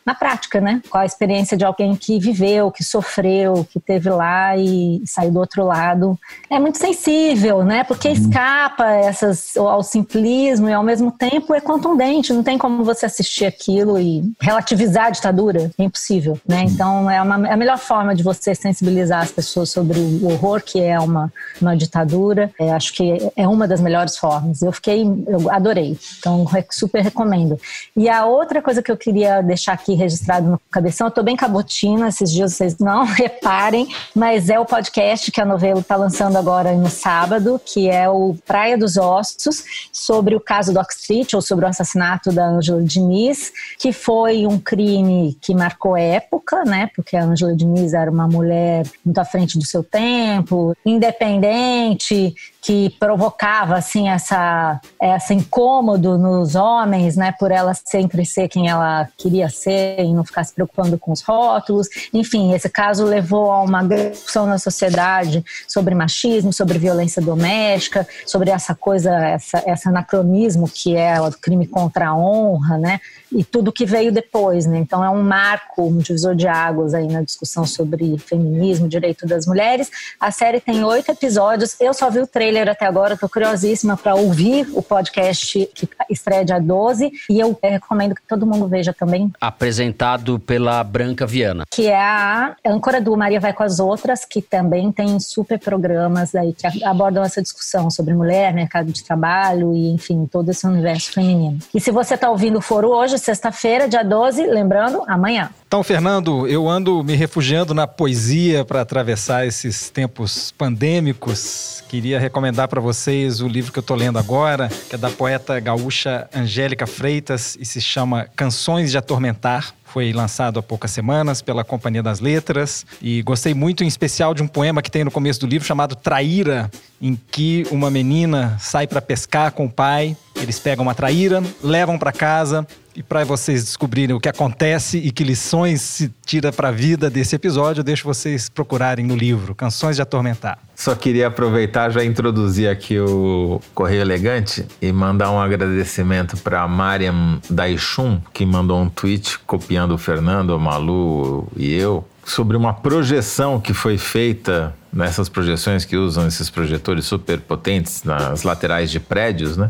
na 0.05 0.15
prática, 0.15 0.59
né? 0.59 0.81
Com 0.89 0.97
a 0.97 1.05
experiência 1.05 1.55
de 1.55 1.63
alguém 1.63 1.95
que 1.95 2.19
viveu, 2.19 2.71
que 2.71 2.83
sofreu, 2.83 3.65
que 3.69 3.79
teve 3.79 4.09
lá 4.09 4.57
e 4.57 5.01
saiu 5.05 5.31
do 5.31 5.39
outro 5.39 5.63
lado. 5.63 6.17
É 6.49 6.59
muito 6.59 6.77
sensível, 6.77 7.63
né? 7.63 7.83
Porque 7.83 8.07
uhum. 8.07 8.13
escapa 8.13 8.85
essas, 8.91 9.55
ao 9.55 9.83
simplismo 9.83 10.69
e 10.69 10.73
ao 10.73 10.83
mesmo 10.83 11.11
tempo 11.11 11.53
é 11.53 11.61
contundente. 11.61 12.33
Não 12.33 12.43
tem 12.43 12.57
como 12.57 12.83
você 12.83 13.05
assistir 13.05 13.45
aquilo 13.45 13.99
e 13.99 14.23
relativizar 14.39 15.05
a 15.05 15.09
ditadura. 15.09 15.71
É 15.77 15.83
impossível, 15.83 16.39
né? 16.47 16.63
Então 16.63 17.09
é, 17.09 17.21
uma, 17.21 17.47
é 17.47 17.53
a 17.53 17.57
melhor 17.57 17.77
forma 17.77 18.15
de 18.15 18.23
você 18.23 18.55
sensibilizar 18.55 19.21
as 19.21 19.31
pessoas 19.31 19.69
sobre 19.69 19.99
o 19.99 20.31
horror 20.31 20.61
que 20.61 20.81
é 20.81 20.99
uma, 20.99 21.31
uma 21.61 21.75
ditadura. 21.75 22.51
É, 22.59 22.71
acho 22.71 22.93
que 22.93 23.31
é 23.35 23.47
uma 23.47 23.67
das 23.67 23.81
melhores 23.81 24.17
formas. 24.17 24.61
Eu 24.61 24.71
fiquei, 24.71 25.03
eu 25.27 25.49
adorei. 25.51 25.97
Então 26.19 26.45
super 26.69 27.01
recomendo. 27.01 27.59
E 27.95 28.09
a 28.09 28.25
outra 28.25 28.61
coisa 28.61 28.81
que 28.81 28.91
eu 28.91 28.97
queria 28.97 29.41
deixar 29.41 29.73
aqui 29.73 29.90
aqui 29.91 29.95
registrado 29.95 30.49
no 30.49 30.61
Cabeção. 30.69 31.07
Eu 31.07 31.11
tô 31.11 31.23
bem 31.23 31.35
cabotina 31.35 32.07
esses 32.07 32.31
dias, 32.31 32.53
vocês 32.53 32.77
não 32.77 33.03
reparem, 33.05 33.87
mas 34.15 34.49
é 34.49 34.59
o 34.59 34.65
podcast 34.65 35.31
que 35.31 35.41
a 35.41 35.45
novela 35.45 35.79
está 35.79 35.95
lançando 35.95 36.37
agora 36.37 36.71
no 36.73 36.89
sábado, 36.89 37.59
que 37.63 37.89
é 37.89 38.09
o 38.09 38.35
Praia 38.45 38.77
dos 38.77 38.97
Ossos, 38.97 39.89
sobre 39.91 40.35
o 40.35 40.39
caso 40.39 40.73
do 40.73 40.79
Oxford, 40.79 41.35
ou 41.35 41.41
sobre 41.41 41.65
o 41.65 41.67
assassinato 41.67 42.31
da 42.31 42.47
Ângela 42.47 42.81
Diniz, 42.83 43.51
que 43.77 43.91
foi 43.91 44.45
um 44.47 44.59
crime 44.59 45.37
que 45.41 45.53
marcou 45.53 45.97
época, 45.97 46.63
né? 46.63 46.89
Porque 46.95 47.15
a 47.15 47.23
Ângela 47.23 47.55
Diniz 47.55 47.93
era 47.93 48.09
uma 48.09 48.27
mulher 48.27 48.85
muito 49.03 49.17
à 49.17 49.25
frente 49.25 49.57
do 49.57 49.65
seu 49.65 49.83
tempo, 49.83 50.75
independente, 50.85 52.33
que 52.61 52.91
provocava 52.99 53.75
assim 53.75 54.07
essa 54.07 54.79
essa 55.01 55.33
incômodo 55.33 56.17
nos 56.17 56.53
homens, 56.55 57.17
né, 57.17 57.33
por 57.39 57.51
ela 57.51 57.73
sempre 57.73 58.23
ser 58.23 58.47
quem 58.47 58.69
ela 58.69 59.09
queria 59.17 59.49
ser 59.49 59.99
e 59.99 60.13
não 60.13 60.23
ficar 60.23 60.43
se 60.43 60.53
preocupando 60.53 60.97
com 60.97 61.11
os 61.11 61.21
rótulos. 61.21 61.87
Enfim, 62.13 62.53
esse 62.53 62.69
caso 62.69 63.03
levou 63.03 63.51
a 63.51 63.61
uma 63.63 63.81
discussão 63.83 64.45
na 64.45 64.59
sociedade 64.59 65.43
sobre 65.67 65.95
machismo, 65.95 66.53
sobre 66.53 66.77
violência 66.77 67.21
doméstica, 67.21 68.07
sobre 68.27 68.51
essa 68.51 68.75
coisa, 68.75 69.11
essa, 69.11 69.63
esse 69.65 69.89
anacronismo 69.89 70.69
que 70.69 70.95
é 70.95 71.19
o 71.19 71.31
crime 71.31 71.65
contra 71.65 72.09
a 72.09 72.15
honra, 72.15 72.77
né? 72.77 72.99
E 73.31 73.43
tudo 73.43 73.71
que 73.71 73.85
veio 73.85 74.11
depois, 74.11 74.65
né? 74.65 74.77
Então 74.77 75.03
é 75.03 75.09
um 75.09 75.23
marco, 75.23 75.83
um 75.83 75.97
divisor 75.97 76.35
de 76.35 76.47
águas 76.47 76.93
aí 76.93 77.07
na 77.07 77.21
discussão 77.21 77.65
sobre 77.65 78.17
feminismo, 78.19 78.87
direito 78.87 79.25
das 79.25 79.47
mulheres. 79.47 79.89
A 80.19 80.29
série 80.31 80.59
tem 80.59 80.83
oito 80.83 81.09
episódios. 81.11 81.75
Eu 81.79 81.93
só 81.93 82.09
vi 82.09 82.19
o 82.19 82.27
trailer 82.27 82.50
trailer 82.51 82.69
até 82.69 82.85
agora, 82.85 83.13
estou 83.13 83.29
curiosíssima 83.29 83.95
para 83.95 84.13
ouvir 84.13 84.67
o 84.73 84.81
podcast 84.81 85.69
que 85.73 85.87
estreia 86.09 86.43
dia 86.43 86.59
12 86.59 87.11
e 87.29 87.39
eu 87.39 87.57
recomendo 87.63 88.13
que 88.13 88.21
todo 88.27 88.45
mundo 88.45 88.67
veja 88.67 88.93
também. 88.93 89.31
Apresentado 89.39 90.37
pela 90.37 90.83
Branca 90.83 91.25
Viana. 91.25 91.63
Que 91.71 91.87
é 91.87 91.97
a 91.97 92.55
âncora 92.65 92.99
do 92.99 93.15
Maria 93.15 93.39
Vai 93.39 93.53
com 93.53 93.63
as 93.63 93.79
Outras, 93.79 94.25
que 94.25 94.41
também 94.41 94.91
tem 94.91 95.17
super 95.19 95.57
programas 95.59 96.35
aí 96.35 96.53
que 96.53 96.83
abordam 96.83 97.23
essa 97.23 97.41
discussão 97.41 97.89
sobre 97.89 98.13
mulher, 98.13 98.53
mercado 98.53 98.91
de 98.91 99.03
trabalho 99.03 99.73
e, 99.73 99.89
enfim, 99.93 100.27
todo 100.29 100.49
esse 100.49 100.67
universo 100.67 101.13
feminino. 101.13 101.57
E 101.73 101.79
se 101.79 101.89
você 101.89 102.15
está 102.15 102.29
ouvindo 102.29 102.57
o 102.57 102.61
foro 102.61 102.89
hoje, 102.89 103.17
sexta-feira, 103.17 103.87
dia 103.87 104.03
12, 104.03 104.45
lembrando, 104.45 105.03
amanhã. 105.07 105.49
Então, 105.71 105.83
Fernando, 105.83 106.45
eu 106.49 106.67
ando 106.67 107.01
me 107.01 107.15
refugiando 107.15 107.73
na 107.73 107.87
poesia 107.87 108.65
para 108.65 108.81
atravessar 108.81 109.47
esses 109.47 109.89
tempos 109.89 110.51
pandêmicos. 110.51 111.81
Queria 111.87 112.19
recomendar 112.19 112.67
para 112.67 112.81
vocês 112.81 113.39
o 113.39 113.47
livro 113.47 113.71
que 113.71 113.79
eu 113.79 113.81
estou 113.81 113.95
lendo 113.95 114.19
agora, 114.19 114.67
que 114.89 114.95
é 114.95 114.97
da 114.97 115.09
poeta 115.09 115.57
gaúcha 115.61 116.27
Angélica 116.35 116.85
Freitas 116.85 117.57
e 117.57 117.63
se 117.65 117.79
chama 117.79 118.27
Canções 118.35 118.91
de 118.91 118.97
Atormentar 118.97 119.73
foi 119.91 120.13
lançado 120.13 120.57
há 120.57 120.63
poucas 120.63 120.91
semanas 120.91 121.41
pela 121.41 121.63
Companhia 121.63 122.01
das 122.01 122.21
Letras. 122.21 122.85
E 123.01 123.21
gostei 123.21 123.53
muito 123.53 123.83
em 123.83 123.87
especial 123.87 124.33
de 124.33 124.41
um 124.41 124.47
poema 124.47 124.81
que 124.81 124.89
tem 124.89 125.03
no 125.03 125.11
começo 125.11 125.39
do 125.41 125.47
livro 125.47 125.67
chamado 125.67 125.95
Traíra, 125.95 126.71
em 127.01 127.19
que 127.29 127.65
uma 127.69 127.91
menina 127.91 128.57
sai 128.59 128.87
para 128.87 129.01
pescar 129.01 129.51
com 129.51 129.65
o 129.65 129.69
pai, 129.69 130.15
eles 130.35 130.59
pegam 130.59 130.83
uma 130.83 130.95
traíra, 130.95 131.43
levam 131.61 131.99
para 131.99 132.11
casa. 132.11 132.65
E 132.95 133.01
para 133.01 133.23
vocês 133.23 133.63
descobrirem 133.63 134.15
o 134.15 134.19
que 134.19 134.27
acontece 134.27 134.97
e 134.97 135.11
que 135.11 135.23
lições 135.23 135.81
se 135.81 136.11
tira 136.25 136.51
para 136.51 136.69
a 136.69 136.71
vida 136.71 137.09
desse 137.09 137.35
episódio, 137.35 137.79
eu 137.79 137.83
deixo 137.85 138.03
vocês 138.03 138.49
procurarem 138.49 139.05
no 139.05 139.15
livro 139.15 139.55
Canções 139.55 139.95
de 139.95 140.01
Atormentar. 140.01 140.59
Só 140.81 140.95
queria 140.95 141.27
aproveitar 141.27 141.91
já 141.91 142.03
introduzir 142.03 142.67
aqui 142.67 142.99
o 142.99 143.61
Correio 143.71 144.01
Elegante 144.01 144.65
e 144.81 144.91
mandar 144.91 145.29
um 145.29 145.39
agradecimento 145.39 146.35
para 146.37 146.67
Mariam 146.67 147.39
Daishun, 147.47 148.19
que 148.33 148.43
mandou 148.47 148.81
um 148.81 148.89
tweet 148.89 149.37
copiando 149.45 149.91
o 149.91 149.97
Fernando, 149.99 150.49
o 150.49 150.59
Malu 150.59 151.47
e 151.55 151.71
eu 151.71 152.03
sobre 152.25 152.57
uma 152.57 152.73
projeção 152.73 153.59
que 153.59 153.75
foi 153.75 153.99
feita 153.99 154.73
nessas 154.91 155.29
projeções 155.29 155.85
que 155.85 155.95
usam 155.95 156.27
esses 156.27 156.49
projetores 156.49 157.05
super 157.05 157.39
potentes 157.39 158.03
nas 158.03 158.41
laterais 158.41 158.89
de 158.89 158.99
prédios, 158.99 159.57
né? 159.57 159.69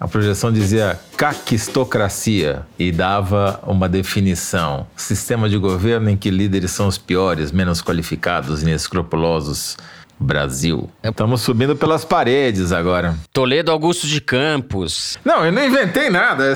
A 0.00 0.08
projeção 0.08 0.52
dizia 0.52 0.98
caquistocracia 1.16 2.62
e 2.78 2.90
dava 2.90 3.60
uma 3.66 3.88
definição: 3.88 4.86
sistema 4.96 5.48
de 5.48 5.58
governo 5.58 6.10
em 6.10 6.16
que 6.16 6.30
líderes 6.30 6.72
são 6.72 6.88
os 6.88 6.98
piores, 6.98 7.52
menos 7.52 7.80
qualificados, 7.80 8.62
inescrupulosos. 8.62 9.76
Brasil. 10.20 10.88
Estamos 11.02 11.40
subindo 11.40 11.74
pelas 11.74 12.04
paredes 12.04 12.72
agora. 12.72 13.16
Toledo 13.32 13.72
Augusto 13.72 14.06
de 14.06 14.20
Campos. 14.20 15.18
Não, 15.24 15.44
eu 15.44 15.50
não 15.50 15.64
inventei 15.64 16.10
nada. 16.10 16.54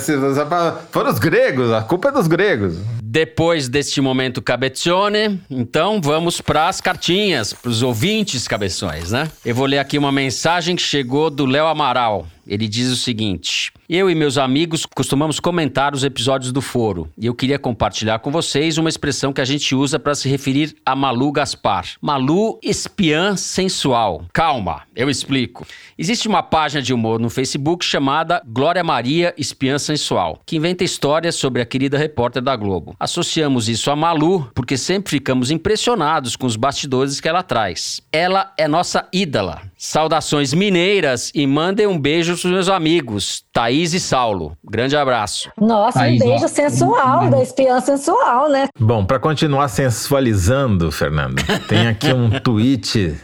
Foram 0.90 1.10
os 1.10 1.18
gregos, 1.18 1.72
a 1.72 1.82
culpa 1.82 2.08
é 2.08 2.12
dos 2.12 2.26
gregos. 2.26 2.76
Depois 3.02 3.68
deste 3.68 4.00
momento 4.00 4.42
cabezione, 4.42 5.40
então 5.48 6.00
vamos 6.02 6.40
para 6.40 6.68
as 6.68 6.80
cartinhas, 6.80 7.52
para 7.52 7.70
os 7.70 7.82
ouvintes 7.82 8.46
cabeções, 8.46 9.12
né? 9.12 9.30
Eu 9.44 9.54
vou 9.54 9.66
ler 9.66 9.78
aqui 9.78 9.96
uma 9.96 10.10
mensagem 10.12 10.74
que 10.76 10.82
chegou 10.82 11.30
do 11.30 11.46
Léo 11.46 11.66
Amaral. 11.66 12.26
Ele 12.46 12.68
diz 12.68 12.90
o 12.90 12.96
seguinte: 12.96 13.72
Eu 13.88 14.10
e 14.10 14.14
meus 14.14 14.38
amigos 14.38 14.86
costumamos 14.86 15.40
comentar 15.40 15.94
os 15.94 16.04
episódios 16.04 16.52
do 16.52 16.60
Foro 16.60 17.08
e 17.16 17.26
eu 17.26 17.34
queria 17.34 17.58
compartilhar 17.58 18.18
com 18.18 18.30
vocês 18.30 18.78
uma 18.78 18.88
expressão 18.88 19.32
que 19.32 19.40
a 19.40 19.44
gente 19.44 19.74
usa 19.74 19.98
para 19.98 20.14
se 20.14 20.28
referir 20.28 20.76
a 20.84 20.94
Malu 20.94 21.32
Gaspar. 21.32 21.86
Malu 22.00 22.58
espiã 22.62 23.36
sensual. 23.36 24.24
Calma, 24.32 24.82
eu 24.94 25.10
explico. 25.10 25.66
Existe 25.98 26.28
uma 26.28 26.42
página 26.42 26.82
de 26.82 26.92
humor 26.92 27.20
no 27.20 27.30
Facebook 27.30 27.84
chamada 27.84 28.42
Glória 28.46 28.84
Maria 28.84 29.34
Espiã 29.38 29.78
Sensual, 29.78 30.40
que 30.44 30.56
inventa 30.56 30.84
histórias 30.84 31.34
sobre 31.34 31.62
a 31.62 31.66
querida 31.66 31.98
repórter 31.98 32.42
da 32.42 32.56
Globo. 32.56 32.94
Associamos 32.98 33.68
isso 33.68 33.90
a 33.90 33.96
Malu 33.96 34.50
porque 34.54 34.76
sempre 34.76 35.10
ficamos 35.10 35.50
impressionados 35.50 36.36
com 36.36 36.46
os 36.46 36.56
bastidores 36.56 37.20
que 37.20 37.28
ela 37.28 37.42
traz. 37.42 38.00
Ela 38.12 38.52
é 38.58 38.68
nossa 38.68 39.08
ídola. 39.12 39.62
Saudações 39.76 40.54
mineiras 40.54 41.30
e 41.34 41.46
mandem 41.46 41.86
um 41.86 41.98
beijo 41.98 42.33
para 42.40 42.48
os 42.48 42.54
meus 42.54 42.68
amigos, 42.68 43.44
Thaís 43.52 43.92
e 43.94 44.00
Saulo. 44.00 44.56
Grande 44.64 44.96
abraço. 44.96 45.50
Nossa, 45.58 46.00
Thaís, 46.00 46.20
um 46.20 46.28
beijo 46.28 46.44
ó. 46.44 46.48
sensual, 46.48 47.30
da 47.30 47.42
espiã 47.42 47.80
sensual, 47.80 48.48
né? 48.48 48.68
Bom, 48.78 49.04
para 49.04 49.18
continuar 49.18 49.68
sensualizando, 49.68 50.90
Fernando, 50.90 51.42
tem 51.68 51.86
aqui 51.86 52.12
um 52.12 52.30
tweet 52.40 53.14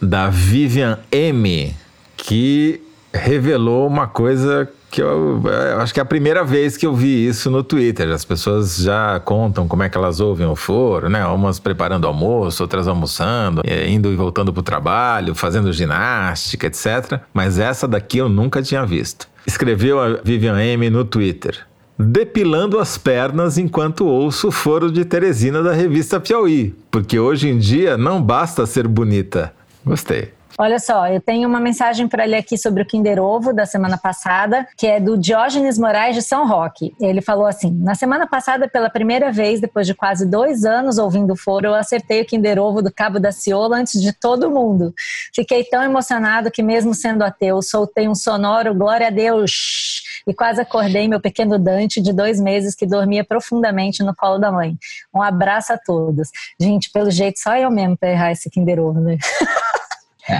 da 0.00 0.28
Vivian 0.28 0.98
M 1.10 1.74
que 2.16 2.82
revelou 3.12 3.86
uma 3.86 4.06
coisa 4.06 4.70
que 4.90 5.00
eu, 5.00 5.40
eu, 5.44 5.80
acho 5.80 5.94
que 5.94 6.00
é 6.00 6.02
a 6.02 6.06
primeira 6.06 6.42
vez 6.42 6.76
que 6.76 6.84
eu 6.84 6.94
vi 6.94 7.26
isso 7.26 7.50
no 7.50 7.62
Twitter. 7.62 8.10
As 8.10 8.24
pessoas 8.24 8.78
já 8.78 9.20
contam 9.20 9.68
como 9.68 9.82
é 9.84 9.88
que 9.88 9.96
elas 9.96 10.18
ouvem 10.18 10.46
o 10.46 10.56
foro, 10.56 11.08
né? 11.08 11.24
Umas 11.26 11.60
preparando 11.60 12.06
almoço, 12.06 12.62
outras 12.62 12.88
almoçando, 12.88 13.62
é, 13.64 13.88
indo 13.88 14.12
e 14.12 14.16
voltando 14.16 14.52
pro 14.52 14.62
trabalho, 14.62 15.34
fazendo 15.34 15.72
ginástica, 15.72 16.66
etc. 16.66 17.20
Mas 17.32 17.58
essa 17.58 17.86
daqui 17.86 18.18
eu 18.18 18.28
nunca 18.28 18.60
tinha 18.62 18.84
visto. 18.84 19.28
Escreveu 19.46 20.00
a 20.00 20.20
Vivian 20.24 20.60
M 20.60 20.90
no 20.90 21.04
Twitter. 21.04 21.66
Depilando 21.96 22.78
as 22.78 22.98
pernas 22.98 23.58
enquanto 23.58 24.06
ouço 24.06 24.48
o 24.48 24.52
foro 24.52 24.90
de 24.90 25.04
Teresina 25.04 25.62
da 25.62 25.72
revista 25.72 26.18
Piauí, 26.18 26.74
porque 26.90 27.18
hoje 27.18 27.48
em 27.48 27.58
dia 27.58 27.96
não 27.96 28.22
basta 28.22 28.66
ser 28.66 28.88
bonita. 28.88 29.52
Gostei. 29.84 30.39
Olha 30.62 30.78
só, 30.78 31.08
eu 31.08 31.22
tenho 31.22 31.48
uma 31.48 31.58
mensagem 31.58 32.06
para 32.06 32.26
ler 32.26 32.36
aqui 32.36 32.58
sobre 32.58 32.82
o 32.82 32.86
Kinder 32.86 33.18
Ovo 33.18 33.50
da 33.50 33.64
semana 33.64 33.96
passada, 33.96 34.68
que 34.76 34.86
é 34.86 35.00
do 35.00 35.16
Diógenes 35.16 35.78
Moraes 35.78 36.14
de 36.14 36.20
São 36.20 36.46
Roque. 36.46 36.94
Ele 37.00 37.22
falou 37.22 37.46
assim: 37.46 37.72
Na 37.72 37.94
semana 37.94 38.26
passada, 38.26 38.68
pela 38.68 38.90
primeira 38.90 39.32
vez, 39.32 39.58
depois 39.58 39.86
de 39.86 39.94
quase 39.94 40.26
dois 40.26 40.66
anos 40.66 40.98
ouvindo 40.98 41.32
o 41.32 41.36
foro, 41.36 41.68
eu 41.68 41.74
acertei 41.74 42.20
o 42.20 42.26
Kinder 42.26 42.58
Ovo 42.58 42.82
do 42.82 42.92
Cabo 42.92 43.18
da 43.18 43.32
Ciola 43.32 43.78
antes 43.78 44.02
de 44.02 44.12
todo 44.12 44.50
mundo. 44.50 44.92
Fiquei 45.34 45.64
tão 45.64 45.82
emocionado 45.82 46.50
que, 46.50 46.62
mesmo 46.62 46.92
sendo 46.92 47.22
ateu, 47.22 47.62
soltei 47.62 48.06
um 48.06 48.14
sonoro 48.14 48.74
glória 48.74 49.06
a 49.06 49.10
Deus 49.10 50.02
e 50.26 50.34
quase 50.34 50.60
acordei 50.60 51.08
meu 51.08 51.22
pequeno 51.22 51.58
Dante 51.58 52.02
de 52.02 52.12
dois 52.12 52.38
meses 52.38 52.74
que 52.74 52.84
dormia 52.84 53.24
profundamente 53.24 54.02
no 54.02 54.14
colo 54.14 54.36
da 54.36 54.52
mãe. 54.52 54.76
Um 55.14 55.22
abraço 55.22 55.72
a 55.72 55.78
todos. 55.78 56.28
Gente, 56.60 56.90
pelo 56.92 57.10
jeito, 57.10 57.38
só 57.38 57.56
eu 57.56 57.70
mesmo 57.70 57.96
para 57.96 58.10
errar 58.10 58.32
esse 58.32 58.50
Kinder 58.50 58.78
Ovo, 58.78 59.00
né? 59.00 59.16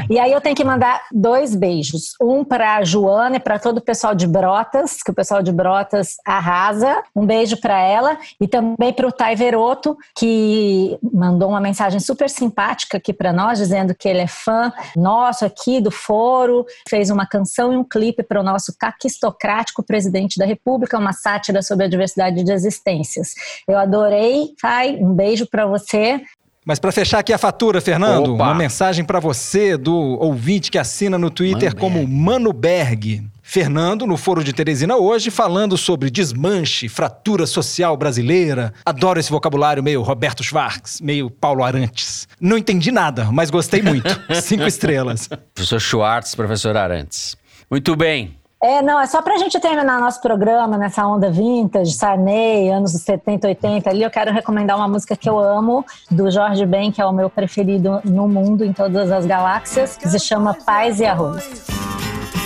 E 0.09 0.19
aí 0.19 0.33
eu 0.33 0.41
tenho 0.41 0.57
que 0.57 0.65
mandar 0.65 1.03
dois 1.13 1.55
beijos. 1.55 2.15
Um 2.21 2.45
para 2.45 2.77
a 2.77 2.85
Joana 2.85 3.37
e 3.37 3.41
para 3.41 3.59
todo 3.59 3.79
o 3.79 3.83
pessoal 3.83 4.15
de 4.15 4.27
Brotas, 4.27 5.03
que 5.03 5.11
o 5.11 5.15
pessoal 5.15 5.43
de 5.43 5.53
Brotas 5.53 6.17
arrasa. 6.27 7.03
Um 7.15 7.27
beijo 7.27 7.61
para 7.61 7.81
ela. 7.81 8.19
E 8.41 8.47
também 8.47 8.93
para 8.93 9.07
o 9.07 9.13
Tai 9.13 9.35
Veroto, 9.37 9.97
que 10.17 10.99
mandou 11.13 11.51
uma 11.51 11.61
mensagem 11.61 12.01
super 12.01 12.29
simpática 12.29 12.99
aqui 12.99 13.13
para 13.13 13.33
nós, 13.33 13.59
dizendo 13.59 13.95
que 13.95 14.09
ele 14.09 14.21
é 14.21 14.27
fã 14.27 14.73
nosso 14.97 15.45
aqui 15.45 15.81
do 15.81 15.91
foro, 15.91 16.65
fez 16.89 17.11
uma 17.11 17.27
canção 17.27 17.73
e 17.73 17.77
um 17.77 17.85
clipe 17.85 18.23
para 18.23 18.41
o 18.41 18.43
nosso 18.43 18.75
caquistocrático 18.79 19.83
presidente 19.83 20.39
da 20.39 20.45
República, 20.45 20.99
uma 20.99 21.13
sátira 21.13 21.63
sobre 21.63 21.85
a 21.85 21.89
diversidade 21.89 22.43
de 22.43 22.53
existências. 22.53 23.35
Eu 23.67 23.79
adorei, 23.79 24.55
Tai. 24.61 24.97
Um 24.97 25.15
beijo 25.15 25.47
para 25.47 25.67
você. 25.67 26.21
Mas 26.65 26.79
para 26.79 26.93
fechar 26.93 27.21
aqui 27.21 27.33
a 27.33 27.39
fatura, 27.39 27.81
Fernando, 27.81 28.35
Opa. 28.35 28.45
uma 28.45 28.55
mensagem 28.55 29.03
para 29.03 29.19
você 29.19 29.79
do 29.79 29.95
ouvinte 29.95 30.71
que 30.71 30.77
assina 30.77 31.17
no 31.17 31.31
Twitter 31.31 31.71
Mano 31.71 31.81
como 31.81 32.07
Mano 32.07 32.53
Berg. 32.53 33.27
Fernando, 33.43 34.07
no 34.07 34.17
Foro 34.17 34.45
de 34.45 34.53
Teresina 34.53 34.97
hoje, 34.97 35.29
falando 35.29 35.77
sobre 35.77 36.09
desmanche, 36.09 36.89
fratura 36.89 37.47
social 37.47 37.97
brasileira. 37.97 38.73
Adoro 38.87 39.19
esse 39.19 39.31
vocabulário 39.31 39.83
meio 39.83 40.03
Roberto 40.03 40.45
Schwartz, 40.45 41.01
meio 41.01 41.29
Paulo 41.29 41.65
Arantes. 41.65 42.29
Não 42.41 42.57
entendi 42.57 42.93
nada, 42.93 43.33
mas 43.33 43.51
gostei 43.51 43.83
muito. 43.83 44.09
Cinco 44.41 44.65
estrelas. 44.65 45.29
Professor 45.53 45.81
Schwartz, 45.81 46.35
professor 46.37 46.77
Arantes. 46.77 47.37
Muito 47.69 47.97
bem. 47.97 48.40
É, 48.63 48.83
não, 48.83 49.01
é 49.01 49.07
só 49.07 49.23
pra 49.23 49.39
gente 49.39 49.59
terminar 49.59 49.99
nosso 49.99 50.21
programa 50.21 50.77
nessa 50.77 51.07
onda 51.07 51.31
vintage, 51.31 51.93
Sarney, 51.93 52.69
anos 52.69 52.93
70, 52.93 53.49
80 53.49 53.89
ali, 53.89 54.03
eu 54.03 54.11
quero 54.11 54.31
recomendar 54.31 54.77
uma 54.77 54.87
música 54.87 55.17
que 55.17 55.31
eu 55.31 55.39
amo, 55.39 55.83
do 56.11 56.31
Jorge 56.31 56.67
Ben, 56.67 56.93
que 56.93 57.01
é 57.01 57.07
o 57.07 57.13
meu 57.13 57.31
preferido 57.31 58.03
no 58.05 58.29
mundo, 58.29 58.63
em 58.63 58.71
todas 58.71 59.11
as 59.11 59.25
galáxias, 59.25 59.97
que 59.97 60.07
se 60.07 60.19
chama 60.19 60.53
Paz 60.53 61.01
e 61.01 61.07
Arroz. 61.07 61.43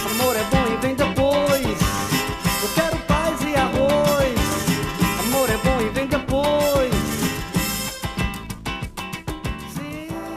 Amor 0.08 0.36
é 0.36 0.44
bom 0.44 0.72
e 0.72 0.76
vem 0.76 0.94
depois, 0.94 1.80
eu 2.62 2.68
quero 2.76 2.96
paz 3.08 3.42
e 3.42 3.56
arroz, 3.56 4.38
amor 5.18 5.50
é 5.50 5.56
bom 5.56 5.84
e 5.84 5.88
vem 5.90 6.06
depois. 6.06 6.94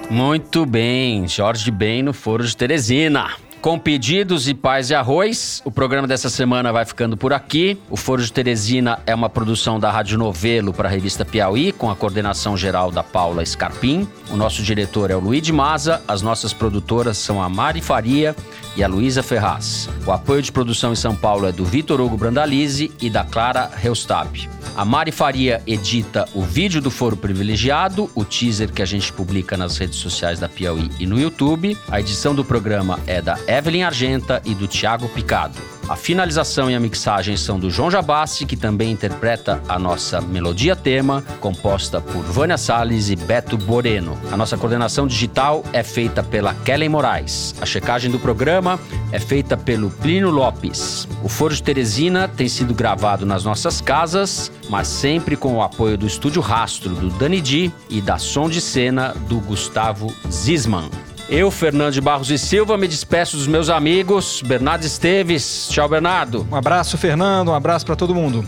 Muito 0.10 0.66
bem, 0.66 1.28
Jorge 1.28 1.70
Ben 1.70 2.02
no 2.02 2.14
Foro 2.14 2.44
de 2.44 2.58
Teresina. 2.58 3.28
Com 3.68 3.78
pedidos 3.78 4.48
e 4.48 4.54
paz 4.54 4.92
e 4.92 4.96
arroz, 4.96 5.62
o 5.66 5.70
programa 5.70 6.08
dessa 6.08 6.30
semana 6.30 6.72
vai 6.72 6.86
ficando 6.86 7.18
por 7.18 7.34
aqui. 7.34 7.78
O 7.90 7.98
Foro 7.98 8.24
de 8.24 8.32
Teresina 8.32 9.00
é 9.06 9.14
uma 9.14 9.30
produção 9.30 9.78
da 9.78 9.92
Rádio 9.92 10.18
Novelo 10.18 10.72
para 10.72 10.88
a 10.88 10.92
revista 10.92 11.26
Piauí, 11.26 11.74
com 11.74 11.92
a 11.92 11.96
coordenação 11.98 12.56
geral 12.56 12.92
da 12.92 13.04
Paula 13.04 13.46
Scarpim. 13.46 14.08
O 14.32 14.38
nosso 14.38 14.64
diretor 14.64 15.12
é 15.12 15.18
o 15.18 15.20
Luiz 15.20 15.42
de 15.42 15.52
Maza, 15.52 16.02
as 16.08 16.22
nossas 16.22 16.54
produtoras 16.54 17.18
são 17.18 17.44
a 17.44 17.50
Mari 17.50 17.82
Faria 17.82 18.34
e 18.78 18.84
a 18.84 18.88
Luísa 18.88 19.24
Ferraz. 19.24 19.90
O 20.06 20.12
apoio 20.12 20.42
de 20.42 20.52
produção 20.52 20.94
em 20.94 20.96
São 20.96 21.16
Paulo 21.16 21.48
é 21.48 21.52
do 21.52 21.66
Vitor 21.66 22.00
Hugo 22.00 22.16
Brandalize 22.16 22.92
e 23.02 23.10
da 23.10 23.26
Clara 23.26 23.70
Reustab. 23.76 24.48
A 24.76 24.86
Mari 24.86 25.12
Faria 25.12 25.62
edita 25.66 26.30
o 26.36 26.44
vídeo 26.44 26.80
do 26.80 26.92
Foro 26.92 27.18
Privilegiado, 27.18 28.10
o 28.14 28.24
teaser 28.24 28.72
que 28.72 28.84
a 28.84 28.86
gente 28.86 29.12
publica 29.12 29.58
nas 29.58 29.76
redes 29.78 29.98
sociais 29.98 30.40
da 30.40 30.48
Piauí 30.48 30.92
e 31.00 31.08
no 31.08 31.20
YouTube. 31.20 31.76
A 31.90 32.00
edição 32.00 32.36
do 32.36 32.46
programa 32.46 33.00
é 33.08 33.20
da 33.20 33.40
Evelyn 33.48 33.82
Argenta 33.82 34.40
e 34.46 34.54
do 34.54 34.68
Thiago 34.68 35.10
Picado. 35.10 35.77
A 35.90 35.96
finalização 35.96 36.70
e 36.70 36.76
a 36.76 36.80
mixagem 36.82 37.38
são 37.38 37.58
do 37.58 37.72
João 37.72 37.90
Jabassi, 37.90 38.46
que 38.46 38.58
também 38.58 38.92
interpreta 38.92 39.62
a 39.70 39.80
nossa 39.80 40.20
melodia 40.20 40.76
tema, 40.76 41.24
composta 41.40 42.02
por 42.02 42.24
Vânia 42.24 42.58
Salles 42.58 43.10
e 43.10 43.16
Beto 43.16 43.58
Boreno. 43.58 44.20
A 44.30 44.36
nossa 44.36 44.58
coordenação 44.58 45.08
digital 45.08 45.64
é 45.72 45.84
feita 45.84 46.22
pela 46.22 46.54
Kellen 46.54 46.90
Moraes. 46.90 47.56
A 47.62 47.66
checagem 47.66 48.12
do 48.12 48.20
programa 48.20 48.78
é 49.14 49.20
feita 49.20 49.56
pelo 49.56 49.90
Plínio 49.90 50.30
Lopes. 50.30 51.08
O 51.24 51.30
Foro 51.30 51.56
de 51.56 51.64
Teresina 51.64 52.28
tem 52.28 52.50
sido 52.50 52.74
gravado 52.74 53.26
nas 53.26 53.46
nossas 53.46 53.80
casas, 53.80 54.52
mas 54.70 54.90
sempre 54.90 55.38
com 55.38 55.56
o 55.56 55.64
apoio 55.64 55.98
do 55.98 56.06
Estúdio 56.06 56.42
Rastro 56.42 56.96
do 56.96 57.10
Dani 57.12 57.40
Di 57.40 57.72
e 57.90 58.02
da 58.02 58.18
Som 58.18 58.50
de 58.50 58.60
Cena 58.60 59.16
do 59.30 59.40
Gustavo 59.40 60.14
Zisman. 60.30 60.90
Eu, 61.30 61.52
Fernando 61.52 61.94
de 61.94 62.00
Barros 62.00 62.32
e 62.32 62.38
Silva, 62.38 62.78
me 62.78 62.88
despeço 62.88 63.36
dos 63.36 63.48
meus 63.48 63.70
amigos. 63.70 64.42
Bernardo 64.46 64.86
Esteves. 64.86 65.68
Tchau, 65.70 65.90
Bernardo. 65.90 66.48
Um 66.50 66.56
abraço, 66.56 66.98
Fernando. 66.98 67.50
Um 67.50 67.54
abraço 67.54 67.86
para 67.86 67.96
todo 67.98 68.16
mundo. 68.16 68.46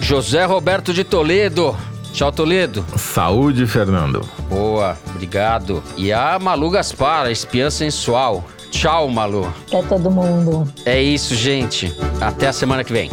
José 0.00 0.44
Roberto 0.44 0.94
de 0.94 1.04
Toledo. 1.04 1.76
Tchau, 2.12 2.32
Toledo. 2.32 2.84
Saúde, 2.96 3.66
Fernando. 3.66 4.26
Boa, 4.48 4.96
obrigado. 5.10 5.82
E 5.96 6.12
a 6.12 6.38
Malu 6.38 6.70
Gaspar, 6.70 7.26
a 7.26 7.30
espiã 7.30 7.68
sensual. 7.70 8.44
Tchau, 8.70 9.08
Malu. 9.08 9.52
É 9.70 9.82
todo 9.82 10.10
mundo. 10.10 10.66
É 10.86 11.00
isso, 11.00 11.34
gente. 11.34 11.94
Até 12.20 12.48
a 12.48 12.52
semana 12.52 12.82
que 12.82 12.92
vem. 12.92 13.10